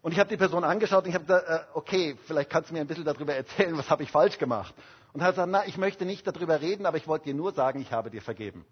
Und 0.00 0.12
ich 0.12 0.18
habe 0.18 0.30
die 0.30 0.36
Person 0.36 0.64
angeschaut 0.64 1.04
und 1.04 1.10
ich 1.10 1.14
habe 1.14 1.26
gesagt, 1.26 1.48
äh, 1.48 1.60
okay, 1.74 2.16
vielleicht 2.26 2.50
kannst 2.50 2.70
du 2.70 2.74
mir 2.74 2.80
ein 2.80 2.88
bisschen 2.88 3.04
darüber 3.04 3.34
erzählen, 3.34 3.76
was 3.78 3.88
habe 3.88 4.02
ich 4.02 4.10
falsch 4.10 4.38
gemacht. 4.38 4.74
Und 5.12 5.20
er 5.20 5.28
hat 5.28 5.34
gesagt, 5.34 5.52
na, 5.52 5.66
ich 5.66 5.76
möchte 5.76 6.04
nicht 6.04 6.26
darüber 6.26 6.60
reden, 6.60 6.86
aber 6.86 6.96
ich 6.96 7.06
wollte 7.06 7.26
dir 7.26 7.34
nur 7.34 7.52
sagen, 7.52 7.80
ich 7.80 7.92
habe 7.92 8.10
dir 8.10 8.22
vergeben. 8.22 8.64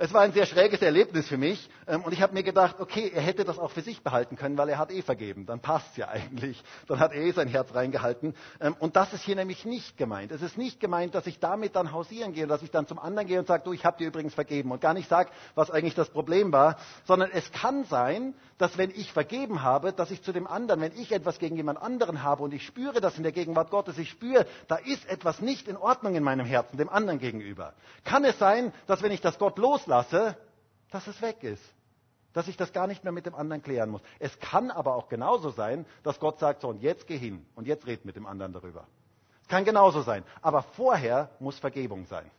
Es 0.00 0.12
war 0.14 0.20
ein 0.20 0.32
sehr 0.32 0.46
schräges 0.46 0.80
Erlebnis 0.80 1.26
für 1.26 1.36
mich 1.36 1.68
ähm, 1.88 2.04
und 2.04 2.12
ich 2.12 2.22
habe 2.22 2.32
mir 2.32 2.44
gedacht, 2.44 2.76
okay, 2.78 3.10
er 3.12 3.20
hätte 3.20 3.44
das 3.44 3.58
auch 3.58 3.72
für 3.72 3.80
sich 3.80 4.00
behalten 4.04 4.36
können, 4.36 4.56
weil 4.56 4.68
er 4.68 4.78
hat 4.78 4.92
eh 4.92 5.02
vergeben. 5.02 5.44
Dann 5.44 5.58
passt 5.58 5.96
ja 5.96 6.06
eigentlich. 6.06 6.62
Dann 6.86 7.00
hat 7.00 7.12
er 7.12 7.20
eh 7.20 7.32
sein 7.32 7.48
Herz 7.48 7.74
reingehalten. 7.74 8.36
Ähm, 8.60 8.76
und 8.78 8.94
das 8.94 9.12
ist 9.12 9.24
hier 9.24 9.34
nämlich 9.34 9.64
nicht 9.64 9.96
gemeint. 9.96 10.30
Es 10.30 10.40
ist 10.40 10.56
nicht 10.56 10.78
gemeint, 10.78 11.16
dass 11.16 11.26
ich 11.26 11.40
damit 11.40 11.74
dann 11.74 11.90
hausieren 11.90 12.32
gehe 12.32 12.46
dass 12.46 12.62
ich 12.62 12.70
dann 12.70 12.86
zum 12.86 13.00
anderen 13.00 13.26
gehe 13.26 13.40
und 13.40 13.48
sage, 13.48 13.64
du, 13.64 13.72
ich 13.72 13.84
habe 13.84 13.98
dir 13.98 14.06
übrigens 14.06 14.34
vergeben 14.34 14.70
und 14.70 14.80
gar 14.80 14.94
nicht 14.94 15.08
sage, 15.08 15.30
was 15.56 15.68
eigentlich 15.68 15.96
das 15.96 16.10
Problem 16.10 16.52
war, 16.52 16.76
sondern 17.04 17.32
es 17.32 17.50
kann 17.50 17.82
sein, 17.82 18.34
dass 18.56 18.78
wenn 18.78 18.90
ich 18.90 19.12
vergeben 19.12 19.62
habe, 19.62 19.92
dass 19.92 20.12
ich 20.12 20.22
zu 20.22 20.32
dem 20.32 20.46
anderen, 20.46 20.80
wenn 20.80 20.92
ich 20.96 21.10
etwas 21.10 21.40
gegen 21.40 21.56
jemand 21.56 21.82
anderen 21.82 22.22
habe 22.22 22.44
und 22.44 22.54
ich 22.54 22.64
spüre 22.64 23.00
das 23.00 23.16
in 23.16 23.24
der 23.24 23.32
Gegenwart 23.32 23.70
Gottes, 23.70 23.98
ich 23.98 24.10
spüre, 24.10 24.46
da 24.68 24.76
ist 24.76 25.08
etwas 25.08 25.40
nicht 25.40 25.66
in 25.66 25.76
Ordnung 25.76 26.14
in 26.14 26.22
meinem 26.22 26.46
Herzen, 26.46 26.76
dem 26.76 26.88
anderen 26.88 27.18
gegenüber. 27.18 27.74
Kann 28.04 28.24
es 28.24 28.38
sein, 28.38 28.72
dass 28.86 29.02
wenn 29.02 29.10
ich 29.10 29.20
das 29.20 29.38
Gott 29.40 29.58
los 29.58 29.87
loslasse, 29.88 30.36
dass 30.90 31.06
es 31.06 31.20
weg 31.22 31.42
ist. 31.42 31.62
Dass 32.34 32.46
ich 32.46 32.56
das 32.56 32.72
gar 32.72 32.86
nicht 32.86 33.02
mehr 33.04 33.12
mit 33.12 33.26
dem 33.26 33.34
anderen 33.34 33.62
klären 33.62 33.90
muss. 33.90 34.02
Es 34.20 34.38
kann 34.38 34.70
aber 34.70 34.94
auch 34.94 35.08
genauso 35.08 35.50
sein, 35.50 35.86
dass 36.02 36.20
Gott 36.20 36.38
sagt, 36.38 36.60
so 36.60 36.68
und 36.68 36.82
jetzt 36.82 37.06
geh 37.06 37.16
hin 37.18 37.44
und 37.56 37.66
jetzt 37.66 37.86
red 37.86 38.04
mit 38.04 38.16
dem 38.16 38.26
anderen 38.26 38.52
darüber. 38.52 38.86
Es 39.42 39.48
kann 39.48 39.64
genauso 39.64 40.02
sein. 40.02 40.24
Aber 40.42 40.62
vorher 40.62 41.30
muss 41.40 41.58
Vergebung 41.58 42.04
sein. 42.06 42.30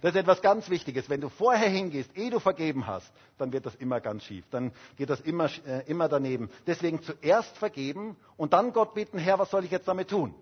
Das 0.00 0.14
ist 0.14 0.20
etwas 0.20 0.42
ganz 0.42 0.68
Wichtiges. 0.70 1.08
Wenn 1.08 1.20
du 1.20 1.28
vorher 1.28 1.68
hingehst, 1.68 2.16
ehe 2.16 2.30
du 2.30 2.40
vergeben 2.40 2.86
hast, 2.86 3.10
dann 3.38 3.52
wird 3.52 3.66
das 3.66 3.74
immer 3.76 4.00
ganz 4.00 4.24
schief. 4.24 4.44
Dann 4.50 4.72
geht 4.96 5.10
das 5.10 5.20
immer, 5.20 5.48
äh, 5.66 5.84
immer 5.86 6.08
daneben. 6.08 6.50
Deswegen 6.66 7.02
zuerst 7.02 7.56
vergeben 7.58 8.16
und 8.36 8.54
dann 8.54 8.72
Gott 8.72 8.94
bitten, 8.94 9.18
Herr, 9.18 9.38
was 9.38 9.50
soll 9.50 9.64
ich 9.64 9.70
jetzt 9.70 9.86
damit 9.86 10.08
tun? 10.08 10.34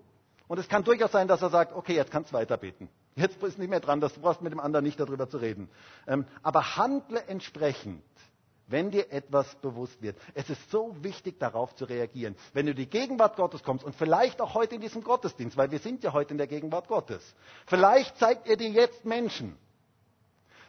Und 0.47 0.59
es 0.59 0.67
kann 0.67 0.83
durchaus 0.83 1.11
sein, 1.11 1.27
dass 1.27 1.41
er 1.41 1.49
sagt, 1.49 1.73
okay, 1.73 1.93
jetzt 1.93 2.09
kannst 2.11 2.31
du 2.31 2.35
weiter 2.35 2.57
beten. 2.57 2.89
Jetzt 3.15 3.41
ist 3.43 3.59
nicht 3.59 3.69
mehr 3.69 3.79
dran, 3.79 4.01
dass 4.01 4.13
du 4.13 4.21
brauchst 4.21 4.41
mit 4.41 4.51
dem 4.51 4.59
anderen 4.59 4.83
nicht 4.85 4.99
darüber 4.99 5.29
zu 5.29 5.37
reden. 5.37 5.69
Ähm, 6.07 6.25
aber 6.41 6.77
handle 6.77 7.23
entsprechend, 7.27 8.03
wenn 8.67 8.89
dir 8.91 9.11
etwas 9.11 9.53
bewusst 9.55 10.01
wird. 10.01 10.17
Es 10.33 10.49
ist 10.49 10.71
so 10.71 10.95
wichtig, 11.03 11.39
darauf 11.39 11.75
zu 11.75 11.85
reagieren. 11.85 12.35
Wenn 12.53 12.65
du 12.65 12.71
in 12.71 12.77
die 12.77 12.89
Gegenwart 12.89 13.35
Gottes 13.35 13.61
kommst 13.63 13.85
und 13.85 13.95
vielleicht 13.95 14.41
auch 14.41 14.55
heute 14.55 14.75
in 14.75 14.81
diesem 14.81 15.03
Gottesdienst, 15.03 15.57
weil 15.57 15.69
wir 15.71 15.79
sind 15.79 16.03
ja 16.03 16.13
heute 16.13 16.31
in 16.33 16.37
der 16.37 16.47
Gegenwart 16.47 16.87
Gottes. 16.87 17.35
Vielleicht 17.67 18.17
zeigt 18.17 18.47
er 18.47 18.57
dir 18.57 18.69
jetzt 18.69 19.05
Menschen. 19.05 19.57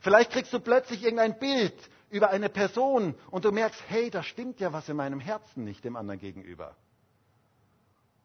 Vielleicht 0.00 0.32
kriegst 0.32 0.52
du 0.52 0.60
plötzlich 0.60 1.02
irgendein 1.02 1.38
Bild 1.38 1.74
über 2.10 2.28
eine 2.28 2.50
Person 2.50 3.14
und 3.30 3.46
du 3.46 3.52
merkst, 3.52 3.82
hey, 3.88 4.10
da 4.10 4.22
stimmt 4.22 4.60
ja 4.60 4.72
was 4.72 4.88
in 4.90 4.96
meinem 4.96 5.18
Herzen 5.18 5.64
nicht 5.64 5.82
dem 5.82 5.96
anderen 5.96 6.20
gegenüber. 6.20 6.76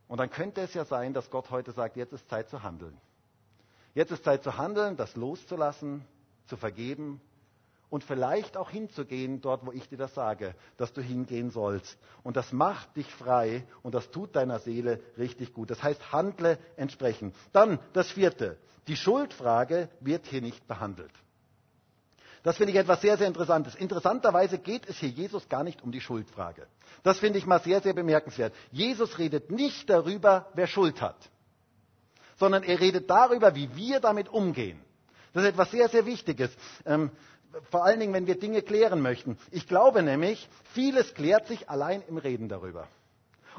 Und 0.09 0.17
dann 0.17 0.29
könnte 0.29 0.59
es 0.61 0.73
ja 0.73 0.83
sein, 0.83 1.13
dass 1.13 1.29
Gott 1.29 1.51
heute 1.51 1.71
sagt, 1.71 1.95
jetzt 1.95 2.11
ist 2.11 2.27
Zeit 2.27 2.49
zu 2.49 2.63
handeln. 2.63 2.99
Jetzt 3.93 4.11
ist 4.11 4.23
Zeit 4.23 4.43
zu 4.43 4.57
handeln, 4.57 4.97
das 4.97 5.15
loszulassen, 5.15 6.05
zu 6.47 6.57
vergeben 6.57 7.21
und 7.89 8.03
vielleicht 8.03 8.55
auch 8.55 8.69
hinzugehen 8.69 9.41
dort, 9.41 9.65
wo 9.65 9.71
ich 9.71 9.87
dir 9.89 9.97
das 9.97 10.13
sage, 10.13 10.55
dass 10.77 10.93
du 10.93 11.01
hingehen 11.01 11.49
sollst. 11.49 11.97
Und 12.23 12.37
das 12.37 12.51
macht 12.51 12.95
dich 12.95 13.07
frei 13.13 13.63
und 13.81 13.95
das 13.95 14.11
tut 14.11 14.35
deiner 14.35 14.59
Seele 14.59 14.99
richtig 15.17 15.53
gut. 15.53 15.71
Das 15.71 15.81
heißt, 15.81 16.11
handle 16.11 16.57
entsprechend. 16.77 17.35
Dann 17.51 17.79
das 17.93 18.11
vierte. 18.11 18.57
Die 18.87 18.95
Schuldfrage 18.95 19.89
wird 19.99 20.25
hier 20.27 20.41
nicht 20.41 20.67
behandelt. 20.67 21.11
Das 22.43 22.57
finde 22.57 22.71
ich 22.71 22.79
etwas 22.79 23.01
sehr, 23.01 23.17
sehr 23.17 23.27
Interessantes. 23.27 23.75
Interessanterweise 23.75 24.59
geht 24.59 24.87
es 24.87 24.97
hier 24.97 25.09
Jesus 25.09 25.49
gar 25.49 25.63
nicht 25.63 25.81
um 25.81 25.91
die 25.91 25.99
Schuldfrage. 25.99 26.67
Das 27.03 27.19
finde 27.19 27.37
ich 27.37 27.45
mal 27.45 27.59
sehr, 27.59 27.81
sehr 27.81 27.93
bemerkenswert. 27.93 28.53
Jesus 28.71 29.17
redet 29.17 29.51
nicht 29.51 29.89
darüber, 29.89 30.47
wer 30.53 30.67
Schuld 30.67 31.01
hat 31.01 31.17
sondern 32.39 32.63
er 32.63 32.79
redet 32.79 33.09
darüber, 33.09 33.53
wie 33.55 33.75
wir 33.75 33.99
damit 33.99 34.29
umgehen. 34.29 34.79
Das 35.33 35.43
ist 35.43 35.49
etwas 35.49 35.71
sehr, 35.71 35.89
sehr 35.89 36.05
Wichtiges. 36.05 36.51
Ähm, 36.85 37.11
vor 37.69 37.83
allen 37.83 37.99
Dingen, 37.99 38.13
wenn 38.13 38.27
wir 38.27 38.39
Dinge 38.39 38.61
klären 38.61 39.01
möchten. 39.01 39.37
Ich 39.51 39.67
glaube 39.67 40.01
nämlich, 40.03 40.47
vieles 40.73 41.13
klärt 41.13 41.47
sich 41.47 41.69
allein 41.69 42.01
im 42.07 42.17
Reden 42.17 42.47
darüber. 42.47 42.87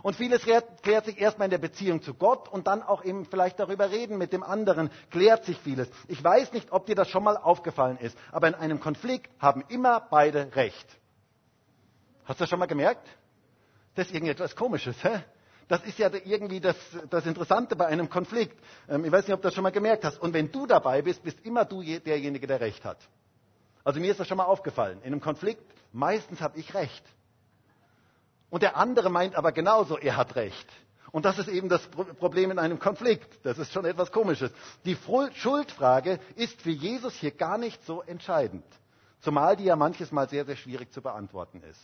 Und 0.03 0.16
vieles 0.16 0.43
klärt 0.43 1.05
sich 1.05 1.20
erstmal 1.20 1.47
in 1.47 1.51
der 1.51 1.59
Beziehung 1.59 2.01
zu 2.01 2.14
Gott 2.14 2.49
und 2.49 2.66
dann 2.66 2.83
auch 2.83 3.05
eben 3.05 3.26
vielleicht 3.26 3.61
darüber 3.61 3.91
reden 3.91 4.16
mit 4.16 4.33
dem 4.33 4.43
anderen, 4.43 4.91
klärt 5.11 5.45
sich 5.45 5.59
vieles. 5.59 5.91
Ich 6.09 6.22
weiß 6.24 6.53
nicht, 6.55 6.72
ob 6.72 6.87
dir 6.87 6.95
das 6.95 7.09
schon 7.09 7.22
mal 7.22 7.37
aufgefallen 7.37 7.99
ist, 7.99 8.16
aber 8.33 8.49
in 8.49 8.55
einem 8.55 8.81
Konflikt 8.81 9.31
haben 9.39 9.62
immer 9.68 10.01
beide 10.01 10.57
Recht. 10.57 10.87
Hast 12.24 12.41
du 12.41 12.45
das 12.45 12.49
schon 12.49 12.59
mal 12.59 12.66
gemerkt? 12.66 13.07
Das 13.95 14.07
ist 14.07 14.14
irgendetwas 14.14 14.57
Komisches. 14.57 14.97
Hä? 15.05 15.22
Das 15.71 15.85
ist 15.85 16.01
ja 16.01 16.11
irgendwie 16.25 16.59
das, 16.59 16.75
das 17.11 17.27
Interessante 17.27 17.77
bei 17.77 17.87
einem 17.87 18.11
Konflikt. 18.11 18.59
Ähm, 18.89 19.05
ich 19.05 19.12
weiß 19.12 19.29
nicht, 19.29 19.35
ob 19.35 19.41
du 19.41 19.47
das 19.47 19.55
schon 19.55 19.62
mal 19.62 19.71
gemerkt 19.71 20.05
hast. 20.05 20.21
Und 20.21 20.35
wenn 20.35 20.51
du 20.51 20.66
dabei 20.66 21.01
bist, 21.01 21.23
bist 21.23 21.39
immer 21.47 21.64
du 21.64 21.81
derjenige, 21.81 22.49
der 22.49 22.61
Recht 22.61 22.85
hat. 22.85 22.99
Also 23.85 24.01
mir 24.01 24.11
ist 24.11 24.18
das 24.18 24.27
schon 24.27 24.37
mal 24.37 24.47
aufgefallen. 24.47 24.99
In 25.03 25.12
einem 25.12 25.21
Konflikt, 25.21 25.62
meistens 25.93 26.41
habe 26.41 26.59
ich 26.59 26.75
Recht. 26.75 27.05
Und 28.51 28.64
der 28.64 28.77
andere 28.77 29.11
meint 29.11 29.37
aber 29.37 29.53
genauso, 29.53 29.97
er 29.97 30.16
hat 30.16 30.35
Recht. 30.35 30.66
Und 31.12 31.25
das 31.25 31.39
ist 31.39 31.49
eben 31.49 31.68
das 31.68 31.87
Problem 31.87 32.51
in 32.51 32.59
einem 32.59 32.81
Konflikt. 32.81 33.39
Das 33.45 33.57
ist 33.57 33.73
schon 33.73 33.85
etwas 33.85 34.11
Komisches. 34.11 34.51
Die 34.85 34.97
Schuldfrage 35.35 36.18
ist 36.35 36.61
für 36.61 36.71
Jesus 36.71 37.14
hier 37.14 37.31
gar 37.31 37.59
nicht 37.59 37.81
so 37.87 38.03
entscheidend. 38.03 38.64
Zumal 39.21 39.55
die 39.55 39.64
ja 39.64 39.77
manches 39.77 40.11
Mal 40.11 40.29
sehr, 40.29 40.45
sehr 40.45 40.57
schwierig 40.57 40.93
zu 40.93 41.01
beantworten 41.01 41.62
ist. 41.62 41.81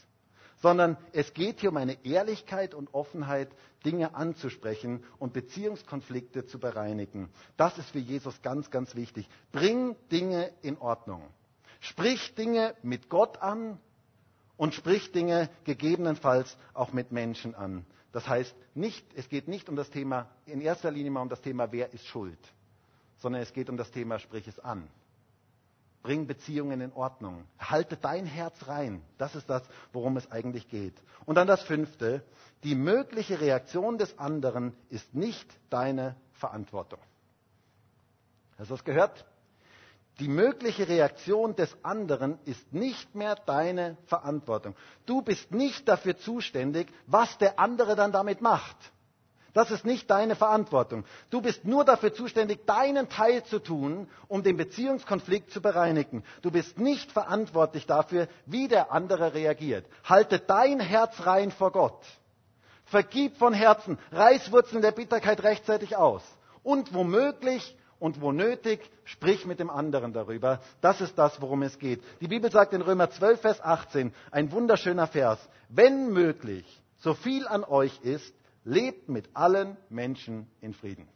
Sondern 0.67 0.97
es 1.13 1.33
geht 1.33 1.61
hier 1.61 1.71
um 1.71 1.77
eine 1.77 2.05
Ehrlichkeit 2.05 2.75
und 2.75 2.93
Offenheit, 2.93 3.49
Dinge 3.85 4.17
anzusprechen 4.17 5.05
und 5.21 5.33
Beziehungskonflikte 5.33 6.45
zu 6.45 6.59
bereinigen. 6.59 7.29
Das 7.57 7.79
ist 7.79 7.91
für 7.91 8.01
Jesus 8.01 8.43
ganz, 8.43 8.69
ganz 8.73 8.97
wichtig. 8.97 9.29
Bring 9.53 9.95
Dinge 10.11 10.51
in 10.63 10.77
Ordnung. 10.79 11.23
Sprich 11.79 12.35
Dinge 12.35 12.75
mit 12.83 13.09
Gott 13.09 13.41
an 13.41 13.79
und 14.57 14.75
sprich 14.75 15.13
Dinge 15.13 15.51
gegebenenfalls 15.63 16.57
auch 16.75 16.93
mit 16.93 17.13
Menschen 17.13 17.55
an. 17.55 17.87
Das 18.11 18.27
heißt, 18.27 18.53
nicht, 18.75 19.07
es 19.15 19.29
geht 19.29 19.47
nicht 19.47 19.69
um 19.69 19.77
das 19.77 19.91
Thema, 19.91 20.29
in 20.47 20.61
erster 20.61 20.91
Linie 20.91 21.13
mal 21.13 21.23
um 21.23 21.29
das 21.29 21.43
Thema, 21.43 21.71
wer 21.71 21.95
ist 21.95 22.09
schuld, 22.09 22.41
sondern 23.19 23.41
es 23.41 23.53
geht 23.53 23.71
um 23.71 23.77
das 23.77 23.93
Thema, 23.93 24.19
sprich 24.19 24.49
es 24.49 24.59
an. 24.59 24.89
Bring 26.07 26.29
Beziehungen 26.29 26.81
in 26.81 26.93
Ordnung. 26.93 27.43
Halte 27.59 27.97
dein 27.97 28.27
Herz 28.27 28.69
rein. 28.69 29.03
Das 29.19 29.35
ist 29.35 29.51
das, 29.51 29.65
worum 29.93 30.17
es 30.17 30.31
eigentlich 30.31 30.69
geht. 30.69 30.95
Und 31.25 31.35
dann 31.35 31.49
das 31.49 31.63
fünfte. 31.65 32.23
Die 32.63 32.77
mögliche 32.77 33.41
Reaktion 33.41 33.99
des 33.99 34.17
anderen 34.17 34.73
ist 34.89 35.17
nicht 35.17 35.53
deine 35.69 36.15
Verantwortung. 36.35 37.01
Hast 38.57 38.71
du 38.71 38.75
das 38.75 38.85
gehört? 38.85 39.27
Die 40.21 40.29
mögliche 40.29 40.87
Reaktion 40.87 41.57
des 41.57 41.77
anderen 41.83 42.39
ist 42.45 42.73
nicht 42.73 43.17
mehr 43.17 43.35
deine 43.35 43.97
Verantwortung. 44.07 44.77
Du 45.07 45.23
bist 45.23 45.51
nicht 45.51 45.89
dafür 45.89 46.17
zuständig, 46.17 46.87
was 47.09 47.37
der 47.39 47.59
andere 47.59 47.97
dann 47.97 48.13
damit 48.13 48.41
macht. 48.41 48.77
Das 49.57 49.71
ist 49.71 49.87
nicht 49.87 50.11
deine 50.11 50.37
Verantwortung. 50.37 51.07
Du 51.31 51.41
bist 51.41 51.65
nur 51.65 51.83
dafür 51.87 52.13
zuständig, 52.13 52.67
deinen 52.67 53.09
Teil 53.09 53.43
zu 53.45 53.59
tun, 53.59 54.07
um 54.29 54.43
den 54.43 54.59
Beziehungskonflikt 54.59 55.51
zu 55.51 55.63
bereinigen. 55.63 56.25
Du 56.43 56.51
bist 56.51 56.79
nicht 56.79 57.11
verantwortlich 57.11 57.87
dafür, 57.87 58.29
wie 58.45 58.69
der 58.69 58.93
andere 58.93 59.33
reagiert. 59.33 59.87
Halte 60.05 60.41
dein 60.41 60.79
Herz 60.79 61.25
rein 61.25 61.51
vor 61.51 61.73
Gott. 61.73 62.05
Vergib 62.85 63.39
von 63.39 63.55
Herzen, 63.55 63.97
reiß 64.13 64.53
Wurzeln 64.53 64.83
der 64.83 64.91
Bitterkeit 64.93 65.43
rechtzeitig 65.43 65.97
aus. 65.97 66.21
Und 66.63 66.93
womöglich 66.93 67.79
und 67.99 68.21
wo 68.21 68.33
nötig, 68.33 68.81
sprich 69.05 69.47
mit 69.47 69.59
dem 69.59 69.71
anderen 69.71 70.13
darüber. 70.13 70.61
Das 70.83 71.01
ist 71.01 71.17
das, 71.17 71.41
worum 71.41 71.63
es 71.63 71.79
geht. 71.79 72.03
Die 72.21 72.29
Bibel 72.29 72.51
sagt 72.51 72.75
in 72.75 72.83
Römer 72.83 73.09
12, 73.09 73.41
Vers 73.41 73.63
18, 73.63 74.13
ein 74.31 74.53
wunderschöner 74.53 75.07
Vers, 75.07 75.39
wenn 75.71 76.13
möglich, 76.13 76.83
so 76.99 77.15
viel 77.15 77.49
an 77.49 77.65
euch 77.65 77.99
ist, 78.03 78.35
lebt 78.67 79.09
mit 79.09 79.31
allen 79.35 79.77
Menschen 79.89 80.51
in 80.61 80.75
Frieden. 80.75 81.09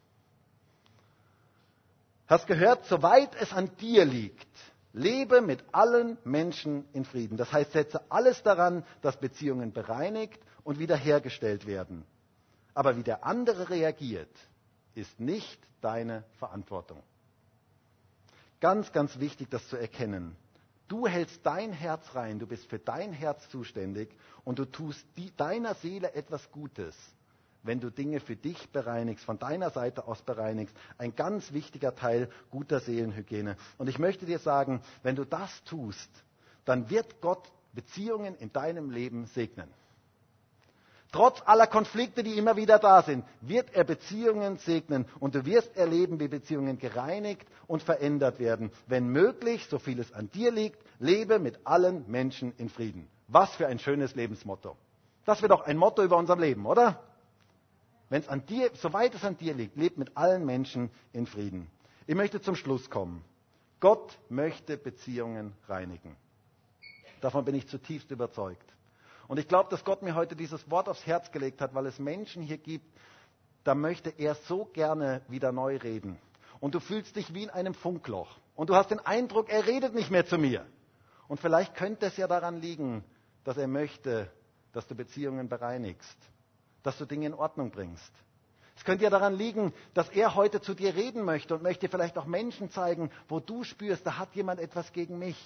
Hast 2.28 2.46
gehört, 2.46 2.86
soweit 2.86 3.34
es 3.40 3.52
an 3.52 3.76
dir 3.78 4.04
liegt, 4.04 4.46
lebe 4.92 5.40
mit 5.40 5.64
allen 5.72 6.16
Menschen 6.24 6.84
in 6.92 7.04
Frieden. 7.04 7.36
Das 7.36 7.52
heißt, 7.52 7.72
setze 7.72 8.08
alles 8.08 8.44
daran, 8.44 8.84
dass 9.02 9.18
Beziehungen 9.18 9.72
bereinigt 9.72 10.40
und 10.62 10.78
wiederhergestellt 10.78 11.66
werden. 11.66 12.04
Aber 12.72 12.96
wie 12.96 13.02
der 13.02 13.24
andere 13.24 13.68
reagiert, 13.68 14.30
ist 14.94 15.18
nicht 15.18 15.60
deine 15.80 16.22
Verantwortung. 16.38 17.02
Ganz, 18.60 18.92
ganz 18.92 19.18
wichtig, 19.18 19.48
das 19.50 19.66
zu 19.68 19.76
erkennen. 19.76 20.36
Du 20.86 21.08
hältst 21.08 21.40
dein 21.44 21.72
Herz 21.72 22.14
rein, 22.14 22.38
du 22.38 22.46
bist 22.46 22.66
für 22.66 22.78
dein 22.78 23.12
Herz 23.12 23.48
zuständig 23.48 24.10
und 24.44 24.60
du 24.60 24.66
tust 24.66 25.04
die, 25.16 25.34
deiner 25.36 25.74
Seele 25.74 26.14
etwas 26.14 26.48
Gutes, 26.52 26.94
wenn 27.62 27.80
du 27.80 27.90
Dinge 27.90 28.20
für 28.20 28.36
dich 28.36 28.70
bereinigst, 28.70 29.24
von 29.24 29.38
deiner 29.38 29.70
Seite 29.70 30.06
aus 30.06 30.22
bereinigst. 30.22 30.74
Ein 30.98 31.14
ganz 31.14 31.52
wichtiger 31.52 31.94
Teil 31.94 32.28
guter 32.50 32.80
Seelenhygiene. 32.80 33.56
Und 33.78 33.88
ich 33.88 33.98
möchte 33.98 34.26
dir 34.26 34.38
sagen, 34.38 34.80
wenn 35.02 35.16
du 35.16 35.24
das 35.24 35.62
tust, 35.64 36.10
dann 36.64 36.90
wird 36.90 37.20
Gott 37.20 37.50
Beziehungen 37.72 38.34
in 38.36 38.52
deinem 38.52 38.90
Leben 38.90 39.26
segnen. 39.26 39.68
Trotz 41.12 41.42
aller 41.44 41.66
Konflikte, 41.66 42.22
die 42.22 42.38
immer 42.38 42.54
wieder 42.56 42.78
da 42.78 43.02
sind, 43.02 43.24
wird 43.40 43.74
er 43.74 43.82
Beziehungen 43.82 44.58
segnen 44.58 45.06
und 45.18 45.34
du 45.34 45.44
wirst 45.44 45.76
erleben, 45.76 46.20
wie 46.20 46.28
Beziehungen 46.28 46.78
gereinigt 46.78 47.48
und 47.66 47.82
verändert 47.82 48.38
werden. 48.38 48.70
Wenn 48.86 49.08
möglich, 49.08 49.66
so 49.68 49.80
viel 49.80 49.98
es 49.98 50.12
an 50.12 50.30
dir 50.30 50.52
liegt, 50.52 50.78
lebe 51.00 51.40
mit 51.40 51.66
allen 51.66 52.08
Menschen 52.08 52.52
in 52.58 52.68
Frieden. 52.68 53.08
Was 53.26 53.50
für 53.56 53.66
ein 53.66 53.80
schönes 53.80 54.14
Lebensmotto. 54.14 54.76
Das 55.24 55.42
wird 55.42 55.50
doch 55.50 55.62
ein 55.62 55.76
Motto 55.76 56.02
über 56.04 56.16
unserem 56.16 56.40
Leben, 56.40 56.64
oder? 56.64 57.00
Wenn 58.10 58.20
es 58.20 58.28
an 58.28 58.44
dir, 58.44 58.70
soweit 58.74 59.14
es 59.14 59.24
an 59.24 59.38
dir 59.38 59.54
liegt, 59.54 59.76
lebe 59.76 59.98
mit 59.98 60.16
allen 60.16 60.44
Menschen 60.44 60.90
in 61.12 61.26
Frieden. 61.26 61.68
Ich 62.06 62.16
möchte 62.16 62.40
zum 62.40 62.56
Schluss 62.56 62.90
kommen. 62.90 63.24
Gott 63.78 64.18
möchte 64.28 64.76
Beziehungen 64.76 65.54
reinigen. 65.68 66.16
Davon 67.20 67.44
bin 67.44 67.54
ich 67.54 67.68
zutiefst 67.68 68.10
überzeugt. 68.10 68.74
Und 69.28 69.38
ich 69.38 69.46
glaube, 69.46 69.70
dass 69.70 69.84
Gott 69.84 70.02
mir 70.02 70.16
heute 70.16 70.34
dieses 70.34 70.70
Wort 70.70 70.88
aufs 70.88 71.06
Herz 71.06 71.30
gelegt 71.30 71.60
hat, 71.60 71.72
weil 71.74 71.86
es 71.86 71.98
Menschen 72.00 72.42
hier 72.42 72.58
gibt, 72.58 72.86
da 73.62 73.74
möchte 73.76 74.10
er 74.10 74.34
so 74.34 74.64
gerne 74.64 75.22
wieder 75.28 75.52
neu 75.52 75.76
reden. 75.76 76.18
Und 76.58 76.74
du 76.74 76.80
fühlst 76.80 77.14
dich 77.14 77.32
wie 77.32 77.44
in 77.44 77.50
einem 77.50 77.74
Funkloch. 77.74 78.36
Und 78.56 78.70
du 78.70 78.74
hast 78.74 78.90
den 78.90 78.98
Eindruck, 78.98 79.48
er 79.48 79.66
redet 79.66 79.94
nicht 79.94 80.10
mehr 80.10 80.26
zu 80.26 80.36
mir. 80.36 80.66
Und 81.28 81.38
vielleicht 81.38 81.76
könnte 81.76 82.06
es 82.06 82.16
ja 82.16 82.26
daran 82.26 82.60
liegen, 82.60 83.04
dass 83.44 83.56
er 83.56 83.68
möchte, 83.68 84.30
dass 84.72 84.88
du 84.88 84.96
Beziehungen 84.96 85.48
bereinigst, 85.48 86.18
dass 86.82 86.98
du 86.98 87.06
Dinge 87.06 87.26
in 87.26 87.34
Ordnung 87.34 87.70
bringst. 87.70 88.12
Es 88.76 88.84
könnte 88.84 89.04
ja 89.04 89.10
daran 89.10 89.34
liegen, 89.34 89.74
dass 89.92 90.08
er 90.08 90.34
heute 90.34 90.60
zu 90.60 90.74
dir 90.74 90.94
reden 90.94 91.22
möchte 91.24 91.54
und 91.54 91.62
möchte 91.62 91.88
vielleicht 91.88 92.16
auch 92.16 92.24
Menschen 92.24 92.70
zeigen, 92.70 93.10
wo 93.28 93.40
du 93.40 93.62
spürst, 93.64 94.06
da 94.06 94.18
hat 94.18 94.34
jemand 94.34 94.58
etwas 94.60 94.92
gegen 94.92 95.18
mich 95.18 95.36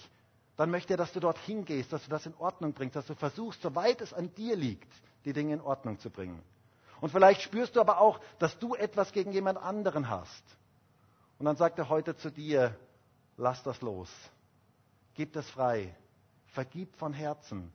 dann 0.56 0.70
möchte 0.70 0.94
er, 0.94 0.96
dass 0.96 1.12
du 1.12 1.20
dorthin 1.20 1.64
gehst, 1.64 1.92
dass 1.92 2.04
du 2.04 2.10
das 2.10 2.26
in 2.26 2.34
Ordnung 2.36 2.72
bringst, 2.72 2.96
dass 2.96 3.06
du 3.06 3.14
versuchst, 3.14 3.60
soweit 3.62 4.00
es 4.00 4.12
an 4.12 4.32
dir 4.34 4.56
liegt, 4.56 4.92
die 5.24 5.32
Dinge 5.32 5.54
in 5.54 5.60
Ordnung 5.60 5.98
zu 5.98 6.10
bringen. 6.10 6.40
Und 7.00 7.10
vielleicht 7.10 7.42
spürst 7.42 7.76
du 7.76 7.80
aber 7.80 8.00
auch, 8.00 8.20
dass 8.38 8.58
du 8.58 8.74
etwas 8.74 9.12
gegen 9.12 9.32
jemand 9.32 9.58
anderen 9.58 10.08
hast. 10.08 10.44
Und 11.38 11.46
dann 11.46 11.56
sagt 11.56 11.78
er 11.78 11.88
heute 11.88 12.16
zu 12.16 12.30
dir, 12.30 12.76
lass 13.36 13.62
das 13.64 13.80
los. 13.80 14.08
Gib 15.14 15.32
das 15.32 15.48
frei. 15.50 15.94
Vergib 16.46 16.94
von 16.96 17.12
Herzen. 17.12 17.72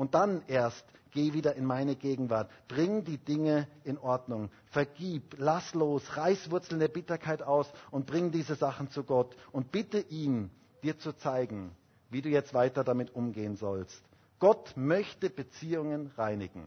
Und 0.00 0.14
dann 0.14 0.40
erst 0.46 0.82
geh 1.10 1.34
wieder 1.34 1.56
in 1.56 1.66
meine 1.66 1.94
Gegenwart. 1.94 2.50
Bring 2.68 3.04
die 3.04 3.18
Dinge 3.18 3.68
in 3.84 3.98
Ordnung. 3.98 4.48
Vergib, 4.70 5.34
lass 5.36 5.74
los, 5.74 6.16
reiß 6.16 6.50
Wurzeln 6.50 6.80
der 6.80 6.88
Bitterkeit 6.88 7.42
aus 7.42 7.70
und 7.90 8.06
bring 8.06 8.30
diese 8.30 8.54
Sachen 8.54 8.88
zu 8.88 9.04
Gott 9.04 9.36
und 9.52 9.72
bitte 9.72 9.98
ihn, 9.98 10.50
dir 10.82 10.98
zu 10.98 11.12
zeigen, 11.12 11.72
wie 12.08 12.22
du 12.22 12.30
jetzt 12.30 12.54
weiter 12.54 12.82
damit 12.82 13.14
umgehen 13.14 13.56
sollst. 13.56 14.02
Gott 14.38 14.72
möchte 14.74 15.28
Beziehungen 15.28 16.10
reinigen. 16.16 16.66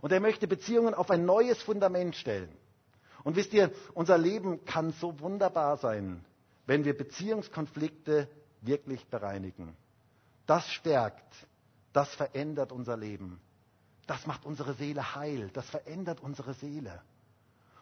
Und 0.00 0.10
er 0.10 0.20
möchte 0.20 0.48
Beziehungen 0.48 0.94
auf 0.94 1.10
ein 1.10 1.26
neues 1.26 1.60
Fundament 1.60 2.16
stellen. 2.16 2.48
Und 3.24 3.36
wisst 3.36 3.52
ihr, 3.52 3.72
unser 3.92 4.16
Leben 4.16 4.64
kann 4.64 4.92
so 4.92 5.20
wunderbar 5.20 5.76
sein, 5.76 6.24
wenn 6.64 6.86
wir 6.86 6.96
Beziehungskonflikte 6.96 8.26
wirklich 8.62 9.06
bereinigen. 9.08 9.76
Das 10.46 10.66
stärkt, 10.70 11.46
das 11.92 12.14
verändert 12.14 12.72
unser 12.72 12.96
Leben. 12.96 13.40
Das 14.06 14.26
macht 14.26 14.44
unsere 14.44 14.74
Seele 14.74 15.14
heil, 15.14 15.50
das 15.52 15.68
verändert 15.70 16.20
unsere 16.20 16.54
Seele. 16.54 17.00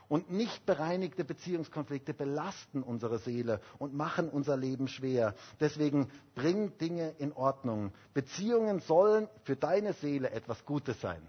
Und 0.09 0.31
nicht 0.31 0.65
bereinigte 0.65 1.23
Beziehungskonflikte 1.23 2.15
belasten 2.15 2.83
unsere 2.83 3.19
Seele 3.19 3.61
und 3.79 3.95
machen 3.95 4.31
unser 4.31 4.57
Leben 4.57 4.89
schwer. 4.89 5.35
Deswegen 5.61 6.11
bring 6.35 6.77
Dinge 6.79 7.11
in 7.19 7.33
Ordnung. 7.33 7.93
Beziehungen 8.15 8.81
sollen 8.81 9.29
für 9.45 9.57
deine 9.57 9.93
Seele 9.93 10.31
etwas 10.31 10.65
Gutes 10.65 10.99
sein. 11.03 11.21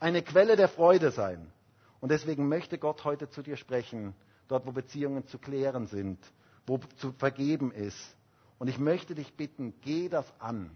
Eine 0.00 0.22
Quelle 0.22 0.56
der 0.56 0.68
Freude 0.68 1.10
sein. 1.10 1.52
Und 2.00 2.10
deswegen 2.10 2.48
möchte 2.48 2.78
Gott 2.78 3.04
heute 3.04 3.28
zu 3.28 3.42
dir 3.42 3.56
sprechen, 3.56 4.14
dort 4.46 4.66
wo 4.66 4.72
Beziehungen 4.72 5.26
zu 5.26 5.38
klären 5.38 5.86
sind, 5.86 6.18
wo 6.66 6.78
zu 6.96 7.12
vergeben 7.12 7.72
ist. 7.72 8.16
Und 8.58 8.68
ich 8.68 8.78
möchte 8.78 9.14
dich 9.14 9.34
bitten, 9.36 9.74
geh 9.82 10.08
das 10.08 10.26
an. 10.40 10.70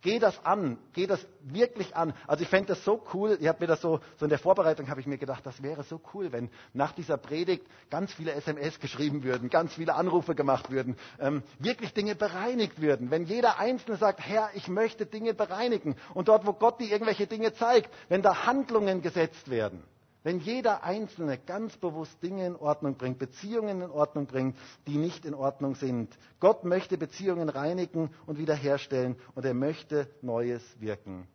Geh 0.00 0.20
das 0.20 0.44
an, 0.44 0.78
geh 0.92 1.08
das 1.08 1.26
wirklich 1.42 1.96
an. 1.96 2.14
Also 2.28 2.42
ich 2.42 2.48
fände 2.48 2.68
das 2.68 2.84
so 2.84 3.02
cool, 3.12 3.36
ich 3.40 3.48
habe 3.48 3.58
mir 3.60 3.66
das 3.66 3.80
so, 3.80 3.98
so 4.16 4.26
in 4.26 4.28
der 4.28 4.38
Vorbereitung 4.38 4.88
habe 4.90 5.00
ich 5.00 5.08
mir 5.08 5.18
gedacht, 5.18 5.44
das 5.44 5.60
wäre 5.60 5.82
so 5.82 6.00
cool, 6.14 6.30
wenn 6.30 6.50
nach 6.72 6.92
dieser 6.92 7.16
Predigt 7.16 7.66
ganz 7.90 8.12
viele 8.12 8.32
SMS 8.32 8.78
geschrieben 8.78 9.24
würden, 9.24 9.50
ganz 9.50 9.74
viele 9.74 9.94
Anrufe 9.96 10.36
gemacht 10.36 10.70
würden, 10.70 10.96
ähm, 11.18 11.42
wirklich 11.58 11.94
Dinge 11.94 12.14
bereinigt 12.14 12.80
würden. 12.80 13.10
Wenn 13.10 13.24
jeder 13.24 13.58
Einzelne 13.58 13.96
sagt, 13.96 14.20
Herr, 14.20 14.50
ich 14.54 14.68
möchte 14.68 15.04
Dinge 15.04 15.34
bereinigen. 15.34 15.96
Und 16.14 16.28
dort, 16.28 16.46
wo 16.46 16.52
Gott 16.52 16.78
dir 16.80 16.88
irgendwelche 16.90 17.26
Dinge 17.26 17.52
zeigt, 17.54 17.90
wenn 18.08 18.22
da 18.22 18.46
Handlungen 18.46 19.02
gesetzt 19.02 19.50
werden. 19.50 19.82
Wenn 20.28 20.40
jeder 20.40 20.82
Einzelne 20.84 21.38
ganz 21.38 21.74
bewusst 21.78 22.22
Dinge 22.22 22.44
in 22.46 22.54
Ordnung 22.54 22.96
bringt, 22.96 23.18
Beziehungen 23.18 23.80
in 23.80 23.90
Ordnung 23.90 24.26
bringt, 24.26 24.58
die 24.86 24.98
nicht 24.98 25.24
in 25.24 25.32
Ordnung 25.32 25.74
sind. 25.74 26.14
Gott 26.38 26.64
möchte 26.64 26.98
Beziehungen 26.98 27.48
reinigen 27.48 28.10
und 28.26 28.36
wiederherstellen 28.36 29.16
und 29.34 29.46
er 29.46 29.54
möchte 29.54 30.06
Neues 30.20 30.62
wirken. 30.82 31.26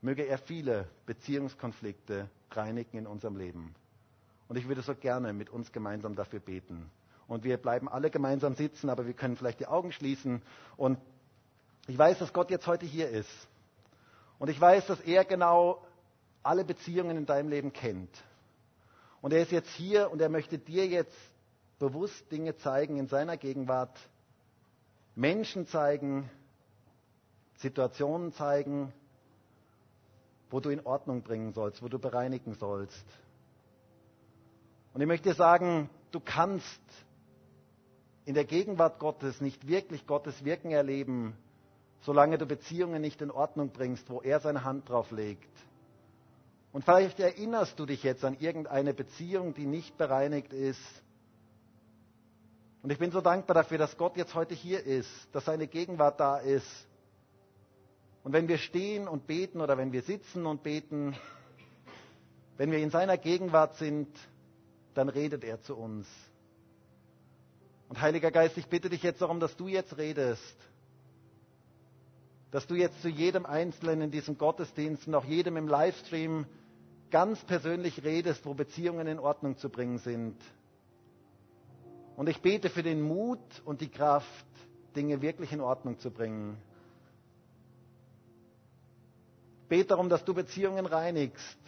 Möge 0.00 0.22
er 0.26 0.38
viele 0.38 0.88
Beziehungskonflikte 1.04 2.30
reinigen 2.52 2.96
in 2.96 3.06
unserem 3.06 3.36
Leben. 3.36 3.74
Und 4.48 4.56
ich 4.56 4.66
würde 4.68 4.80
so 4.80 4.94
gerne 4.94 5.34
mit 5.34 5.50
uns 5.50 5.70
gemeinsam 5.70 6.14
dafür 6.16 6.40
beten. 6.40 6.90
Und 7.26 7.44
wir 7.44 7.58
bleiben 7.58 7.90
alle 7.90 8.08
gemeinsam 8.08 8.54
sitzen, 8.54 8.88
aber 8.88 9.04
wir 9.06 9.12
können 9.12 9.36
vielleicht 9.36 9.60
die 9.60 9.66
Augen 9.66 9.92
schließen. 9.92 10.40
Und 10.78 10.98
ich 11.88 11.98
weiß, 11.98 12.20
dass 12.20 12.32
Gott 12.32 12.50
jetzt 12.50 12.66
heute 12.66 12.86
hier 12.86 13.10
ist. 13.10 13.28
Und 14.38 14.48
ich 14.48 14.58
weiß, 14.58 14.86
dass 14.86 14.98
er 15.02 15.26
genau 15.26 15.82
alle 16.42 16.64
Beziehungen 16.64 17.16
in 17.16 17.26
deinem 17.26 17.48
Leben 17.48 17.72
kennt. 17.72 18.10
Und 19.20 19.32
er 19.32 19.42
ist 19.42 19.52
jetzt 19.52 19.70
hier 19.70 20.10
und 20.10 20.20
er 20.20 20.28
möchte 20.28 20.58
dir 20.58 20.86
jetzt 20.86 21.16
bewusst 21.78 22.30
Dinge 22.30 22.56
zeigen 22.56 22.96
in 22.98 23.08
seiner 23.08 23.36
Gegenwart, 23.36 23.98
Menschen 25.14 25.66
zeigen, 25.66 26.30
Situationen 27.56 28.32
zeigen, 28.32 28.92
wo 30.50 30.60
du 30.60 30.70
in 30.70 30.84
Ordnung 30.86 31.22
bringen 31.22 31.52
sollst, 31.52 31.82
wo 31.82 31.88
du 31.88 31.98
bereinigen 31.98 32.54
sollst. 32.54 33.04
Und 34.94 35.00
ich 35.00 35.06
möchte 35.06 35.34
sagen, 35.34 35.90
du 36.12 36.20
kannst 36.20 36.80
in 38.24 38.34
der 38.34 38.44
Gegenwart 38.44 38.98
Gottes 38.98 39.40
nicht 39.40 39.66
wirklich 39.68 40.06
Gottes 40.06 40.44
Wirken 40.44 40.70
erleben, 40.70 41.36
solange 42.02 42.38
du 42.38 42.46
Beziehungen 42.46 43.00
nicht 43.02 43.20
in 43.20 43.30
Ordnung 43.30 43.70
bringst, 43.70 44.08
wo 44.10 44.20
er 44.20 44.40
seine 44.40 44.64
Hand 44.64 44.88
drauf 44.88 45.10
legt. 45.10 45.48
Und 46.72 46.84
vielleicht 46.84 47.18
erinnerst 47.20 47.78
du 47.78 47.86
dich 47.86 48.02
jetzt 48.02 48.24
an 48.24 48.36
irgendeine 48.38 48.92
Beziehung, 48.94 49.54
die 49.54 49.66
nicht 49.66 49.96
bereinigt 49.96 50.52
ist. 50.52 50.80
Und 52.82 52.90
ich 52.90 52.98
bin 52.98 53.10
so 53.10 53.20
dankbar 53.20 53.54
dafür, 53.54 53.78
dass 53.78 53.96
Gott 53.96 54.16
jetzt 54.16 54.34
heute 54.34 54.54
hier 54.54 54.84
ist, 54.84 55.10
dass 55.32 55.46
seine 55.46 55.66
Gegenwart 55.66 56.20
da 56.20 56.38
ist. 56.38 56.86
Und 58.22 58.32
wenn 58.32 58.48
wir 58.48 58.58
stehen 58.58 59.08
und 59.08 59.26
beten 59.26 59.60
oder 59.60 59.78
wenn 59.78 59.92
wir 59.92 60.02
sitzen 60.02 60.46
und 60.46 60.62
beten, 60.62 61.16
wenn 62.56 62.70
wir 62.70 62.78
in 62.78 62.90
seiner 62.90 63.16
Gegenwart 63.16 63.76
sind, 63.76 64.08
dann 64.94 65.08
redet 65.08 65.44
er 65.44 65.60
zu 65.62 65.76
uns. 65.76 66.06
Und 67.88 68.00
Heiliger 68.00 68.30
Geist, 68.30 68.58
ich 68.58 68.66
bitte 68.66 68.90
dich 68.90 69.02
jetzt 69.02 69.22
darum, 69.22 69.40
dass 69.40 69.56
du 69.56 69.66
jetzt 69.68 69.96
redest. 69.96 70.56
Dass 72.50 72.66
du 72.66 72.74
jetzt 72.74 73.02
zu 73.02 73.08
jedem 73.08 73.44
Einzelnen 73.46 74.00
in 74.02 74.10
diesem 74.10 74.38
Gottesdienst 74.38 75.06
und 75.06 75.14
auch 75.14 75.24
jedem 75.24 75.56
im 75.56 75.68
Livestream 75.68 76.46
ganz 77.10 77.42
persönlich 77.44 78.04
redest, 78.04 78.44
wo 78.46 78.54
Beziehungen 78.54 79.06
in 79.06 79.18
Ordnung 79.18 79.56
zu 79.58 79.68
bringen 79.68 79.98
sind. 79.98 80.36
Und 82.16 82.28
ich 82.28 82.40
bete 82.40 82.68
für 82.70 82.82
den 82.82 83.00
Mut 83.00 83.38
und 83.64 83.80
die 83.80 83.88
Kraft, 83.90 84.26
Dinge 84.96 85.22
wirklich 85.22 85.52
in 85.52 85.60
Ordnung 85.60 85.98
zu 86.00 86.10
bringen. 86.10 86.56
Bete 89.68 89.88
darum, 89.88 90.08
dass 90.08 90.24
du 90.24 90.34
Beziehungen 90.34 90.86
reinigst, 90.86 91.58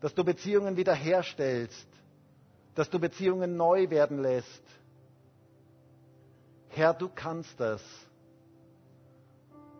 dass 0.00 0.14
du 0.14 0.24
Beziehungen 0.24 0.76
wiederherstellst, 0.76 1.86
dass 2.74 2.90
du 2.90 2.98
Beziehungen 2.98 3.56
neu 3.56 3.90
werden 3.90 4.20
lässt. 4.20 4.62
Herr, 6.70 6.94
du 6.94 7.08
kannst 7.08 7.58
das. 7.60 7.82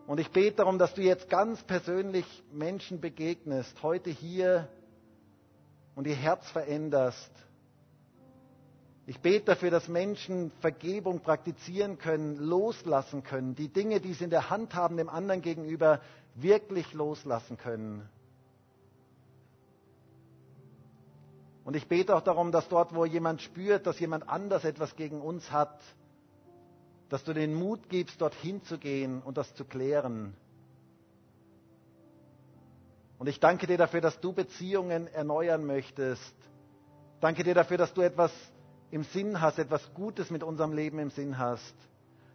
Und 0.06 0.20
ich 0.20 0.30
bete 0.30 0.56
darum, 0.58 0.78
dass 0.78 0.94
du 0.94 1.02
jetzt 1.02 1.28
ganz 1.28 1.62
persönlich 1.64 2.24
Menschen 2.52 3.00
begegnest, 3.00 3.82
heute 3.82 4.10
hier 4.10 4.68
und 5.96 6.06
ihr 6.06 6.14
Herz 6.14 6.48
veränderst. 6.50 7.30
Ich 9.08 9.20
bete 9.20 9.46
dafür, 9.46 9.70
dass 9.70 9.88
Menschen 9.88 10.52
Vergebung 10.60 11.20
praktizieren 11.20 11.98
können, 11.98 12.36
loslassen 12.36 13.24
können, 13.24 13.54
die 13.54 13.68
Dinge, 13.68 14.00
die 14.00 14.14
sie 14.14 14.24
in 14.24 14.30
der 14.30 14.50
Hand 14.50 14.74
haben, 14.74 14.96
dem 14.96 15.08
anderen 15.08 15.42
gegenüber 15.42 16.00
wirklich 16.34 16.92
loslassen 16.92 17.56
können. 17.56 18.08
Und 21.64 21.74
ich 21.74 21.88
bete 21.88 22.14
auch 22.14 22.20
darum, 22.22 22.52
dass 22.52 22.68
dort, 22.68 22.94
wo 22.94 23.04
jemand 23.04 23.42
spürt, 23.42 23.86
dass 23.88 23.98
jemand 23.98 24.28
anders 24.28 24.64
etwas 24.64 24.94
gegen 24.94 25.20
uns 25.20 25.50
hat, 25.50 25.80
dass 27.08 27.22
du 27.24 27.32
den 27.32 27.54
Mut 27.54 27.88
gibst, 27.88 28.20
dorthin 28.20 28.62
zu 28.64 28.78
gehen 28.78 29.22
und 29.22 29.36
das 29.36 29.54
zu 29.54 29.64
klären. 29.64 30.34
Und 33.18 33.28
ich 33.28 33.40
danke 33.40 33.66
dir 33.66 33.78
dafür, 33.78 34.00
dass 34.00 34.20
du 34.20 34.32
Beziehungen 34.32 35.06
erneuern 35.08 35.64
möchtest. 35.64 36.34
Danke 37.20 37.44
dir 37.44 37.54
dafür, 37.54 37.78
dass 37.78 37.94
du 37.94 38.02
etwas 38.02 38.32
im 38.90 39.04
Sinn 39.04 39.40
hast, 39.40 39.58
etwas 39.58 39.92
Gutes 39.94 40.30
mit 40.30 40.42
unserem 40.42 40.72
Leben 40.72 40.98
im 40.98 41.10
Sinn 41.10 41.38
hast. 41.38 41.74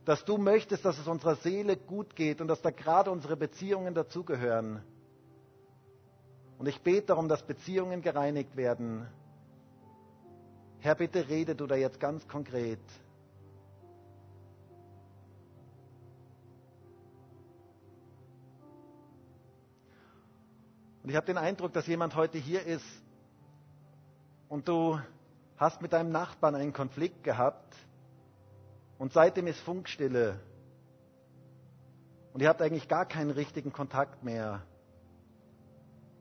Dass 0.05 0.25
du 0.25 0.37
möchtest, 0.37 0.83
dass 0.83 0.97
es 0.97 1.07
unserer 1.07 1.35
Seele 1.35 1.77
gut 1.77 2.15
geht 2.15 2.41
und 2.41 2.47
dass 2.47 2.61
da 2.61 2.71
gerade 2.71 3.11
unsere 3.11 3.37
Beziehungen 3.37 3.93
dazugehören. 3.93 4.81
Und 6.57 6.67
ich 6.67 6.81
bete 6.81 7.07
darum, 7.07 7.27
dass 7.27 7.43
Beziehungen 7.43 8.01
gereinigt 8.01 8.55
werden. 8.55 9.07
Herr, 10.79 10.95
bitte 10.95 11.29
rede 11.29 11.53
du 11.55 11.67
da 11.67 11.75
jetzt 11.75 11.99
ganz 11.99 12.27
konkret. 12.27 12.79
Ich 21.11 21.17
habe 21.17 21.25
den 21.25 21.37
Eindruck, 21.37 21.73
dass 21.73 21.87
jemand 21.87 22.15
heute 22.15 22.37
hier 22.37 22.65
ist 22.65 22.85
und 24.47 24.69
du 24.69 24.97
hast 25.57 25.81
mit 25.81 25.91
deinem 25.91 26.09
Nachbarn 26.09 26.55
einen 26.55 26.71
Konflikt 26.71 27.21
gehabt 27.25 27.75
und 28.97 29.11
seitdem 29.11 29.47
ist 29.47 29.59
Funkstille. 29.59 30.39
Und 32.31 32.39
ihr 32.39 32.47
habt 32.47 32.61
eigentlich 32.61 32.87
gar 32.87 33.05
keinen 33.05 33.31
richtigen 33.31 33.73
Kontakt 33.73 34.23
mehr. 34.23 34.61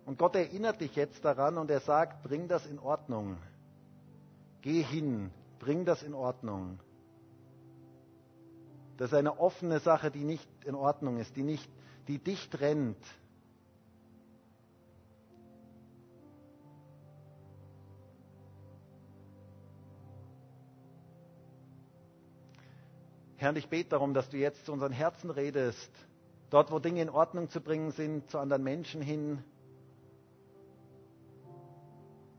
Und 0.07 0.19
Gott 0.19 0.35
erinnert 0.35 0.81
dich 0.81 0.97
jetzt 0.97 1.25
daran 1.25 1.57
und 1.57 1.71
er 1.71 1.79
sagt, 1.79 2.25
bring 2.25 2.49
das 2.49 2.67
in 2.67 2.81
Ordnung. 2.81 3.37
Geh 4.61 4.83
hin, 4.83 5.31
bring 5.61 5.85
das 5.85 6.03
in 6.03 6.15
Ordnung. 6.15 6.81
Das 8.97 9.13
ist 9.13 9.17
eine 9.17 9.39
offene 9.39 9.79
Sache, 9.79 10.11
die 10.11 10.25
nicht 10.25 10.49
in 10.65 10.75
Ordnung 10.75 11.19
ist, 11.19 11.37
die, 11.37 11.45
nicht, 11.45 11.71
die 12.09 12.19
dich 12.19 12.51
trennt, 12.51 12.99
Herr, 23.41 23.57
ich 23.57 23.71
bete 23.71 23.89
darum, 23.89 24.13
dass 24.13 24.29
du 24.29 24.37
jetzt 24.37 24.67
zu 24.67 24.73
unseren 24.75 24.93
Herzen 24.93 25.31
redest, 25.31 25.91
dort, 26.51 26.71
wo 26.71 26.79
Dinge 26.79 27.01
in 27.01 27.09
Ordnung 27.09 27.49
zu 27.49 27.63
bringen 27.63 27.91
sind, 27.91 28.29
zu 28.31 28.37
anderen 28.39 28.63
Menschen 28.63 29.01
hin. 29.01 29.43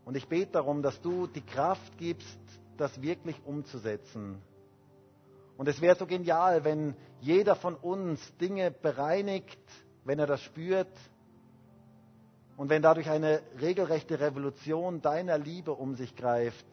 Und 0.06 0.16
ich 0.16 0.28
bete 0.28 0.52
darum, 0.52 0.84
dass 0.84 1.02
du 1.02 1.26
die 1.26 1.42
Kraft 1.42 1.98
gibst, 1.98 2.38
das 2.78 3.02
wirklich 3.02 3.36
umzusetzen. 3.46 4.44
Und 5.58 5.68
es 5.68 5.82
wäre 5.82 5.96
so 5.96 6.06
genial, 6.06 6.64
wenn 6.66 6.94
jeder 7.20 7.56
von 7.56 7.74
uns 7.74 8.22
Dinge 8.38 8.70
bereinigt, 8.70 9.58
wenn 10.06 10.20
er 10.20 10.28
das 10.28 10.42
spürt 10.44 10.96
und 12.58 12.70
wenn 12.70 12.84
dadurch 12.84 13.10
eine 13.10 13.42
regelrechte 13.60 14.20
Revolution 14.20 15.02
deiner 15.02 15.40
Liebe 15.40 15.72
um 15.72 15.96
sich 15.96 16.16
greift, 16.16 16.68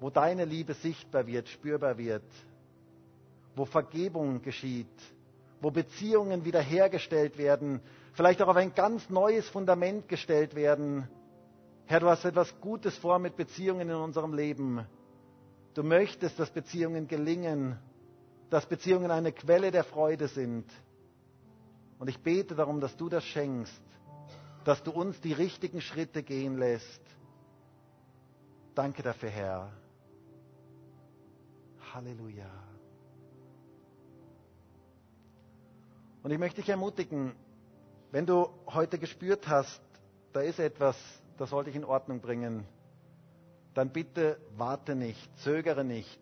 wo 0.00 0.08
deine 0.08 0.46
Liebe 0.46 0.72
sichtbar 0.72 1.26
wird, 1.26 1.46
spürbar 1.50 1.98
wird 1.98 2.24
wo 3.56 3.64
Vergebung 3.64 4.42
geschieht, 4.42 4.86
wo 5.60 5.70
Beziehungen 5.70 6.44
wiederhergestellt 6.44 7.38
werden, 7.38 7.80
vielleicht 8.12 8.40
auch 8.42 8.48
auf 8.48 8.56
ein 8.56 8.74
ganz 8.74 9.08
neues 9.08 9.48
Fundament 9.48 10.08
gestellt 10.08 10.54
werden. 10.54 11.08
Herr, 11.86 12.00
du 12.00 12.08
hast 12.08 12.24
etwas 12.26 12.54
Gutes 12.60 12.96
vor 12.98 13.18
mit 13.18 13.36
Beziehungen 13.36 13.88
in 13.88 13.94
unserem 13.96 14.34
Leben. 14.34 14.86
Du 15.74 15.82
möchtest, 15.82 16.38
dass 16.38 16.50
Beziehungen 16.50 17.08
gelingen, 17.08 17.78
dass 18.50 18.66
Beziehungen 18.66 19.10
eine 19.10 19.32
Quelle 19.32 19.70
der 19.70 19.84
Freude 19.84 20.28
sind. 20.28 20.64
Und 21.98 22.08
ich 22.08 22.18
bete 22.20 22.54
darum, 22.54 22.80
dass 22.80 22.96
du 22.96 23.08
das 23.08 23.24
schenkst, 23.24 23.80
dass 24.64 24.82
du 24.82 24.90
uns 24.90 25.18
die 25.22 25.32
richtigen 25.32 25.80
Schritte 25.80 26.22
gehen 26.22 26.58
lässt. 26.58 27.00
Danke 28.74 29.02
dafür, 29.02 29.30
Herr. 29.30 29.72
Halleluja. 31.94 32.65
Und 36.26 36.32
ich 36.32 36.40
möchte 36.40 36.60
dich 36.60 36.68
ermutigen, 36.68 37.36
wenn 38.10 38.26
du 38.26 38.48
heute 38.66 38.98
gespürt 38.98 39.46
hast, 39.46 39.80
da 40.32 40.40
ist 40.40 40.58
etwas, 40.58 40.96
das 41.38 41.50
sollte 41.50 41.70
ich 41.70 41.76
in 41.76 41.84
Ordnung 41.84 42.20
bringen, 42.20 42.64
dann 43.74 43.90
bitte 43.90 44.36
warte 44.56 44.96
nicht, 44.96 45.38
zögere 45.38 45.84
nicht, 45.84 46.20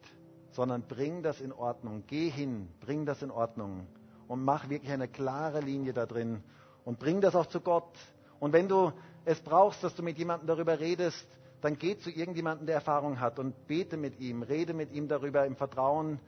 sondern 0.50 0.82
bring 0.82 1.22
das 1.22 1.40
in 1.40 1.54
Ordnung. 1.54 2.04
Geh 2.06 2.28
hin, 2.28 2.68
bring 2.82 3.06
das 3.06 3.22
in 3.22 3.30
Ordnung 3.30 3.86
und 4.28 4.44
mach 4.44 4.68
wirklich 4.68 4.92
eine 4.92 5.08
klare 5.08 5.60
Linie 5.60 5.94
da 5.94 6.04
drin 6.04 6.42
und 6.84 6.98
bring 6.98 7.22
das 7.22 7.34
auch 7.34 7.46
zu 7.46 7.62
Gott. 7.62 7.98
Und 8.40 8.52
wenn 8.52 8.68
du 8.68 8.92
es 9.24 9.40
brauchst, 9.40 9.82
dass 9.82 9.94
du 9.94 10.02
mit 10.02 10.18
jemandem 10.18 10.48
darüber 10.48 10.80
redest, 10.80 11.26
dann 11.62 11.78
geh 11.78 11.96
zu 11.96 12.10
irgendjemandem, 12.10 12.66
der 12.66 12.74
Erfahrung 12.74 13.20
hat 13.20 13.38
und 13.38 13.66
bete 13.66 13.96
mit 13.96 14.20
ihm, 14.20 14.42
rede 14.42 14.74
mit 14.74 14.92
ihm 14.92 15.08
darüber 15.08 15.46
im 15.46 15.56
Vertrauen 15.56 16.20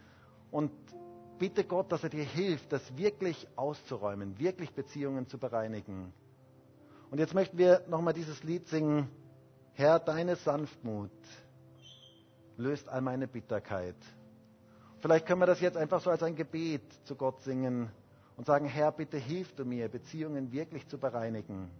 und 0.50 0.72
bitte 1.38 1.64
Gott, 1.64 1.92
dass 1.92 2.02
er 2.02 2.10
dir 2.10 2.24
hilft, 2.24 2.72
das 2.72 2.96
wirklich 2.96 3.46
auszuräumen, 3.56 4.38
wirklich 4.38 4.72
Beziehungen 4.72 5.26
zu 5.26 5.38
bereinigen. 5.38 6.12
Und 7.10 7.18
jetzt 7.18 7.34
möchten 7.34 7.58
wir 7.58 7.82
nochmal 7.88 8.14
dieses 8.14 8.42
Lied 8.42 8.66
singen. 8.68 9.08
Herr, 9.74 9.98
deine 9.98 10.36
Sanftmut 10.36 11.10
löst 12.56 12.88
all 12.88 13.00
meine 13.02 13.28
Bitterkeit. 13.28 13.96
Vielleicht 15.00 15.26
können 15.26 15.40
wir 15.40 15.46
das 15.46 15.60
jetzt 15.60 15.76
einfach 15.76 16.00
so 16.00 16.10
als 16.10 16.22
ein 16.22 16.34
Gebet 16.34 16.82
zu 17.04 17.14
Gott 17.14 17.40
singen 17.42 17.90
und 18.36 18.46
sagen, 18.46 18.66
Herr, 18.66 18.92
bitte 18.92 19.18
hilf 19.18 19.54
du 19.54 19.64
mir, 19.64 19.88
Beziehungen 19.88 20.52
wirklich 20.52 20.86
zu 20.88 20.98
bereinigen. 20.98 21.70